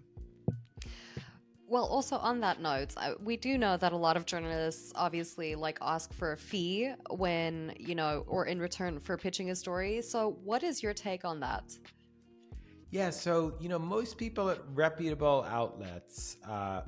Well, 1.72 1.86
also 1.86 2.18
on 2.18 2.42
that 2.42 2.60
note, 2.60 2.96
we 3.24 3.38
do 3.38 3.58
know 3.58 3.78
that 3.78 3.94
a 3.94 3.96
lot 3.96 4.18
of 4.18 4.26
journalists 4.26 4.92
obviously 4.94 5.56
like 5.56 5.78
ask 5.82 6.12
for 6.12 6.34
a 6.34 6.38
fee 6.38 6.92
when, 7.12 7.74
you 7.80 7.96
know, 7.96 8.26
or 8.28 8.46
in 8.46 8.60
return 8.60 9.00
for 9.00 9.16
pitching 9.16 9.52
a 9.52 9.56
story. 9.56 10.02
So, 10.02 10.38
what 10.44 10.64
is 10.64 10.84
your 10.84 10.94
take 10.94 11.24
on 11.24 11.40
that? 11.40 11.64
Yeah, 12.90 13.10
so, 13.10 13.54
you 13.62 13.70
know, 13.70 13.80
most 13.80 14.18
people 14.18 14.50
at 14.50 14.60
reputable 14.74 15.46
outlets 15.48 16.36
uh, 16.46 16.82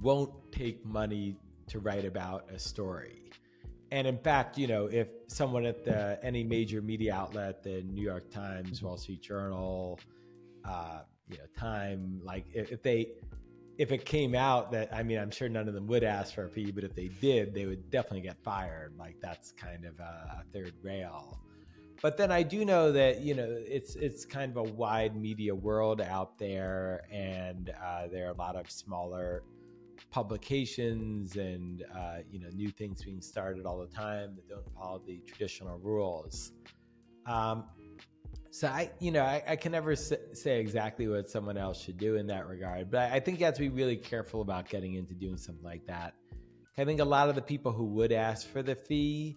won't 0.00 0.32
take 0.50 0.82
money 0.86 1.36
to 1.66 1.78
write 1.78 2.06
about 2.06 2.50
a 2.50 2.58
story. 2.58 3.32
And 3.90 4.06
in 4.06 4.16
fact, 4.16 4.56
you 4.56 4.66
know, 4.66 4.86
if 4.86 5.08
someone 5.26 5.66
at 5.66 5.84
the 5.84 6.18
any 6.22 6.42
major 6.42 6.80
media 6.80 7.14
outlet, 7.14 7.62
the 7.62 7.82
New 7.82 8.02
York 8.02 8.30
Times, 8.30 8.82
Wall 8.82 8.96
Street 8.96 9.20
Journal, 9.20 10.00
uh, 10.64 11.00
you 11.28 11.36
know, 11.36 11.44
Time, 11.54 12.22
like 12.24 12.46
if 12.54 12.82
they 12.82 13.12
if 13.78 13.92
it 13.92 14.04
came 14.04 14.34
out 14.34 14.72
that 14.72 14.94
I 14.94 15.02
mean, 15.02 15.18
I'm 15.18 15.30
sure 15.30 15.48
none 15.48 15.68
of 15.68 15.74
them 15.74 15.86
would 15.88 16.04
ask 16.04 16.34
for 16.34 16.44
a 16.44 16.48
fee, 16.48 16.70
but 16.70 16.84
if 16.84 16.94
they 16.94 17.08
did, 17.08 17.54
they 17.54 17.66
would 17.66 17.90
definitely 17.90 18.22
get 18.22 18.36
fired. 18.42 18.94
Like 18.98 19.16
that's 19.20 19.52
kind 19.52 19.84
of 19.84 19.98
a, 19.98 20.44
third 20.52 20.74
rail. 20.82 21.38
But 22.02 22.16
then 22.16 22.30
I 22.30 22.42
do 22.42 22.64
know 22.64 22.92
that 22.92 23.22
you 23.22 23.34
know 23.34 23.46
it's 23.48 23.96
it's 23.96 24.24
kind 24.24 24.50
of 24.50 24.56
a 24.58 24.72
wide 24.72 25.16
media 25.16 25.54
world 25.54 26.00
out 26.00 26.38
there, 26.38 27.02
and 27.10 27.72
uh, 27.82 28.08
there 28.08 28.26
are 28.26 28.32
a 28.32 28.36
lot 28.36 28.56
of 28.56 28.70
smaller 28.70 29.42
publications 30.10 31.36
and 31.36 31.84
uh, 31.94 32.18
you 32.30 32.40
know 32.40 32.48
new 32.54 32.68
things 32.68 33.02
being 33.02 33.20
started 33.20 33.66
all 33.66 33.78
the 33.78 33.94
time 33.94 34.36
that 34.36 34.48
don't 34.48 34.74
follow 34.74 35.02
the 35.06 35.18
traditional 35.26 35.78
rules. 35.78 36.52
Um, 37.26 37.64
so 38.54 38.68
I, 38.68 38.92
you 39.00 39.10
know, 39.10 39.24
I, 39.24 39.42
I 39.48 39.56
can 39.56 39.72
never 39.72 39.96
say 39.96 40.60
exactly 40.60 41.08
what 41.08 41.28
someone 41.28 41.56
else 41.56 41.82
should 41.82 41.98
do 41.98 42.14
in 42.14 42.28
that 42.28 42.46
regard, 42.46 42.88
but 42.88 43.10
I 43.10 43.18
think 43.18 43.40
you 43.40 43.46
have 43.46 43.54
to 43.54 43.60
be 43.60 43.68
really 43.68 43.96
careful 43.96 44.42
about 44.42 44.68
getting 44.68 44.94
into 44.94 45.12
doing 45.12 45.36
something 45.36 45.64
like 45.64 45.84
that. 45.88 46.14
I 46.78 46.84
think 46.84 47.00
a 47.00 47.04
lot 47.04 47.28
of 47.28 47.34
the 47.34 47.42
people 47.42 47.72
who 47.72 47.86
would 47.86 48.12
ask 48.12 48.46
for 48.48 48.62
the 48.62 48.76
fee, 48.76 49.36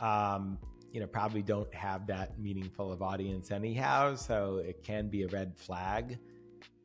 um, 0.00 0.58
you 0.90 0.98
know, 0.98 1.06
probably 1.06 1.42
don't 1.42 1.72
have 1.72 2.08
that 2.08 2.40
meaningful 2.40 2.90
of 2.90 3.02
audience 3.02 3.52
anyhow, 3.52 4.16
so 4.16 4.56
it 4.56 4.82
can 4.82 5.06
be 5.08 5.22
a 5.22 5.28
red 5.28 5.56
flag. 5.56 6.18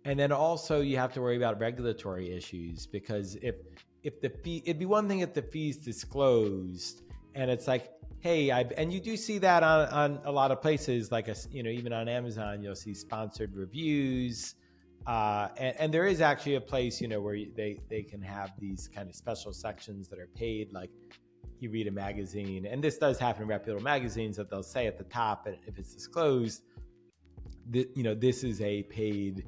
And 0.04 0.20
then 0.20 0.32
also 0.32 0.82
you 0.82 0.98
have 0.98 1.14
to 1.14 1.22
worry 1.22 1.36
about 1.36 1.60
regulatory 1.60 2.30
issues 2.32 2.86
because 2.86 3.38
if 3.42 3.56
if 4.04 4.22
the 4.22 4.30
fee, 4.30 4.62
it'd 4.66 4.78
be 4.78 4.86
one 4.86 5.08
thing 5.08 5.22
if 5.22 5.34
the 5.34 5.42
fees 5.42 5.78
disclosed 5.78 7.02
and 7.34 7.50
it's 7.50 7.68
like 7.68 7.90
hey, 8.20 8.52
I 8.52 8.62
and 8.78 8.92
you 8.92 9.00
do 9.00 9.18
see 9.18 9.38
that 9.40 9.64
on 9.64 9.88
on 9.90 10.20
a 10.26 10.32
lot 10.32 10.52
of 10.52 10.62
places, 10.62 11.12
like 11.12 11.28
a 11.28 11.36
you 11.52 11.64
know 11.64 11.70
even 11.70 11.94
on 11.94 12.08
Amazon, 12.08 12.62
you'll 12.62 12.76
see 12.76 12.94
sponsored 12.94 13.56
reviews. 13.56 14.56
Uh, 15.08 15.50
and, 15.58 15.76
and, 15.80 15.94
there 15.94 16.08
is 16.08 16.20
actually 16.20 16.56
a 16.56 16.62
place, 16.62 17.00
you 17.00 17.08
know, 17.08 17.22
where 17.22 17.38
they, 17.56 17.80
they 17.92 18.02
can 18.02 18.20
have 18.20 18.54
these 18.58 18.90
kind 18.92 19.08
of 19.08 19.16
special 19.16 19.54
sections 19.54 20.08
that 20.08 20.18
are 20.18 20.30
paid, 20.36 20.74
like 20.74 20.90
you 21.60 21.70
read 21.70 21.86
a 21.86 21.92
magazine, 21.92 22.66
and 22.66 22.84
this 22.84 22.98
does 22.98 23.20
happen 23.20 23.44
in 23.44 23.48
reputable 23.48 23.84
magazines 23.84 24.36
that 24.36 24.50
they'll 24.50 24.64
say 24.64 24.88
at 24.88 24.98
the 24.98 25.04
top, 25.04 25.46
and 25.46 25.58
if 25.68 25.78
it's 25.78 25.94
disclosed, 25.94 26.64
that 27.70 27.88
you 27.96 28.02
know 28.02 28.16
this 28.16 28.44
is 28.44 28.62
a 28.62 28.82
paid 28.84 29.46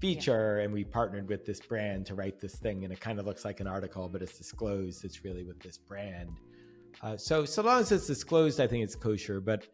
feature, 0.00 0.56
yeah. 0.58 0.64
and 0.64 0.72
we 0.72 0.84
partnered 0.84 1.28
with 1.28 1.44
this 1.44 1.60
brand 1.60 2.06
to 2.06 2.14
write 2.14 2.40
this 2.40 2.54
thing, 2.54 2.84
and 2.84 2.92
it 2.92 3.00
kind 3.00 3.18
of 3.18 3.26
looks 3.26 3.44
like 3.44 3.60
an 3.60 3.66
article, 3.66 4.08
but 4.08 4.22
it's 4.22 4.38
disclosed. 4.38 5.04
It's 5.04 5.22
really 5.22 5.44
with 5.44 5.60
this 5.60 5.76
brand. 5.76 6.30
Uh, 7.02 7.16
so 7.16 7.44
so 7.44 7.62
long 7.62 7.80
as 7.80 7.92
it's 7.92 8.06
disclosed, 8.06 8.60
I 8.60 8.66
think 8.66 8.84
it's 8.84 8.96
kosher. 8.96 9.40
But 9.40 9.66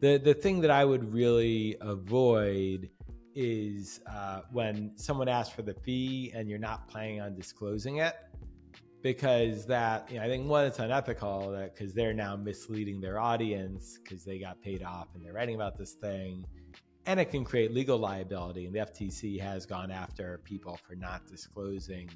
the 0.00 0.18
the 0.18 0.34
thing 0.34 0.60
that 0.60 0.70
I 0.70 0.84
would 0.84 1.12
really 1.12 1.76
avoid 1.80 2.90
is 3.34 4.00
uh, 4.06 4.40
when 4.52 4.92
someone 4.96 5.28
asks 5.28 5.54
for 5.54 5.62
the 5.62 5.74
fee 5.74 6.32
and 6.34 6.48
you're 6.48 6.58
not 6.58 6.88
planning 6.88 7.20
on 7.20 7.34
disclosing 7.34 7.98
it, 7.98 8.16
because 9.02 9.66
that 9.66 10.10
you 10.10 10.18
know, 10.18 10.24
I 10.24 10.28
think 10.28 10.48
one 10.48 10.66
it's 10.66 10.78
unethical 10.78 11.56
because 11.72 11.94
they're 11.94 12.14
now 12.14 12.36
misleading 12.36 13.00
their 13.00 13.18
audience 13.18 13.98
because 14.02 14.24
they 14.24 14.38
got 14.38 14.60
paid 14.60 14.82
off 14.82 15.08
and 15.14 15.24
they're 15.24 15.32
writing 15.32 15.54
about 15.54 15.76
this 15.78 15.92
thing. 15.92 16.44
And 17.06 17.18
it 17.18 17.30
can 17.30 17.42
create 17.42 17.72
legal 17.72 17.96
liability, 17.96 18.66
and 18.66 18.74
the 18.74 18.80
FTC 18.80 19.40
has 19.40 19.64
gone 19.64 19.90
after 19.90 20.42
people 20.44 20.78
for 20.86 20.94
not 20.94 21.26
disclosing 21.26 22.10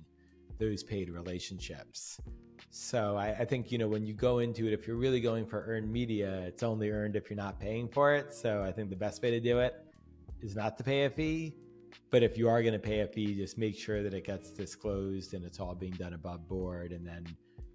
those 0.59 0.83
paid 0.83 1.09
relationships. 1.09 2.21
So 2.75 3.19
I, 3.19 3.37
I, 3.41 3.45
think 3.45 3.71
you 3.71 3.77
know 3.77 3.87
when 3.87 4.07
you 4.07 4.15
go 4.15 4.39
into 4.39 4.67
it, 4.67 4.73
if 4.73 4.87
you're 4.87 4.97
really 4.97 5.21
going 5.21 5.45
for 5.45 5.63
earned 5.67 5.93
media, 5.93 6.41
it's 6.47 6.63
only 6.63 6.89
earned 6.91 7.17
if 7.17 7.29
you're 7.29 7.37
not 7.37 7.61
paying 7.61 7.87
for 7.87 8.15
it. 8.15 8.33
So 8.33 8.63
I 8.63 8.73
think 8.73 8.89
the 8.89 8.97
best 8.97 9.23
way 9.23 9.31
to 9.31 9.41
do 9.41 9.59
it 9.59 9.75
is 10.41 10.57
not 10.57 10.79
to 10.79 10.83
pay 10.83 11.05
a 11.05 11.11
fee. 11.11 11.55
But 12.09 12.23
if 12.23 12.39
you 12.39 12.49
are 12.49 12.63
going 12.63 12.73
to 12.73 12.79
pay 12.79 13.01
a 13.01 13.07
fee, 13.07 13.35
just 13.35 13.59
make 13.59 13.79
sure 13.79 14.03
that 14.03 14.15
it 14.15 14.25
gets 14.25 14.53
disclosed 14.53 15.35
and 15.35 15.45
it's 15.45 15.61
all 15.61 15.75
being 15.75 15.93
done 15.93 16.15
above 16.15 16.49
board, 16.49 16.93
and 16.93 17.07
then 17.07 17.27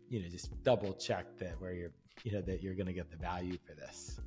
you 0.10 0.20
know 0.20 0.28
just 0.30 0.64
double 0.64 0.94
check 0.94 1.28
that 1.38 1.62
where 1.62 1.74
you're 1.74 1.92
you 2.24 2.32
know 2.32 2.42
that 2.42 2.64
you're 2.64 2.74
going 2.74 2.88
to 2.88 2.94
get 2.94 3.12
the 3.12 3.18
value 3.18 3.60
for 3.68 3.76
this. 3.76 4.20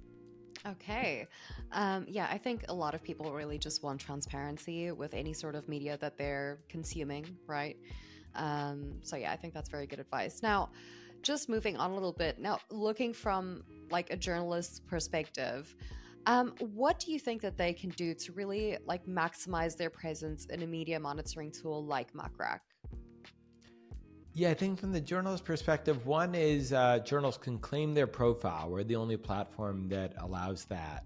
Okay. 0.64 1.26
Um, 1.72 2.06
yeah, 2.06 2.28
I 2.30 2.38
think 2.38 2.66
a 2.68 2.74
lot 2.74 2.94
of 2.94 3.02
people 3.02 3.32
really 3.32 3.58
just 3.58 3.82
want 3.82 4.00
transparency 4.00 4.92
with 4.92 5.14
any 5.14 5.32
sort 5.32 5.56
of 5.56 5.68
media 5.68 5.98
that 6.00 6.16
they're 6.16 6.60
consuming, 6.68 7.26
right? 7.48 7.76
Um, 8.34 8.94
so 9.02 9.16
yeah, 9.16 9.32
I 9.32 9.36
think 9.36 9.54
that's 9.54 9.68
very 9.68 9.86
good 9.86 10.00
advice. 10.00 10.42
Now, 10.42 10.70
just 11.22 11.48
moving 11.48 11.76
on 11.76 11.90
a 11.90 11.94
little 11.94 12.12
bit. 12.12 12.38
Now, 12.38 12.58
looking 12.70 13.12
from 13.12 13.62
like 13.90 14.10
a 14.10 14.16
journalist's 14.16 14.80
perspective, 14.80 15.74
um, 16.26 16.54
what 16.58 16.98
do 17.00 17.12
you 17.12 17.18
think 17.18 17.42
that 17.42 17.56
they 17.56 17.72
can 17.72 17.90
do 17.90 18.14
to 18.14 18.32
really 18.32 18.78
like 18.86 19.06
maximize 19.06 19.76
their 19.76 19.90
presence 19.90 20.46
in 20.46 20.62
a 20.62 20.66
media 20.66 21.00
monitoring 21.00 21.50
tool 21.50 21.84
like 21.84 22.14
Muck 22.14 22.32
Rack? 22.38 22.62
Yeah, 24.32 24.50
I 24.50 24.54
think 24.54 24.78
from 24.78 24.92
the 24.92 25.00
journalist 25.00 25.44
perspective, 25.44 26.06
one 26.06 26.34
is 26.34 26.72
uh, 26.72 27.00
journals 27.00 27.36
can 27.36 27.58
claim 27.58 27.94
their 27.94 28.06
profile. 28.06 28.70
We're 28.70 28.84
the 28.84 28.96
only 28.96 29.16
platform 29.16 29.88
that 29.88 30.14
allows 30.18 30.66
that. 30.66 31.04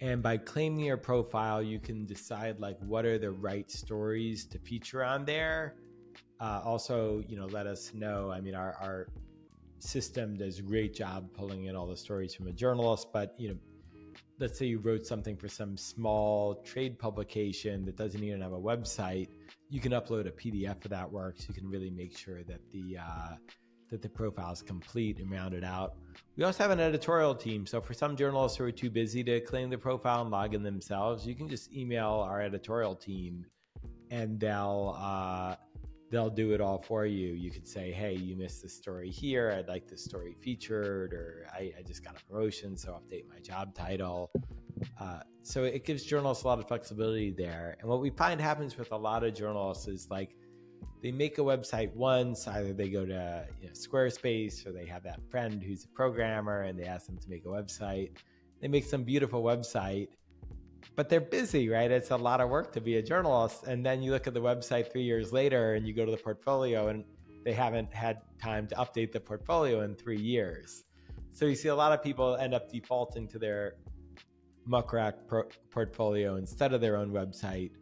And 0.00 0.22
by 0.22 0.36
claiming 0.36 0.84
your 0.84 0.96
profile, 0.96 1.62
you 1.62 1.80
can 1.80 2.04
decide 2.04 2.60
like 2.60 2.78
what 2.80 3.06
are 3.06 3.18
the 3.18 3.30
right 3.30 3.68
stories 3.70 4.44
to 4.46 4.58
feature 4.58 5.02
on 5.02 5.24
there 5.24 5.74
uh, 6.40 6.60
also, 6.64 7.22
you 7.28 7.36
know, 7.36 7.46
let 7.46 7.66
us 7.66 7.92
know. 7.94 8.30
I 8.30 8.40
mean, 8.40 8.54
our, 8.54 8.76
our 8.80 9.08
system 9.78 10.36
does 10.36 10.58
a 10.58 10.62
great 10.62 10.94
job 10.94 11.28
pulling 11.34 11.64
in 11.66 11.76
all 11.76 11.86
the 11.86 11.96
stories 11.96 12.34
from 12.34 12.48
a 12.48 12.52
journalist, 12.52 13.08
but 13.12 13.34
you 13.38 13.48
know, 13.48 13.56
let's 14.38 14.58
say 14.58 14.66
you 14.66 14.78
wrote 14.78 15.06
something 15.06 15.36
for 15.36 15.48
some 15.48 15.76
small 15.76 16.56
trade 16.56 16.98
publication 16.98 17.84
that 17.84 17.96
doesn't 17.96 18.22
even 18.22 18.40
have 18.40 18.52
a 18.52 18.60
website, 18.60 19.28
you 19.70 19.80
can 19.80 19.92
upload 19.92 20.26
a 20.26 20.30
PDF 20.30 20.84
of 20.84 20.90
that 20.90 21.10
work. 21.10 21.36
So 21.38 21.46
you 21.48 21.54
can 21.54 21.68
really 21.68 21.90
make 21.90 22.16
sure 22.16 22.42
that 22.44 22.60
the 22.72 22.98
uh, 22.98 23.36
that 23.90 24.02
the 24.02 24.08
profile 24.08 24.52
is 24.52 24.62
complete 24.62 25.18
and 25.18 25.30
rounded 25.30 25.62
out. 25.62 25.94
We 26.36 26.44
also 26.44 26.64
have 26.64 26.72
an 26.72 26.80
editorial 26.80 27.34
team. 27.34 27.66
So 27.66 27.80
for 27.80 27.94
some 27.94 28.16
journalists 28.16 28.58
who 28.58 28.64
are 28.64 28.72
too 28.72 28.90
busy 28.90 29.22
to 29.24 29.40
claim 29.40 29.70
the 29.70 29.78
profile 29.78 30.22
and 30.22 30.30
log 30.30 30.54
in 30.54 30.62
themselves, 30.62 31.26
you 31.26 31.34
can 31.34 31.48
just 31.48 31.72
email 31.72 32.26
our 32.28 32.40
editorial 32.40 32.96
team, 32.96 33.44
and 34.10 34.40
they'll 34.40 34.96
uh, 34.98 35.56
they'll 36.14 36.30
do 36.30 36.52
it 36.52 36.60
all 36.60 36.80
for 36.80 37.04
you. 37.06 37.32
You 37.32 37.50
could 37.50 37.66
say, 37.66 37.90
hey, 37.90 38.14
you 38.14 38.36
missed 38.36 38.62
this 38.62 38.72
story 38.72 39.10
here. 39.10 39.52
I'd 39.56 39.68
like 39.68 39.88
this 39.88 40.04
story 40.04 40.36
featured, 40.40 41.12
or 41.12 41.46
I, 41.52 41.72
I 41.78 41.82
just 41.82 42.04
got 42.04 42.16
a 42.20 42.24
promotion, 42.24 42.76
so 42.76 42.92
update 42.92 43.28
my 43.28 43.40
job 43.40 43.74
title. 43.74 44.30
Uh, 45.00 45.20
so 45.42 45.64
it 45.64 45.84
gives 45.84 46.04
journalists 46.04 46.44
a 46.44 46.46
lot 46.46 46.58
of 46.58 46.68
flexibility 46.68 47.30
there. 47.30 47.76
And 47.80 47.88
what 47.88 48.00
we 48.00 48.10
find 48.10 48.40
happens 48.40 48.78
with 48.78 48.92
a 48.92 48.96
lot 48.96 49.24
of 49.24 49.34
journalists 49.34 49.88
is 49.88 50.08
like 50.08 50.36
they 51.02 51.10
make 51.10 51.38
a 51.38 51.42
website 51.42 51.92
once, 51.94 52.46
either 52.46 52.72
they 52.72 52.88
go 52.88 53.04
to 53.04 53.46
you 53.60 53.66
know, 53.66 53.72
Squarespace 53.72 54.66
or 54.66 54.72
they 54.72 54.86
have 54.86 55.02
that 55.02 55.20
friend 55.30 55.62
who's 55.62 55.84
a 55.84 55.88
programmer 55.88 56.62
and 56.62 56.78
they 56.78 56.84
ask 56.84 57.06
them 57.06 57.18
to 57.18 57.28
make 57.28 57.44
a 57.44 57.48
website. 57.48 58.10
They 58.62 58.68
make 58.68 58.84
some 58.84 59.02
beautiful 59.02 59.42
website 59.42 60.08
but 60.96 61.08
they're 61.08 61.20
busy, 61.20 61.68
right? 61.68 61.90
It's 61.90 62.10
a 62.10 62.16
lot 62.16 62.40
of 62.40 62.50
work 62.50 62.72
to 62.72 62.80
be 62.80 62.96
a 62.96 63.02
journalist. 63.02 63.64
And 63.66 63.84
then 63.84 64.02
you 64.02 64.10
look 64.10 64.26
at 64.26 64.34
the 64.34 64.40
website 64.40 64.90
three 64.92 65.02
years 65.02 65.32
later 65.32 65.74
and 65.74 65.86
you 65.86 65.94
go 65.94 66.04
to 66.04 66.10
the 66.10 66.16
portfolio 66.16 66.88
and 66.88 67.04
they 67.44 67.52
haven't 67.52 67.92
had 67.92 68.22
time 68.40 68.66
to 68.68 68.74
update 68.76 69.12
the 69.12 69.20
portfolio 69.20 69.82
in 69.82 69.94
three 69.94 70.20
years. 70.20 70.84
So 71.32 71.46
you 71.46 71.54
see 71.54 71.68
a 71.68 71.74
lot 71.74 71.92
of 71.92 72.02
people 72.02 72.36
end 72.36 72.54
up 72.54 72.70
defaulting 72.70 73.28
to 73.28 73.38
their 73.38 73.74
Muck 74.66 74.92
Rack 74.92 75.26
pro- 75.26 75.48
portfolio 75.70 76.36
instead 76.36 76.72
of 76.72 76.80
their 76.80 76.96
own 76.96 77.10
website, 77.10 77.72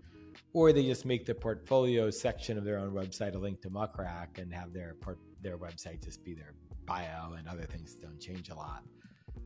or 0.53 0.73
they 0.73 0.83
just 0.83 1.05
make 1.05 1.27
the 1.27 1.35
portfolio 1.35 2.11
section 2.11 2.59
of 2.59 2.65
their 2.65 2.79
own 2.79 2.93
website 2.93 3.35
a 3.35 3.39
link 3.39 3.61
to 3.63 3.71
Muck 3.71 3.99
Rack 3.99 4.39
and 4.39 4.53
have 4.53 4.73
their 4.73 4.95
port- 5.01 5.21
their 5.43 5.59
website 5.59 6.03
just 6.03 6.25
be 6.25 6.35
their 6.35 6.55
bio 6.87 7.35
and 7.35 7.47
other 7.47 7.63
things 7.63 7.95
don't 7.95 8.19
change 8.19 8.49
a 8.49 8.55
lot. 8.55 8.83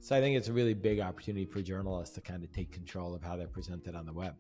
So 0.01 0.17
I 0.17 0.21
think 0.21 0.37
it's 0.37 0.49
a 0.49 0.53
really 0.53 0.75
big 0.75 1.01
opportunity 1.01 1.47
for 1.47 1.63
journalists 1.63 2.15
to 2.15 2.21
kind 2.21 2.45
of 2.45 2.53
take 2.53 2.71
control 2.71 3.15
of 3.15 3.23
how 3.23 3.37
they're 3.37 3.49
presented 3.49 3.95
on 3.95 4.07
the 4.07 4.13
web. 4.13 4.35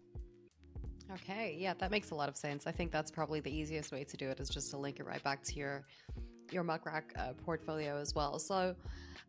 Okay, 1.13 1.57
yeah, 1.59 1.75
that 1.79 1.91
makes 1.91 2.11
a 2.11 2.15
lot 2.15 2.29
of 2.29 2.37
sense. 2.37 2.67
I 2.67 2.73
think 2.73 2.91
that's 2.91 3.11
probably 3.11 3.41
the 3.41 3.55
easiest 3.55 3.93
way 3.93 4.05
to 4.05 4.17
do 4.17 4.29
it 4.29 4.41
is 4.41 4.49
just 4.49 4.71
to 4.73 4.77
link 4.77 4.99
it 4.99 5.07
right 5.07 5.23
back 5.23 5.43
to 5.45 5.55
your 5.55 5.85
your 6.53 6.63
Muck 6.63 6.87
Rack 6.87 7.13
uh, 7.19 7.33
portfolio 7.45 7.97
as 7.97 8.15
well. 8.15 8.39
So, 8.39 8.75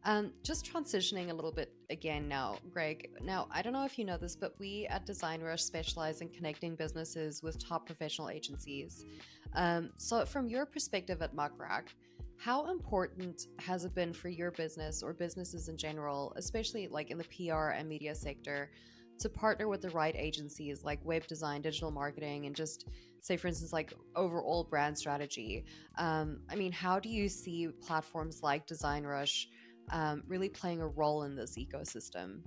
um, 0.05 0.31
just 0.43 0.71
transitioning 0.71 1.31
a 1.31 1.33
little 1.33 1.51
bit 1.51 1.73
again 1.89 2.27
now, 2.27 2.57
Greg. 2.71 3.09
Now, 3.21 3.47
I 3.51 3.61
don't 3.61 3.73
know 3.73 3.85
if 3.85 3.97
you 3.97 4.05
know 4.05 4.17
this, 4.17 4.35
but 4.35 4.53
we 4.59 4.87
at 4.89 5.07
DesignRush 5.07 5.59
specialize 5.59 6.21
in 6.21 6.29
connecting 6.29 6.75
businesses 6.75 7.41
with 7.41 7.57
top 7.57 7.85
professional 7.85 8.29
agencies. 8.29 9.05
Um, 9.53 9.89
so, 9.97 10.25
from 10.25 10.49
your 10.49 10.65
perspective 10.65 11.21
at 11.21 11.33
Muck 11.33 11.53
Rack, 11.57 11.93
how 12.37 12.69
important 12.69 13.47
has 13.59 13.83
it 13.83 13.95
been 13.95 14.13
for 14.13 14.29
your 14.29 14.51
business 14.51 15.01
or 15.01 15.13
businesses 15.13 15.69
in 15.69 15.77
general, 15.77 16.33
especially 16.35 16.87
like 16.87 17.09
in 17.09 17.17
the 17.17 17.25
PR 17.25 17.69
and 17.69 17.89
media 17.89 18.13
sector, 18.13 18.71
to 19.19 19.29
partner 19.29 19.67
with 19.67 19.81
the 19.81 19.89
right 19.89 20.15
agencies 20.15 20.83
like 20.83 20.99
web 21.03 21.25
design, 21.27 21.61
digital 21.61 21.89
marketing, 21.89 22.45
and 22.45 22.55
just 22.55 22.87
say, 23.21 23.35
for 23.37 23.47
instance, 23.47 23.73
like 23.73 23.93
overall 24.15 24.63
brand 24.63 24.97
strategy? 24.97 25.65
Um, 25.97 26.39
I 26.49 26.55
mean, 26.55 26.71
how 26.71 26.99
do 26.99 27.09
you 27.09 27.27
see 27.27 27.69
platforms 27.81 28.43
like 28.43 28.67
DesignRush 28.67 29.47
um, 29.91 30.23
really 30.27 30.49
playing 30.49 30.81
a 30.81 30.87
role 30.87 31.23
in 31.23 31.35
this 31.35 31.57
ecosystem? 31.57 32.41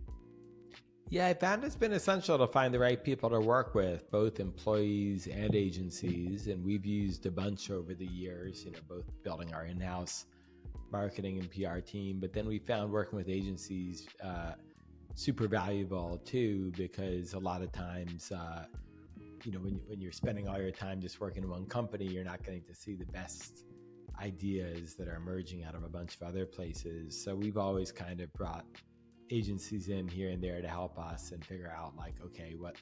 Yeah, 1.13 1.27
I 1.27 1.35
found 1.35 1.65
it's 1.65 1.75
been 1.75 1.93
essential 1.93 2.39
to 2.39 2.47
find 2.47 2.73
the 2.73 2.79
right 2.79 3.03
people 3.03 3.31
to 3.31 3.41
work 3.41 3.75
with, 3.75 4.09
both 4.13 4.39
employees 4.39 5.27
and 5.27 5.57
agencies. 5.57 6.47
And 6.47 6.65
we've 6.65 6.87
used 6.87 7.27
a 7.27 7.33
bunch 7.33 7.69
over 7.69 7.95
the 7.95 8.07
years, 8.07 8.65
you 8.65 8.71
know, 8.71 8.79
both 8.89 9.03
building 9.25 9.53
our 9.53 9.65
in 9.65 9.81
house 9.81 10.27
marketing 10.93 11.41
and 11.41 11.51
PR 11.51 11.81
team. 11.81 12.21
But 12.21 12.33
then 12.33 12.47
we 12.47 12.61
found 12.61 12.93
working 12.93 13.17
with 13.17 13.29
agencies 13.29 14.07
uh, 14.23 14.53
super 15.17 15.49
valuable 15.49 16.19
too, 16.25 16.73
because 16.77 17.35
a 17.35 17.41
lot 17.41 17.63
of 17.63 17.73
times, 17.73 18.31
uh, 18.31 18.67
you 19.43 19.51
know, 19.51 19.59
when, 19.59 19.81
when 19.89 20.01
you're 20.01 20.13
spending 20.13 20.47
all 20.47 20.61
your 20.61 20.71
time 20.71 21.01
just 21.01 21.21
working 21.21 21.43
in 21.43 21.51
one 21.51 21.67
company, 21.67 22.05
you're 22.05 22.23
not 22.23 22.45
getting 22.45 22.63
to 22.63 22.75
see 22.75 22.95
the 22.95 23.07
best 23.07 23.65
ideas 24.23 24.95
that 24.95 25.09
are 25.09 25.17
emerging 25.17 25.65
out 25.65 25.75
of 25.75 25.83
a 25.83 25.89
bunch 25.89 26.15
of 26.15 26.23
other 26.23 26.47
places. 26.47 27.21
So 27.21 27.35
we've 27.35 27.59
always 27.59 27.91
kind 27.91 28.21
of 28.21 28.33
brought 28.33 28.65
agencies 29.31 29.89
in 29.89 30.09
here 30.09 30.31
and 30.31 30.43
there 30.43 30.61
to 30.61 30.69
help 30.69 30.99
us 30.99 31.33
and 31.33 31.45
figure 31.45 31.73
out 31.77 31.97
like 31.97 32.15
okay 32.25 32.55
what 32.59 32.77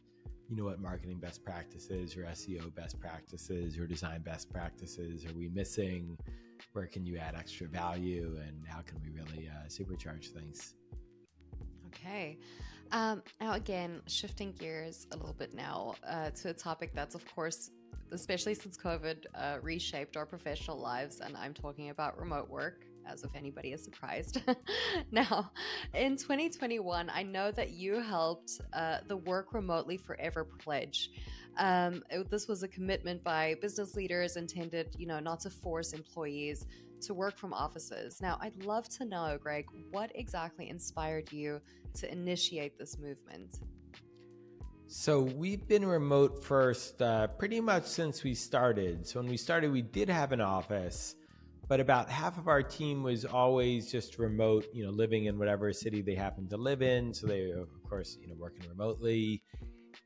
you 0.49 0.57
know 0.57 0.65
what 0.65 0.81
marketing 0.81 1.19
best 1.19 1.45
practices 1.45 2.17
or 2.17 2.23
SEO 2.23 2.75
best 2.75 2.99
practices 3.01 3.79
or 3.79 3.87
design 3.87 4.23
best 4.23 4.51
practices 4.51 5.27
are 5.27 5.35
we 5.35 5.49
missing? 5.49 6.17
Where 6.73 6.87
can 6.87 7.05
you 7.05 7.19
add 7.19 7.35
extra 7.35 7.69
value 7.69 8.39
and 8.47 8.67
how 8.67 8.81
can 8.81 8.99
we 9.03 9.11
really 9.11 9.49
uh, 9.49 9.69
supercharge 9.69 10.29
things? 10.29 10.75
Okay. 11.89 12.39
Um, 12.93 13.23
now 13.41 13.53
again 13.53 14.01
shifting 14.07 14.53
gears 14.53 15.07
a 15.13 15.17
little 15.17 15.35
bit 15.35 15.55
now 15.55 15.95
uh, 16.09 16.31
to 16.31 16.51
a 16.51 16.55
topic 16.55 16.93
that's 16.95 17.15
of 17.15 17.25
course 17.35 17.71
especially 18.11 18.55
since 18.55 18.79
covid 18.79 19.27
uh, 19.35 19.59
reshaped 19.61 20.17
our 20.17 20.25
professional 20.25 20.79
lives 20.79 21.21
and 21.21 21.37
i'm 21.37 21.53
talking 21.53 21.91
about 21.91 22.19
remote 22.19 22.49
work 22.49 22.87
as 23.11 23.25
if 23.25 23.35
anybody 23.35 23.73
is 23.73 23.83
surprised. 23.83 24.43
now, 25.11 25.51
in 25.95 26.17
2021, 26.17 27.11
I 27.11 27.23
know 27.23 27.51
that 27.53 27.71
you 27.71 28.01
helped 28.01 28.61
uh, 28.73 28.99
the 29.07 29.17
Work 29.17 29.53
Remotely 29.53 29.97
Forever 29.97 30.45
pledge. 30.45 31.11
Um, 31.57 32.03
it, 32.11 32.31
this 32.31 32.47
was 32.47 32.63
a 32.63 32.69
commitment 32.69 33.25
by 33.25 33.57
business 33.61 33.97
leaders 33.97 34.37
intended, 34.37 34.95
you 34.97 35.07
know, 35.07 35.19
not 35.19 35.41
to 35.41 35.51
force 35.51 35.93
employees 35.93 36.67
to 37.03 37.15
work 37.15 37.37
from 37.37 37.53
offices. 37.53 38.21
Now, 38.21 38.39
I'd 38.41 38.65
love 38.65 38.89
to 38.91 39.05
know, 39.05 39.39
Greg, 39.41 39.67
what 39.91 40.11
exactly 40.15 40.69
inspired 40.69 41.33
you 41.33 41.61
to 41.95 42.11
initiate 42.11 42.79
this 42.79 42.99
movement? 42.99 43.61
So 44.91 45.21
we've 45.21 45.69
been 45.69 45.85
remote 45.85 46.43
first 46.43 47.03
uh, 47.03 47.27
pretty 47.27 47.61
much 47.61 47.85
since 47.85 48.25
we 48.25 48.35
started. 48.35 49.07
So 49.07 49.21
when 49.21 49.29
we 49.29 49.37
started, 49.37 49.71
we 49.71 49.83
did 49.83 50.09
have 50.09 50.33
an 50.33 50.41
office, 50.41 51.15
but 51.69 51.81
about 51.81 52.09
half 52.09 52.39
of 52.39 52.49
our 52.49 52.63
team 52.63 53.03
was 53.03 53.27
always 53.27 53.93
just 53.93 54.19
remote, 54.19 54.67
you 54.73 54.85
know, 54.85 54.91
living 54.91 55.27
in 55.27 55.39
whatever 55.39 55.73
city 55.73 56.01
they 56.01 56.15
happened 56.15 56.49
to 56.51 56.57
live 56.57 56.81
in. 56.81 57.13
So 57.13 57.27
they, 57.27 57.51
of 57.51 57.69
course, 57.89 58.17
you 58.21 58.29
know, 58.29 58.35
working 58.39 58.67
remotely. 58.69 59.43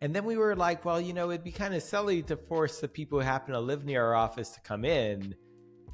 And 0.00 0.12
then 0.12 0.24
we 0.24 0.36
were 0.36 0.56
like, 0.56 0.84
well, 0.84 1.00
you 1.00 1.12
know, 1.12 1.30
it'd 1.30 1.44
be 1.44 1.52
kind 1.52 1.74
of 1.74 1.82
silly 1.82 2.22
to 2.22 2.36
force 2.36 2.80
the 2.80 2.88
people 2.88 3.20
who 3.20 3.24
happen 3.24 3.54
to 3.54 3.60
live 3.60 3.84
near 3.84 4.04
our 4.04 4.16
office 4.16 4.50
to 4.50 4.60
come 4.62 4.84
in 4.84 5.34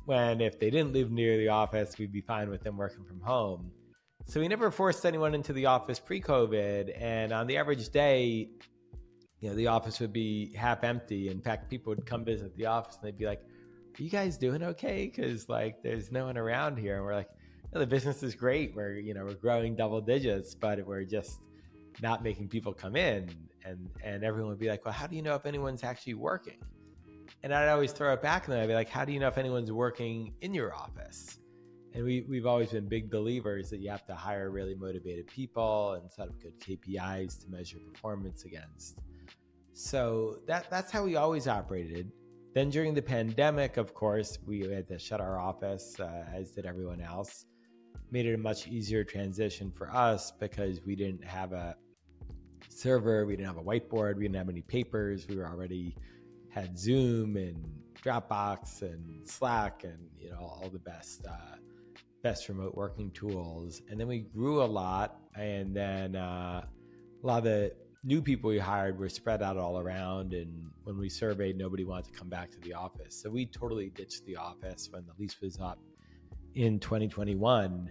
when 0.07 0.41
if 0.41 0.59
they 0.59 0.71
didn't 0.71 0.95
live 0.95 1.11
near 1.11 1.37
the 1.37 1.49
office, 1.49 1.99
we'd 1.99 2.11
be 2.11 2.23
fine 2.23 2.49
with 2.49 2.63
them 2.63 2.79
working 2.79 3.05
from 3.05 3.21
home. 3.21 3.71
So 4.25 4.41
we 4.41 4.49
never 4.49 4.71
forced 4.71 5.05
anyone 5.05 5.35
into 5.35 5.53
the 5.53 5.67
office 5.67 6.01
pre 6.01 6.23
COVID. 6.23 6.95
And 6.99 7.31
on 7.31 7.47
the 7.47 7.59
average 7.59 7.91
day, 7.91 8.49
you 9.41 9.51
know, 9.51 9.55
the 9.55 9.67
office 9.67 10.01
would 10.01 10.15
be 10.15 10.55
half 10.55 10.83
empty. 10.83 11.29
In 11.29 11.43
fact, 11.43 11.69
people 11.69 11.91
would 11.91 12.07
come 12.07 12.25
visit 12.25 12.57
the 12.57 12.65
office 12.65 12.97
and 12.97 13.07
they'd 13.07 13.19
be 13.19 13.27
like, 13.27 13.43
are 13.99 14.03
you 14.03 14.11
guys 14.11 14.39
doing 14.39 14.63
okay? 14.63 15.11
Because 15.15 15.49
like 15.49 15.83
there's 15.83 16.11
no 16.11 16.27
one 16.27 16.37
around 16.39 16.79
here. 16.79 16.97
And 16.97 17.05
we're 17.05 17.15
like, 17.15 17.29
the 17.73 17.87
business 17.87 18.23
is 18.23 18.35
great. 18.35 18.75
We're, 18.75 18.95
you 18.95 19.15
know, 19.15 19.25
we're 19.25 19.35
growing 19.35 19.77
double 19.77 20.01
digits, 20.01 20.55
but 20.55 20.85
we're 20.87 21.05
just 21.05 21.41
not 22.01 22.23
making 22.23 22.49
people 22.49 22.73
come 22.73 22.97
in. 22.97 23.31
And, 23.65 23.89
and 24.03 24.25
everyone 24.25 24.51
would 24.51 24.59
be 24.59 24.69
like, 24.69 24.85
well, 24.85 24.95
how 24.95 25.07
do 25.07 25.17
you 25.17 25.23
know 25.23 25.35
if 25.35 25.45
anyone's 25.45 25.85
actually 25.85 26.15
working? 26.15 26.59
And 27.43 27.55
I'd 27.55 27.69
always 27.69 27.93
throw 27.93 28.13
it 28.15 28.23
back 28.23 28.49
and 28.49 28.57
I'd 28.57 28.67
be 28.67 28.75
like, 28.75 28.89
how 28.89 29.05
do 29.05 29.13
you 29.13 29.21
know 29.21 29.29
if 29.29 29.39
anyone's 29.39 29.71
working 29.71 30.33
in 30.41 30.55
your 30.55 30.75
office? 30.75 31.39
And 31.95 32.05
we, 32.05 32.25
we've 32.29 32.47
always 32.47 32.71
been 32.71 32.89
big 32.89 33.11
believers 33.11 33.71
that 33.71 33.79
you 33.79 33.91
have 33.91 34.07
to 34.07 34.15
hire 34.15 34.51
really 34.51 34.75
motivated 34.75 35.27
people 35.27 35.95
and 35.95 36.11
set 36.11 36.29
up 36.29 36.41
good 36.41 36.59
KPIs 36.61 37.45
to 37.45 37.51
measure 37.51 37.79
performance 37.93 38.45
against. 38.45 38.99
So 39.73 40.41
that 40.47 40.69
that's 40.71 40.91
how 40.91 41.05
we 41.05 41.17
always 41.17 41.47
operated. 41.47 42.11
Then 42.59 42.71
during 42.71 42.93
the 42.93 43.03
pandemic, 43.03 43.77
of 43.77 43.95
course, 43.95 44.37
we 44.45 44.63
had 44.63 44.89
to 44.89 44.99
shut 44.99 45.21
our 45.21 45.39
office, 45.39 45.95
uh, 46.01 46.25
as 46.35 46.51
did 46.51 46.67
everyone 46.67 47.01
else. 47.01 47.47
Made 48.11 48.27
it 48.27 48.35
a 48.35 48.37
much 48.37 48.67
easier 48.67 49.05
transition 49.05 49.71
for 49.71 49.89
us 49.95 50.33
because 50.33 50.81
we 50.85 50.97
didn't 50.97 51.25
have 51.25 51.53
a 51.53 51.77
server, 52.69 53.27
we 53.27 53.37
didn't 53.37 53.47
have 53.47 53.59
a 53.59 53.63
whiteboard, 53.63 54.17
we 54.17 54.25
didn't 54.25 54.35
have 54.35 54.49
any 54.49 54.63
papers. 54.63 55.29
We 55.29 55.37
were 55.37 55.47
already 55.47 55.95
had 56.51 56.77
Zoom 56.77 57.37
and 57.37 57.65
Dropbox 58.03 58.83
and 58.83 59.25
Slack 59.25 59.85
and 59.85 60.09
you 60.19 60.31
know 60.31 60.41
all 60.41 60.69
the 60.69 60.81
best 60.81 61.29
uh, 61.29 61.59
best 62.25 62.49
remote 62.49 62.75
working 62.75 63.13
tools. 63.13 63.83
And 63.89 64.01
then 64.01 64.09
we 64.09 64.19
grew 64.19 64.65
a 64.65 64.67
lot, 64.67 65.21
and 65.37 65.77
then 65.77 66.17
uh, 66.17 66.65
a 67.23 67.25
lot 67.25 67.39
of 67.39 67.45
the 67.45 67.73
new 68.05 68.23
people 68.23 68.51
we 68.51 68.59
hired 68.59 68.99
were 68.99 69.09
spread 69.09 69.43
out 69.43 69.57
all 69.57 69.79
around. 69.79 70.33
And 70.33 70.71
when 70.85 70.99
we 70.99 71.09
surveyed, 71.09 71.57
nobody 71.57 71.85
wanted 71.85 72.13
to 72.13 72.19
come 72.19 72.29
back 72.29 72.51
to 72.53 72.61
the 72.61 72.75
office. 72.75 73.21
So 73.21 73.31
we 73.31 73.47
totally 73.47 73.91
ditched 73.91 74.25
the 74.27 74.37
office 74.37 74.89
when 74.91 75.05
the 75.07 75.13
lease 75.19 75.41
was 75.41 75.59
up 75.61 75.79
in 76.55 76.79
2021. 76.79 77.91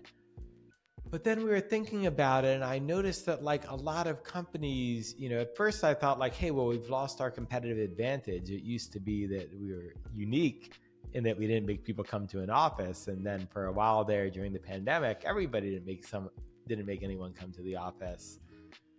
But 1.10 1.24
then 1.24 1.40
we 1.40 1.46
were 1.46 1.62
thinking 1.62 2.08
about 2.08 2.44
it, 2.44 2.56
and 2.56 2.66
I 2.66 2.80
noticed 2.80 3.26
that, 3.28 3.42
like 3.42 3.70
a 3.70 3.76
lot 3.76 4.08
of 4.08 4.24
companies, 4.24 5.16
you 5.18 5.30
know, 5.30 5.40
at 5.40 5.56
first 5.56 5.86
I 5.86 5.94
thought, 5.94 6.20
like, 6.20 6.34
hey, 6.34 6.52
well, 6.52 6.66
we've 6.66 6.90
lost 6.90 7.22
our 7.22 7.32
competitive 7.32 7.78
advantage. 7.78 8.50
It 8.50 8.62
used 8.62 8.92
to 8.92 9.00
be 9.00 9.26
that 9.28 9.50
we 9.58 9.72
were 9.72 9.94
unique 10.14 10.74
in 11.14 11.24
that 11.24 11.38
we 11.38 11.48
didn't 11.48 11.66
make 11.66 11.86
people 11.86 12.04
come 12.04 12.28
to 12.28 12.42
an 12.42 12.50
office. 12.50 13.08
And 13.08 13.26
then 13.26 13.48
for 13.52 13.68
a 13.68 13.72
while 13.72 14.04
there 14.04 14.30
during 14.30 14.52
the 14.52 14.60
pandemic, 14.60 15.22
everybody 15.26 15.72
didn't 15.72 15.86
make 15.86 16.06
some 16.06 16.30
didn't 16.68 16.86
make 16.86 17.02
anyone 17.02 17.32
come 17.32 17.54
to 17.54 17.62
the 17.62 17.78
office. 17.78 18.40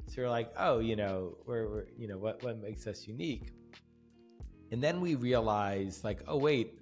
So 0.08 0.22
we're 0.22 0.30
like, 0.30 0.50
oh, 0.58 0.78
you 0.78 0.96
know, 0.96 1.36
we're, 1.44 1.68
we're 1.68 1.86
you 1.98 2.08
know, 2.08 2.16
what 2.16 2.42
what 2.42 2.60
makes 2.62 2.86
us 2.86 3.06
unique? 3.06 3.52
And 4.72 4.82
then 4.82 5.00
we 5.00 5.14
realized, 5.14 6.02
like, 6.02 6.22
oh 6.26 6.38
wait, 6.38 6.78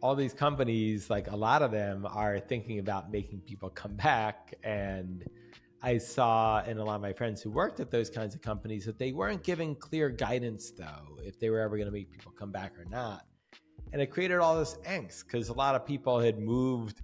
all 0.00 0.14
these 0.14 0.34
companies, 0.34 1.10
like 1.10 1.30
a 1.30 1.36
lot 1.36 1.62
of 1.62 1.72
them, 1.72 2.06
are 2.08 2.38
thinking 2.38 2.78
about 2.78 3.10
making 3.10 3.40
people 3.40 3.70
come 3.70 3.94
back. 3.96 4.54
And 4.62 5.24
I 5.82 5.98
saw 5.98 6.62
in 6.64 6.78
a 6.78 6.84
lot 6.84 6.94
of 6.96 7.00
my 7.00 7.12
friends 7.12 7.42
who 7.42 7.50
worked 7.50 7.80
at 7.80 7.90
those 7.90 8.08
kinds 8.08 8.34
of 8.34 8.40
companies 8.40 8.84
that 8.86 8.98
they 8.98 9.12
weren't 9.12 9.42
giving 9.42 9.74
clear 9.74 10.08
guidance, 10.08 10.70
though, 10.70 11.18
if 11.24 11.40
they 11.40 11.50
were 11.50 11.60
ever 11.60 11.76
going 11.76 11.88
to 11.88 11.92
make 11.92 12.10
people 12.10 12.32
come 12.32 12.52
back 12.52 12.78
or 12.78 12.84
not. 12.84 13.26
And 13.92 14.00
it 14.00 14.06
created 14.06 14.38
all 14.38 14.58
this 14.58 14.76
angst 14.86 15.24
because 15.24 15.48
a 15.48 15.52
lot 15.52 15.74
of 15.74 15.84
people 15.84 16.20
had 16.20 16.38
moved 16.38 17.02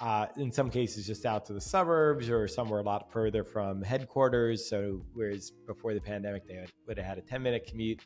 uh, 0.00 0.26
in 0.36 0.50
some 0.50 0.70
cases 0.70 1.06
just 1.06 1.26
out 1.26 1.44
to 1.46 1.52
the 1.52 1.60
suburbs 1.60 2.30
or 2.30 2.48
somewhere 2.48 2.80
a 2.80 2.82
lot 2.82 3.12
further 3.12 3.44
from 3.44 3.82
headquarters. 3.82 4.68
So 4.68 5.02
whereas 5.12 5.50
before 5.50 5.92
the 5.94 6.00
pandemic 6.00 6.46
they 6.46 6.56
would, 6.56 6.70
would 6.86 6.98
have 6.98 7.06
had 7.06 7.18
a 7.18 7.22
10 7.22 7.42
minute 7.42 7.66
commute, 7.66 8.04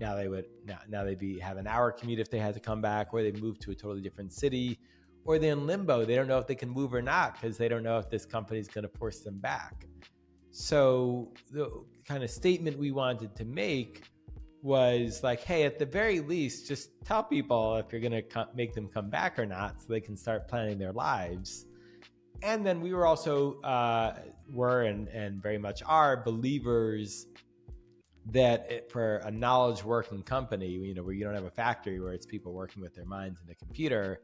now 0.00 0.14
they 0.14 0.28
would 0.28 0.46
now, 0.66 0.78
now 0.88 1.04
they'd 1.04 1.18
be 1.18 1.38
have 1.38 1.56
an 1.56 1.66
hour 1.66 1.90
commute 1.92 2.18
if 2.18 2.30
they 2.30 2.38
had 2.38 2.54
to 2.54 2.60
come 2.60 2.80
back, 2.80 3.12
or 3.12 3.22
they 3.22 3.32
moved 3.32 3.60
to 3.62 3.70
a 3.70 3.74
totally 3.74 4.02
different 4.02 4.32
city, 4.32 4.78
or 5.24 5.38
they're 5.38 5.52
in 5.52 5.66
limbo. 5.66 6.04
They 6.04 6.14
don't 6.14 6.28
know 6.28 6.38
if 6.38 6.46
they 6.46 6.54
can 6.54 6.70
move 6.70 6.94
or 6.94 7.02
not 7.02 7.34
because 7.34 7.56
they 7.56 7.68
don't 7.68 7.82
know 7.82 7.98
if 7.98 8.10
this 8.10 8.26
company 8.26 8.60
is 8.60 8.68
going 8.68 8.82
to 8.82 8.98
force 8.98 9.20
them 9.20 9.38
back. 9.38 9.86
So 10.50 11.32
the 11.50 11.70
kind 12.06 12.22
of 12.22 12.30
statement 12.30 12.78
we 12.78 12.92
wanted 12.92 13.34
to 13.36 13.44
make 13.44 14.04
was 14.66 15.22
like, 15.22 15.40
hey, 15.42 15.62
at 15.62 15.78
the 15.78 15.86
very 15.86 16.18
least, 16.18 16.66
just 16.66 16.90
tell 17.04 17.22
people 17.22 17.76
if 17.76 17.92
you're 17.92 18.00
going 18.00 18.10
to 18.10 18.22
co- 18.22 18.48
make 18.52 18.74
them 18.74 18.88
come 18.88 19.08
back 19.08 19.38
or 19.38 19.46
not 19.46 19.80
so 19.80 19.86
they 19.88 20.00
can 20.00 20.16
start 20.16 20.48
planning 20.48 20.76
their 20.76 20.92
lives. 20.92 21.66
And 22.42 22.66
then 22.66 22.80
we 22.80 22.92
were 22.92 23.06
also, 23.06 23.60
uh, 23.60 24.18
were 24.52 24.82
and, 24.82 25.06
and 25.08 25.40
very 25.40 25.56
much 25.56 25.84
are 25.86 26.16
believers 26.16 27.26
that 28.32 28.68
it, 28.68 28.90
for 28.90 29.18
a 29.18 29.30
knowledge 29.30 29.84
working 29.84 30.24
company, 30.24 30.66
you 30.66 30.94
know, 30.94 31.04
where 31.04 31.14
you 31.14 31.24
don't 31.24 31.36
have 31.36 31.44
a 31.44 31.50
factory 31.50 32.00
where 32.00 32.12
it's 32.12 32.26
people 32.26 32.52
working 32.52 32.82
with 32.82 32.92
their 32.92 33.04
minds 33.04 33.40
in 33.44 33.48
a 33.48 33.54
computer, 33.54 34.20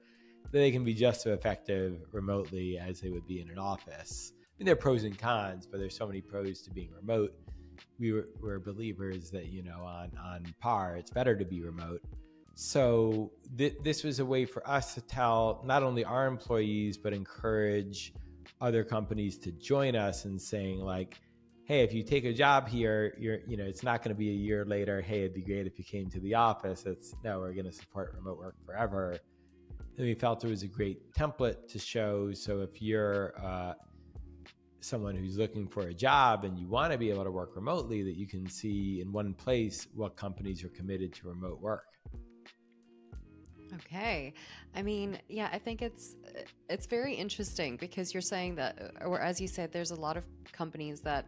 they 0.50 0.72
can 0.72 0.82
be 0.82 0.92
just 0.92 1.24
as 1.24 1.38
effective 1.38 2.00
remotely 2.10 2.78
as 2.78 3.00
they 3.00 3.10
would 3.10 3.26
be 3.28 3.40
in 3.40 3.48
an 3.48 3.58
office. 3.58 4.32
I 4.40 4.42
mean, 4.58 4.66
there 4.66 4.72
are 4.72 4.76
pros 4.76 5.04
and 5.04 5.16
cons, 5.16 5.68
but 5.70 5.78
there's 5.78 5.96
so 5.96 6.06
many 6.06 6.20
pros 6.20 6.62
to 6.62 6.70
being 6.72 6.90
remote. 6.90 7.32
We 7.98 8.12
were, 8.12 8.28
were 8.40 8.58
believers 8.58 9.30
that 9.30 9.46
you 9.46 9.62
know 9.62 9.82
on 9.84 10.10
on 10.22 10.54
par, 10.60 10.96
it's 10.96 11.10
better 11.10 11.36
to 11.36 11.44
be 11.44 11.62
remote. 11.62 12.02
So 12.54 13.32
th- 13.56 13.76
this 13.82 14.04
was 14.04 14.18
a 14.18 14.24
way 14.24 14.44
for 14.44 14.68
us 14.68 14.94
to 14.94 15.00
tell 15.00 15.62
not 15.64 15.82
only 15.82 16.04
our 16.04 16.26
employees 16.26 16.98
but 16.98 17.12
encourage 17.12 18.12
other 18.60 18.84
companies 18.84 19.38
to 19.38 19.52
join 19.52 19.96
us 19.96 20.24
in 20.24 20.38
saying 20.38 20.80
like, 20.80 21.20
hey, 21.64 21.82
if 21.82 21.94
you 21.94 22.02
take 22.02 22.24
a 22.24 22.32
job 22.32 22.68
here, 22.68 23.14
you're 23.18 23.38
you 23.46 23.56
know 23.56 23.64
it's 23.64 23.82
not 23.82 24.02
going 24.02 24.14
to 24.14 24.18
be 24.18 24.30
a 24.30 24.34
year 24.48 24.64
later. 24.64 25.00
Hey, 25.00 25.20
it'd 25.20 25.34
be 25.34 25.42
great 25.42 25.66
if 25.66 25.78
you 25.78 25.84
came 25.84 26.10
to 26.10 26.20
the 26.20 26.34
office. 26.34 26.84
It's 26.86 27.14
no, 27.24 27.40
we're 27.40 27.52
going 27.52 27.66
to 27.66 27.72
support 27.72 28.14
remote 28.16 28.38
work 28.38 28.56
forever 28.66 29.18
and 29.96 30.06
we 30.06 30.14
felt 30.14 30.44
it 30.44 30.48
was 30.48 30.62
a 30.62 30.68
great 30.68 31.12
template 31.12 31.68
to 31.68 31.78
show. 31.78 32.32
So 32.32 32.60
if 32.60 32.80
you're 32.80 33.34
uh, 33.42 33.74
someone 34.82 35.16
who's 35.16 35.38
looking 35.38 35.68
for 35.68 35.88
a 35.88 35.94
job 35.94 36.44
and 36.44 36.58
you 36.58 36.66
want 36.66 36.92
to 36.92 36.98
be 36.98 37.10
able 37.10 37.24
to 37.24 37.30
work 37.30 37.56
remotely, 37.56 38.02
that 38.02 38.16
you 38.16 38.26
can 38.26 38.48
see 38.48 39.00
in 39.00 39.12
one 39.12 39.34
place 39.34 39.86
what 39.94 40.16
companies 40.16 40.64
are 40.64 40.68
committed 40.68 41.14
to 41.14 41.28
remote 41.28 41.60
work. 41.60 41.84
Okay. 43.74 44.34
I 44.74 44.82
mean, 44.82 45.18
yeah, 45.28 45.48
I 45.50 45.58
think 45.58 45.80
it's 45.80 46.14
it's 46.68 46.86
very 46.86 47.14
interesting 47.14 47.76
because 47.76 48.12
you're 48.12 48.20
saying 48.20 48.56
that 48.56 48.92
or 49.00 49.18
as 49.18 49.40
you 49.40 49.48
said 49.48 49.72
there's 49.72 49.92
a 49.92 50.00
lot 50.00 50.18
of 50.18 50.24
companies 50.52 51.00
that 51.00 51.26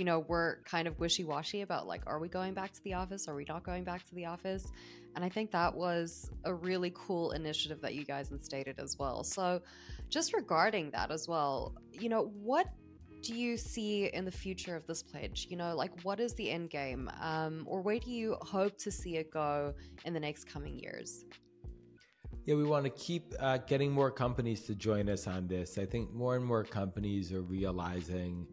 you 0.00 0.04
know, 0.04 0.20
were 0.20 0.60
kind 0.64 0.88
of 0.88 0.98
wishy-washy 0.98 1.60
about 1.60 1.86
like 1.86 2.02
are 2.06 2.18
we 2.18 2.28
going 2.28 2.54
back 2.54 2.72
to 2.72 2.82
the 2.84 2.94
office? 2.94 3.28
Are 3.28 3.34
we 3.34 3.44
not 3.46 3.64
going 3.64 3.84
back 3.84 4.06
to 4.08 4.14
the 4.14 4.24
office? 4.24 4.66
And 5.14 5.22
I 5.24 5.28
think 5.28 5.50
that 5.50 5.74
was 5.74 6.30
a 6.44 6.54
really 6.54 6.92
cool 6.94 7.32
initiative 7.32 7.80
that 7.82 7.94
you 7.94 8.04
guys 8.04 8.30
instated 8.30 8.78
as 8.78 8.96
well. 8.98 9.24
So, 9.24 9.60
just 10.08 10.32
regarding 10.32 10.90
that 10.92 11.10
as 11.10 11.28
well, 11.28 11.74
you 11.92 12.08
know, 12.08 12.32
what 12.40 12.68
do 13.22 13.34
you 13.34 13.56
see 13.56 14.06
in 14.06 14.24
the 14.24 14.30
future 14.30 14.76
of 14.76 14.86
this 14.86 15.02
pledge? 15.02 15.46
You 15.50 15.56
know, 15.56 15.74
like 15.76 15.92
what 16.02 16.20
is 16.20 16.34
the 16.34 16.50
end 16.50 16.70
game? 16.70 17.10
Um, 17.20 17.64
or 17.66 17.80
where 17.80 17.98
do 17.98 18.10
you 18.10 18.36
hope 18.42 18.78
to 18.78 18.90
see 18.90 19.16
it 19.16 19.30
go 19.30 19.74
in 20.04 20.12
the 20.12 20.20
next 20.20 20.44
coming 20.44 20.78
years? 20.78 21.24
Yeah, 22.46 22.54
we 22.54 22.64
want 22.64 22.84
to 22.84 22.90
keep 22.90 23.34
uh, 23.38 23.58
getting 23.58 23.92
more 23.92 24.10
companies 24.10 24.62
to 24.62 24.74
join 24.74 25.08
us 25.08 25.26
on 25.26 25.46
this. 25.46 25.78
I 25.78 25.84
think 25.84 26.12
more 26.12 26.36
and 26.36 26.44
more 26.44 26.64
companies 26.64 27.32
are 27.32 27.42
realizing 27.42 28.46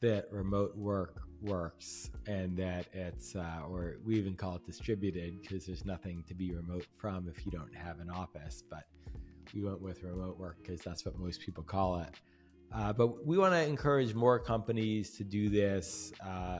that 0.00 0.26
remote 0.32 0.76
work 0.76 1.22
works 1.40 2.10
and 2.26 2.56
that 2.56 2.86
it's 2.92 3.34
uh, 3.34 3.62
or 3.68 3.96
we 4.04 4.16
even 4.16 4.34
call 4.34 4.56
it 4.56 4.64
distributed 4.64 5.40
because 5.40 5.66
there's 5.66 5.84
nothing 5.84 6.22
to 6.28 6.34
be 6.34 6.52
remote 6.52 6.86
from 6.96 7.28
if 7.28 7.44
you 7.44 7.50
don't 7.50 7.74
have 7.74 7.98
an 7.98 8.08
office 8.08 8.62
but 8.70 8.84
we 9.52 9.60
went 9.60 9.80
with 9.80 10.02
remote 10.04 10.38
work 10.38 10.56
because 10.62 10.80
that's 10.80 11.04
what 11.04 11.18
most 11.18 11.40
people 11.40 11.64
call 11.64 11.98
it 12.00 12.14
uh, 12.74 12.92
but 12.92 13.26
we 13.26 13.38
want 13.38 13.52
to 13.52 13.62
encourage 13.62 14.14
more 14.14 14.38
companies 14.38 15.10
to 15.10 15.24
do 15.24 15.48
this 15.48 16.12
uh, 16.24 16.58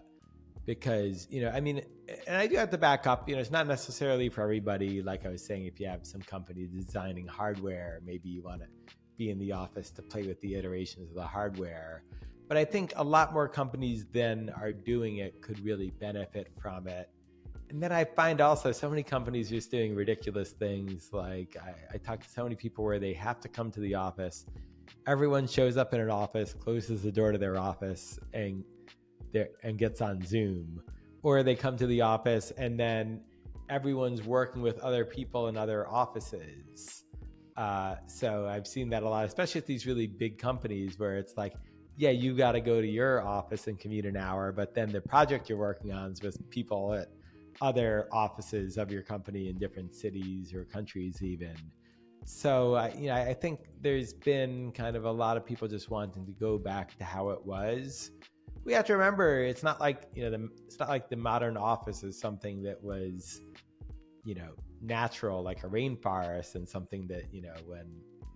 because 0.65 1.27
you 1.31 1.43
know 1.43 1.51
i 1.51 1.61
mean 1.61 1.83
and 2.27 2.37
i 2.37 2.47
do 2.47 2.57
have 2.57 2.71
to 2.71 2.79
back 2.79 3.07
up 3.07 3.29
you 3.29 3.35
know 3.35 3.41
it's 3.41 3.51
not 3.51 3.67
necessarily 3.67 4.29
for 4.29 4.43
everybody 4.43 5.03
like 5.03 5.27
i 5.27 5.29
was 5.29 5.45
saying 5.45 5.67
if 5.67 5.81
you 5.81 5.87
have 5.87 6.07
some 6.07 6.21
company 6.23 6.69
designing 6.73 7.27
hardware 7.27 8.01
maybe 8.05 8.29
you 8.29 8.43
want 8.43 8.61
to 8.61 8.69
be 9.17 9.31
in 9.31 9.39
the 9.39 9.51
office 9.51 9.91
to 9.91 10.03
play 10.03 10.23
with 10.23 10.41
the 10.41 10.55
iterations 10.55 11.11
of 11.11 11.17
the 11.17 11.27
hardware 11.27 12.03
but 12.53 12.59
I 12.59 12.67
think 12.67 12.93
a 12.97 13.03
lot 13.03 13.33
more 13.33 13.49
companies 13.49 14.05
than 14.13 14.51
are 14.51 14.73
doing 14.73 15.17
it 15.17 15.41
could 15.41 15.59
really 15.65 15.91
benefit 15.91 16.49
from 16.61 16.87
it. 16.87 17.09
And 17.71 17.83
then 17.83 17.93
I 17.93 18.05
find 18.05 18.43
also 18.43 18.73
so 18.73 18.91
many 18.91 19.03
companies 19.03 19.49
just 19.49 19.71
doing 19.71 19.95
ridiculous 19.95 20.51
things. 20.51 21.09
Like 21.15 21.57
I, 21.65 21.95
I 21.95 21.97
talk 21.97 22.23
to 22.23 22.29
so 22.29 22.43
many 22.43 22.55
people 22.55 22.85
where 22.85 22.99
they 22.99 23.15
have 23.15 23.41
to 23.41 23.49
come 23.49 23.71
to 23.71 23.81
the 23.81 23.95
office. 23.95 24.45
Everyone 25.07 25.47
shows 25.47 25.77
up 25.77 25.95
in 25.95 26.01
an 26.01 26.11
office, 26.11 26.55
closes 26.55 27.03
the 27.03 27.13
door 27.13 27.33
to 27.33 27.39
their 27.39 27.59
office, 27.59 28.19
and 28.33 28.65
and 29.63 29.79
gets 29.79 30.01
on 30.01 30.23
Zoom, 30.23 30.83
or 31.23 31.43
they 31.43 31.55
come 31.55 31.77
to 31.79 31.87
the 31.87 32.03
office 32.03 32.53
and 32.59 32.79
then 32.79 33.23
everyone's 33.71 34.23
working 34.23 34.61
with 34.61 34.79
other 34.81 35.07
people 35.07 35.49
in 35.49 35.57
other 35.57 35.89
offices. 35.89 37.05
Uh, 37.57 37.95
so 38.07 38.47
I've 38.47 38.67
seen 38.67 38.91
that 38.91 39.03
a 39.03 39.09
lot, 39.09 39.25
especially 39.25 39.61
at 39.61 39.67
these 39.67 39.87
really 39.87 40.07
big 40.07 40.37
companies 40.37 40.99
where 40.99 41.17
it's 41.17 41.37
like 41.37 41.55
yeah, 41.97 42.11
you 42.11 42.35
got 42.35 42.53
to 42.53 42.61
go 42.61 42.81
to 42.81 42.87
your 42.87 43.23
office 43.23 43.67
and 43.67 43.79
commute 43.79 44.07
an 44.07 44.17
hour, 44.17 44.51
but 44.51 44.75
then 44.75 44.91
the 44.91 45.01
project 45.01 45.49
you're 45.49 45.59
working 45.59 45.93
on 45.93 46.13
is 46.13 46.23
with 46.23 46.39
people 46.51 46.95
at 46.95 47.09
other 47.61 48.09
offices 48.11 48.79
of 48.79 48.91
your 48.91 49.03
company 49.03 49.49
in 49.49 49.59
different 49.59 49.95
cities 49.95 50.55
or 50.55 50.65
countries, 50.65 51.23
even. 51.23 51.55
So, 52.25 52.91
you 52.97 53.09
know, 53.09 53.15
I 53.15 53.35
think 53.35 53.61
there's 53.81 54.13
been 54.13 54.73
kind 54.73 54.97
of 54.97 55.05
a 55.05 55.11
lot 55.11 55.37
of 55.37 55.45
people 55.45 55.69
just 55.69 55.91
wanting 55.91 56.25
to 56.27 56.33
go 56.33 56.59
back 56.59 56.97
to 56.99 57.05
how 57.05 57.31
it 57.31 57.45
was. 57.45 58.11
We 58.65 58.73
have 58.75 58.85
to 58.87 58.93
remember 58.93 59.43
it's 59.43 59.65
not 59.65 59.81
like 59.81 60.09
you 60.15 60.23
know 60.23 60.31
the, 60.31 60.49
it's 60.67 60.79
not 60.79 60.89
like 60.89 61.09
the 61.09 61.17
modern 61.17 61.57
office 61.57 62.05
is 62.05 62.19
something 62.19 62.63
that 62.63 62.83
was, 62.83 63.41
you 64.25 64.37
know, 64.37 64.51
natural 64.81 65.43
like 65.43 65.65
a 65.65 65.69
rainforest 65.69 66.55
and 66.55 66.69
something 66.69 67.09
that 67.09 67.25
you 67.33 67.43
know 67.43 67.55
when 67.67 67.87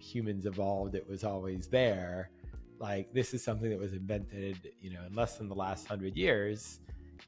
humans 0.01 0.47
evolved 0.47 0.95
it 0.95 1.09
was 1.09 1.25
always 1.25 1.69
there 1.69 2.31
like 2.79 3.13
this 3.13 3.35
is 3.35 3.43
something 3.43 3.71
that 3.71 3.79
was 3.79 3.93
invented, 3.93 4.73
you 4.81 4.93
know, 4.93 5.01
in 5.07 5.15
less 5.15 5.39
than 5.39 5.49
the 5.49 5.55
last 5.55 5.87
hundred 5.87 6.17
years, 6.17 6.81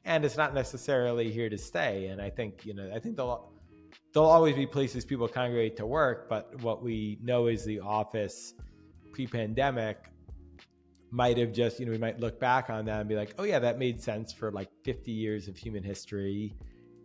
and 0.05 0.23
it's 0.23 0.37
not 0.37 0.53
necessarily 0.53 1.31
here 1.31 1.49
to 1.49 1.57
stay. 1.57 2.07
And 2.07 2.21
I 2.21 2.29
think, 2.29 2.65
you 2.65 2.73
know, 2.73 2.91
I 2.93 2.99
think 2.99 3.15
there'll 3.15 3.51
there'll 4.13 4.29
always 4.29 4.55
be 4.55 4.65
places 4.65 5.05
people 5.05 5.27
congregate 5.27 5.77
to 5.77 5.85
work, 5.85 6.27
but 6.29 6.61
what 6.61 6.83
we 6.83 7.19
know 7.21 7.47
is 7.47 7.63
the 7.63 7.79
office 7.79 8.53
pre-pandemic 9.11 10.05
might 11.11 11.37
have 11.37 11.51
just, 11.51 11.79
you 11.79 11.85
know, 11.85 11.91
we 11.91 11.97
might 11.97 12.19
look 12.19 12.39
back 12.39 12.69
on 12.69 12.85
that 12.85 12.99
and 12.99 13.09
be 13.09 13.15
like, 13.15 13.33
oh 13.37 13.43
yeah, 13.43 13.59
that 13.59 13.79
made 13.79 14.01
sense 14.01 14.31
for 14.31 14.51
like 14.51 14.69
50 14.83 15.11
years 15.11 15.47
of 15.47 15.57
human 15.57 15.83
history. 15.83 16.55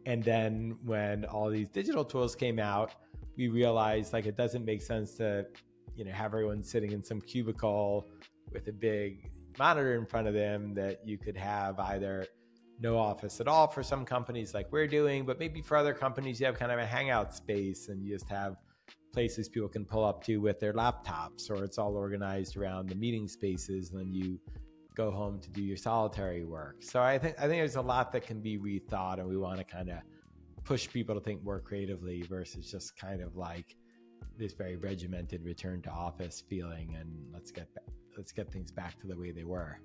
And 0.07 0.23
then 0.23 0.77
when 0.85 1.25
all 1.25 1.49
these 1.49 1.69
digital 1.71 2.05
tools 2.05 2.35
came 2.35 2.59
out, 2.59 2.95
we 3.37 3.49
realized 3.49 4.13
like 4.13 4.27
it 4.27 4.37
doesn't 4.37 4.65
make 4.65 4.83
sense 4.83 5.15
to, 5.17 5.47
you 5.97 6.05
know, 6.05 6.13
have 6.13 6.27
everyone 6.27 6.63
sitting 6.63 6.93
in 6.93 7.03
some 7.03 7.21
cubicle 7.21 8.07
with 8.53 8.69
a 8.69 8.73
big 8.73 9.31
monitor 9.59 9.95
in 9.95 10.07
front 10.07 10.29
of 10.29 10.35
them 10.35 10.75
that 10.75 11.01
you 11.07 11.17
could 11.17 11.37
have 11.37 11.79
either 11.81 12.27
no 12.81 12.99
office 12.99 13.41
at 13.41 13.49
all 13.49 13.67
for 13.67 13.83
some 13.83 14.05
companies 14.05 14.55
like 14.55 14.71
we're 14.73 14.87
doing, 14.87 15.25
but 15.25 15.39
maybe 15.39 15.63
for 15.63 15.77
other 15.77 15.95
companies, 15.95 16.41
you 16.41 16.47
have 16.47 16.59
kind 16.59 16.73
of 16.73 16.79
a 16.79 16.87
hangout 16.87 17.35
space 17.35 17.89
and 17.89 18.03
you 18.03 18.13
just 18.13 18.29
have 18.29 18.57
places 19.13 19.49
people 19.49 19.69
can 19.69 19.85
pull 19.85 20.05
up 20.05 20.25
to 20.25 20.39
with 20.39 20.59
their 20.59 20.73
laptops, 20.73 21.51
or 21.51 21.63
it's 21.63 21.79
all 21.79 21.97
organized 21.97 22.57
around 22.57 22.89
the 22.89 22.97
meeting 22.97 23.29
spaces. 23.29 23.91
And 23.91 24.01
then 24.01 24.13
you 24.13 24.41
go 24.95 25.11
home 25.11 25.41
to 25.41 25.51
do 25.51 25.63
your 25.63 25.77
solitary 25.77 26.45
work. 26.45 26.77
So 26.81 27.01
I 27.01 27.19
think 27.19 27.37
I 27.39 27.43
think 27.43 27.61
there's 27.61 27.77
a 27.77 27.83
lot 27.83 28.13
that 28.13 28.27
can 28.27 28.41
be 28.41 28.59
rethought, 28.59 29.19
and 29.19 29.29
we 29.29 29.37
want 29.37 29.59
to 29.59 29.65
kind 29.65 29.91
of 29.91 29.99
push 30.65 30.89
people 30.89 31.15
to 31.15 31.21
think 31.21 31.45
more 31.45 31.61
creatively 31.61 32.23
versus 32.23 32.71
just 32.71 32.97
kind 32.97 33.21
of 33.21 33.37
like 33.37 33.77
this 34.39 34.53
very 34.55 34.77
regimented 34.77 35.45
return 35.45 35.83
to 35.83 35.91
office 35.91 36.43
feeling 36.49 36.97
and 36.99 37.09
let's 37.33 37.51
get 37.51 37.69
let's 38.17 38.33
get 38.33 38.51
things 38.51 38.73
back 38.73 38.99
to 39.01 39.07
the 39.07 39.17
way 39.17 39.31
they 39.31 39.45
were. 39.45 39.79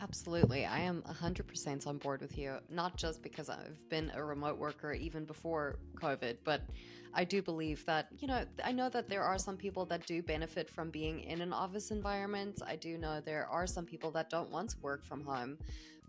Absolutely. 0.00 0.66
I 0.66 0.80
am 0.80 1.02
100% 1.02 1.86
on 1.86 1.98
board 1.98 2.20
with 2.20 2.36
you, 2.36 2.56
not 2.68 2.96
just 2.96 3.22
because 3.22 3.48
I've 3.48 3.78
been 3.88 4.12
a 4.14 4.22
remote 4.22 4.58
worker 4.58 4.92
even 4.92 5.24
before 5.24 5.78
COVID, 5.94 6.38
but 6.44 6.62
I 7.14 7.24
do 7.24 7.40
believe 7.40 7.84
that, 7.86 8.08
you 8.18 8.28
know, 8.28 8.44
I 8.62 8.72
know 8.72 8.90
that 8.90 9.08
there 9.08 9.22
are 9.22 9.38
some 9.38 9.56
people 9.56 9.86
that 9.86 10.06
do 10.06 10.22
benefit 10.22 10.68
from 10.68 10.90
being 10.90 11.20
in 11.20 11.40
an 11.40 11.52
office 11.52 11.90
environment. 11.90 12.60
I 12.66 12.76
do 12.76 12.98
know 12.98 13.20
there 13.20 13.46
are 13.50 13.66
some 13.66 13.86
people 13.86 14.10
that 14.12 14.28
don't 14.28 14.50
want 14.50 14.70
to 14.70 14.76
work 14.80 15.04
from 15.04 15.24
home. 15.24 15.56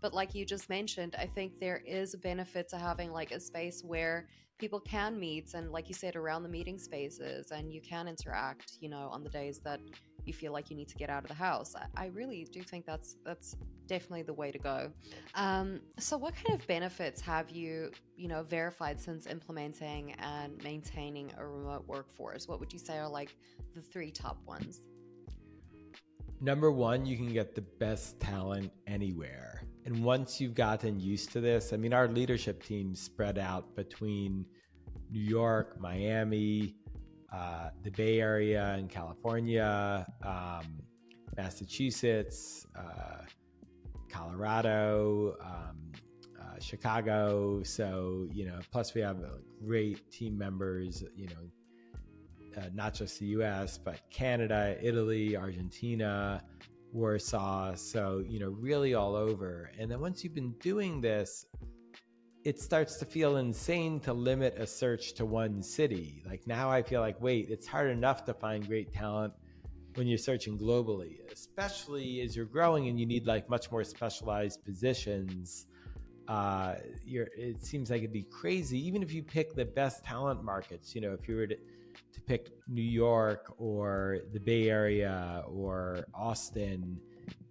But 0.00 0.12
like 0.12 0.34
you 0.34 0.44
just 0.44 0.68
mentioned, 0.68 1.16
I 1.18 1.26
think 1.26 1.58
there 1.58 1.82
is 1.86 2.14
a 2.14 2.18
benefit 2.18 2.68
to 2.68 2.78
having 2.78 3.10
like 3.10 3.32
a 3.32 3.40
space 3.40 3.82
where 3.82 4.28
people 4.58 4.80
can 4.80 5.18
meet 5.18 5.54
and 5.54 5.70
like 5.70 5.88
you 5.88 5.94
said 5.94 6.16
around 6.16 6.42
the 6.42 6.48
meeting 6.48 6.78
spaces 6.78 7.50
and 7.52 7.72
you 7.72 7.80
can 7.80 8.08
interact, 8.08 8.78
you 8.80 8.88
know, 8.88 9.08
on 9.12 9.22
the 9.22 9.30
days 9.30 9.60
that 9.60 9.80
you 10.24 10.32
feel 10.32 10.52
like 10.52 10.68
you 10.68 10.76
need 10.76 10.88
to 10.88 10.96
get 10.96 11.08
out 11.08 11.22
of 11.22 11.28
the 11.28 11.34
house. 11.34 11.74
I, 11.96 12.06
really 12.06 12.46
do 12.52 12.62
think 12.62 12.84
that's 12.84 13.16
that's 13.24 13.56
definitely 13.86 14.22
the 14.22 14.34
way 14.34 14.52
to 14.52 14.58
go. 14.58 14.90
Um, 15.34 15.80
so, 15.98 16.16
what 16.16 16.34
kind 16.34 16.60
of 16.60 16.66
benefits 16.66 17.20
have 17.22 17.50
you 17.50 17.90
you 18.16 18.28
know 18.28 18.42
verified 18.42 19.00
since 19.00 19.26
implementing 19.26 20.12
and 20.18 20.62
maintaining 20.62 21.32
a 21.38 21.46
remote 21.46 21.84
workforce? 21.86 22.46
What 22.46 22.60
would 22.60 22.72
you 22.72 22.78
say 22.78 22.98
are 22.98 23.08
like 23.08 23.34
the 23.74 23.80
three 23.80 24.10
top 24.10 24.38
ones? 24.46 24.80
Number 26.40 26.70
one, 26.70 27.04
you 27.04 27.16
can 27.16 27.32
get 27.32 27.54
the 27.54 27.62
best 27.62 28.20
talent 28.20 28.70
anywhere. 28.86 29.62
And 29.84 30.04
once 30.04 30.40
you've 30.40 30.54
gotten 30.54 31.00
used 31.00 31.32
to 31.32 31.40
this, 31.40 31.72
I 31.72 31.76
mean, 31.76 31.92
our 31.92 32.08
leadership 32.08 32.62
team 32.62 32.94
spread 32.94 33.38
out 33.38 33.74
between 33.74 34.44
New 35.10 35.20
York, 35.20 35.80
Miami, 35.80 36.74
uh, 37.32 37.70
the 37.82 37.90
Bay 37.90 38.20
Area 38.20 38.76
in 38.78 38.88
California, 38.88 40.06
um, 40.24 40.82
Massachusetts, 41.36 42.66
uh, 42.76 43.22
Colorado, 44.10 45.36
um, 45.40 45.92
uh, 46.40 46.58
Chicago. 46.60 47.62
So, 47.62 48.26
you 48.32 48.46
know, 48.46 48.58
plus 48.70 48.94
we 48.94 49.00
have 49.02 49.18
great 49.64 50.10
team 50.10 50.36
members, 50.36 51.04
you 51.14 51.26
know, 51.28 52.60
uh, 52.60 52.68
not 52.74 52.94
just 52.94 53.20
the 53.20 53.26
US, 53.26 53.78
but 53.78 54.00
Canada, 54.10 54.76
Italy, 54.82 55.36
Argentina, 55.36 56.42
Warsaw. 56.92 57.74
So, 57.74 58.22
you 58.26 58.38
know, 58.38 58.50
really 58.50 58.94
all 58.94 59.14
over. 59.14 59.70
And 59.78 59.90
then 59.90 60.00
once 60.00 60.24
you've 60.24 60.34
been 60.34 60.54
doing 60.60 61.00
this, 61.00 61.46
it 62.44 62.60
starts 62.60 62.96
to 62.96 63.04
feel 63.04 63.36
insane 63.36 64.00
to 64.00 64.12
limit 64.12 64.56
a 64.58 64.66
search 64.66 65.14
to 65.14 65.26
one 65.26 65.62
city. 65.62 66.22
Like 66.26 66.46
now 66.46 66.70
I 66.70 66.82
feel 66.82 67.00
like, 67.00 67.20
wait, 67.20 67.48
it's 67.50 67.66
hard 67.66 67.90
enough 67.90 68.24
to 68.26 68.34
find 68.34 68.66
great 68.66 68.92
talent 68.92 69.34
when 69.96 70.06
you're 70.06 70.16
searching 70.16 70.56
globally, 70.56 71.18
especially 71.32 72.20
as 72.20 72.36
you're 72.36 72.46
growing 72.46 72.88
and 72.88 72.98
you 72.98 73.06
need 73.06 73.26
like 73.26 73.50
much 73.50 73.70
more 73.70 73.84
specialized 73.84 74.64
positions. 74.64 75.66
Uh, 76.28 76.76
you're 77.04 77.28
it 77.36 77.64
seems 77.64 77.90
like 77.90 78.00
it'd 78.02 78.12
be 78.12 78.22
crazy, 78.22 78.78
even 78.86 79.02
if 79.02 79.12
you 79.12 79.22
pick 79.22 79.54
the 79.54 79.64
best 79.64 80.04
talent 80.04 80.44
markets. 80.44 80.94
You 80.94 81.00
know, 81.00 81.12
if 81.12 81.28
you 81.28 81.36
were 81.36 81.46
to, 81.48 81.56
to 82.28 82.38
pick 82.38 82.52
New 82.68 82.82
York 82.82 83.54
or 83.58 84.18
the 84.32 84.40
Bay 84.40 84.68
Area 84.68 85.42
or 85.46 86.04
Austin, 86.14 87.00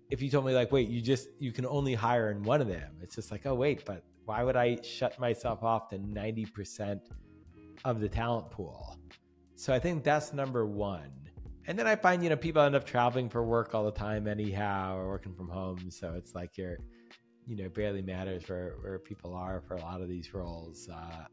if 0.10 0.22
you 0.22 0.30
told 0.30 0.46
me 0.46 0.54
like, 0.54 0.72
wait, 0.72 0.90
you 0.90 1.02
just 1.02 1.30
you 1.40 1.52
can 1.52 1.66
only 1.66 1.94
hire 1.94 2.32
in 2.32 2.44
one 2.44 2.62
of 2.62 2.68
them, 2.68 2.92
it's 3.02 3.16
just 3.16 3.32
like, 3.32 3.46
oh 3.46 3.56
wait, 3.56 3.86
but 3.86 4.04
why 4.26 4.44
would 4.44 4.56
I 4.56 4.82
shut 4.82 5.20
myself 5.20 5.64
off 5.64 5.90
to 5.90 5.98
ninety 6.00 6.46
percent 6.46 7.10
of 7.86 8.00
the 8.00 8.10
talent 8.10 8.52
pool? 8.52 8.98
So 9.56 9.74
I 9.74 9.80
think 9.80 10.04
that's 10.04 10.34
number 10.34 10.66
one. 10.66 11.12
And 11.66 11.78
then 11.78 11.88
I 11.88 11.96
find, 11.98 12.24
you 12.24 12.30
know, 12.30 12.38
people 12.38 12.62
end 12.62 12.76
up 12.76 12.86
traveling 12.86 13.30
for 13.30 13.44
work 13.44 13.76
all 13.76 13.84
the 13.84 13.92
time 13.92 14.28
anyhow 14.28 14.98
or 14.98 15.08
working 15.10 15.34
from 15.34 15.50
home. 15.50 15.92
So 15.92 16.14
it's 16.16 16.34
like 16.34 16.58
you're, 16.58 16.78
you 17.46 17.58
know, 17.58 17.68
barely 17.68 18.02
matters 18.02 18.48
where, 18.48 18.76
where 18.80 19.00
people 19.00 19.34
are 19.36 19.62
for 19.68 19.76
a 19.76 19.82
lot 19.82 20.00
of 20.00 20.08
these 20.08 20.34
roles. 20.34 20.88
Uh, 20.88 21.26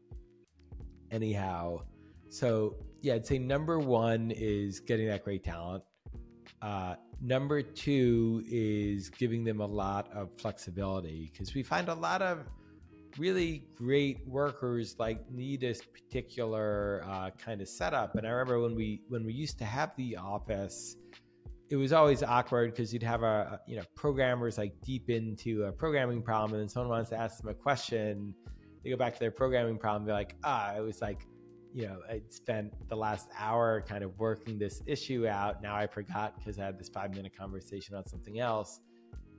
anyhow. 1.11 1.83
So 2.27 2.75
yeah, 3.05 3.13
I'd 3.13 3.25
say 3.25 3.37
number 3.37 3.77
one 3.77 4.31
is 4.31 4.79
getting 4.79 5.07
that 5.09 5.23
great 5.23 5.43
talent. 5.43 5.83
Uh, 6.59 6.95
number 7.21 7.61
two 7.61 8.43
is 8.47 9.09
giving 9.09 9.43
them 9.43 9.61
a 9.61 9.65
lot 9.65 10.11
of 10.11 10.29
flexibility 10.39 11.29
because 11.31 11.53
we 11.53 11.61
find 11.61 11.87
a 11.87 11.93
lot 11.93 12.23
of 12.23 12.47
really 13.19 13.67
great 13.75 14.27
workers 14.27 14.95
like 14.97 15.29
need 15.29 15.63
a 15.63 15.75
particular 15.93 17.03
uh, 17.07 17.29
kind 17.37 17.61
of 17.61 17.69
setup. 17.69 18.15
And 18.15 18.25
I 18.25 18.31
remember 18.31 18.59
when 18.59 18.73
we 18.73 19.03
when 19.07 19.23
we 19.23 19.33
used 19.33 19.59
to 19.59 19.65
have 19.65 19.91
the 19.97 20.17
office, 20.17 20.95
it 21.69 21.75
was 21.75 21.93
always 21.93 22.23
awkward 22.23 22.71
because 22.71 22.91
you'd 22.91 23.03
have 23.03 23.21
a 23.21 23.59
you 23.67 23.75
know 23.75 23.83
programmers 23.93 24.57
like 24.57 24.73
deep 24.81 25.11
into 25.11 25.65
a 25.65 25.71
programming 25.71 26.23
problem, 26.23 26.59
and 26.59 26.71
someone 26.71 26.89
wants 26.89 27.11
to 27.11 27.17
ask 27.17 27.39
them 27.39 27.49
a 27.49 27.53
question. 27.53 28.33
They 28.83 28.89
go 28.89 28.97
back 28.97 29.13
to 29.13 29.19
their 29.19 29.29
programming 29.29 29.77
problem. 29.77 30.05
They're 30.05 30.15
like, 30.15 30.35
ah, 30.43 30.75
it 30.75 30.81
was 30.81 31.01
like, 31.01 31.27
you 31.75 31.87
know, 31.87 31.99
I 32.09 32.21
spent 32.29 32.73
the 32.87 32.95
last 32.95 33.27
hour 33.37 33.83
kind 33.85 34.01
of 34.01 34.17
working 34.17 34.57
this 34.57 34.81
issue 34.85 35.27
out. 35.27 35.61
Now 35.61 35.75
I 35.75 35.87
forgot 35.87 36.37
because 36.37 36.57
I 36.57 36.63
had 36.63 36.79
this 36.79 36.87
five 36.87 37.13
minute 37.13 37.37
conversation 37.37 37.95
on 37.95 38.07
something 38.07 38.39
else 38.39 38.79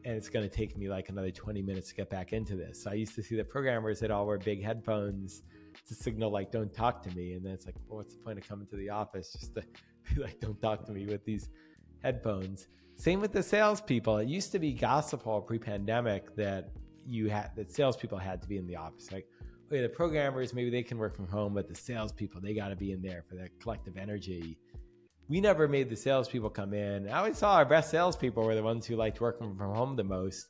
and 0.04 0.14
it's 0.14 0.28
going 0.28 0.46
to 0.46 0.54
take 0.54 0.76
me 0.76 0.90
like 0.90 1.08
another 1.08 1.30
20 1.30 1.62
minutes 1.62 1.88
to 1.88 1.94
get 1.94 2.10
back 2.10 2.34
into 2.34 2.54
this. 2.54 2.82
So 2.82 2.90
I 2.90 2.94
used 2.94 3.14
to 3.14 3.22
see 3.22 3.36
the 3.36 3.44
programmers 3.44 4.00
that 4.00 4.10
all 4.10 4.26
wear 4.26 4.36
big 4.36 4.62
headphones 4.62 5.44
to 5.88 5.94
signal 5.94 6.30
like 6.30 6.52
don't 6.52 6.72
talk 6.74 7.02
to 7.04 7.10
me 7.16 7.32
and 7.32 7.44
then 7.44 7.52
it's 7.52 7.64
like 7.64 7.74
well, 7.88 7.98
what's 7.98 8.14
the 8.14 8.20
point 8.20 8.38
of 8.38 8.46
coming 8.46 8.66
to 8.66 8.76
the 8.76 8.90
office 8.90 9.32
just 9.32 9.54
to 9.54 9.62
be 10.14 10.20
like 10.20 10.38
don't 10.40 10.60
talk 10.60 10.84
to 10.84 10.92
me 10.92 11.06
with 11.06 11.24
these 11.24 11.48
headphones 12.02 12.68
same 12.96 13.20
with 13.20 13.32
the 13.32 13.42
salespeople 13.42 14.16
it 14.16 14.26
used 14.26 14.52
to 14.52 14.58
be 14.58 14.72
gossip 14.72 15.20
gospel 15.20 15.42
pre-pandemic 15.42 16.34
that 16.34 16.70
you 17.06 17.28
had 17.28 17.50
that 17.56 17.70
salespeople 17.70 18.16
had 18.16 18.40
to 18.40 18.48
be 18.48 18.56
in 18.56 18.66
the 18.66 18.74
office 18.74 19.12
like 19.12 19.26
the 19.68 19.88
programmers 19.88 20.54
maybe 20.54 20.70
they 20.70 20.82
can 20.82 20.98
work 20.98 21.14
from 21.14 21.26
home 21.26 21.54
but 21.54 21.68
the 21.68 21.74
salespeople 21.74 22.40
they 22.40 22.54
got 22.54 22.68
to 22.68 22.76
be 22.76 22.92
in 22.92 23.02
there 23.02 23.24
for 23.28 23.34
that 23.34 23.50
collective 23.60 23.96
energy 23.96 24.58
we 25.28 25.40
never 25.40 25.66
made 25.66 25.90
the 25.90 25.96
salespeople 25.96 26.50
come 26.50 26.72
in. 26.72 27.08
I 27.08 27.18
always 27.18 27.38
saw 27.38 27.54
our 27.54 27.64
best 27.64 27.90
salespeople 27.90 28.44
were 28.44 28.54
the 28.54 28.62
ones 28.62 28.86
who 28.86 28.96
liked 28.96 29.20
working 29.20 29.56
from 29.56 29.74
home 29.74 29.96
the 29.96 30.04
most. 30.04 30.48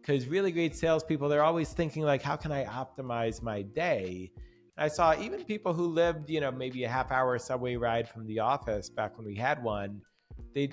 Because 0.00 0.26
really 0.26 0.52
great 0.52 0.76
salespeople, 0.76 1.28
they're 1.28 1.44
always 1.44 1.72
thinking 1.72 2.02
like, 2.02 2.22
how 2.22 2.36
can 2.36 2.50
I 2.52 2.64
optimize 2.64 3.42
my 3.42 3.62
day? 3.62 4.32
I 4.76 4.88
saw 4.88 5.14
even 5.18 5.44
people 5.44 5.72
who 5.72 5.86
lived, 5.86 6.30
you 6.30 6.40
know, 6.40 6.50
maybe 6.50 6.84
a 6.84 6.88
half 6.88 7.12
hour 7.12 7.38
subway 7.38 7.76
ride 7.76 8.08
from 8.08 8.26
the 8.26 8.40
office 8.40 8.88
back 8.88 9.16
when 9.16 9.26
we 9.26 9.34
had 9.36 9.62
one. 9.62 10.02
They 10.54 10.70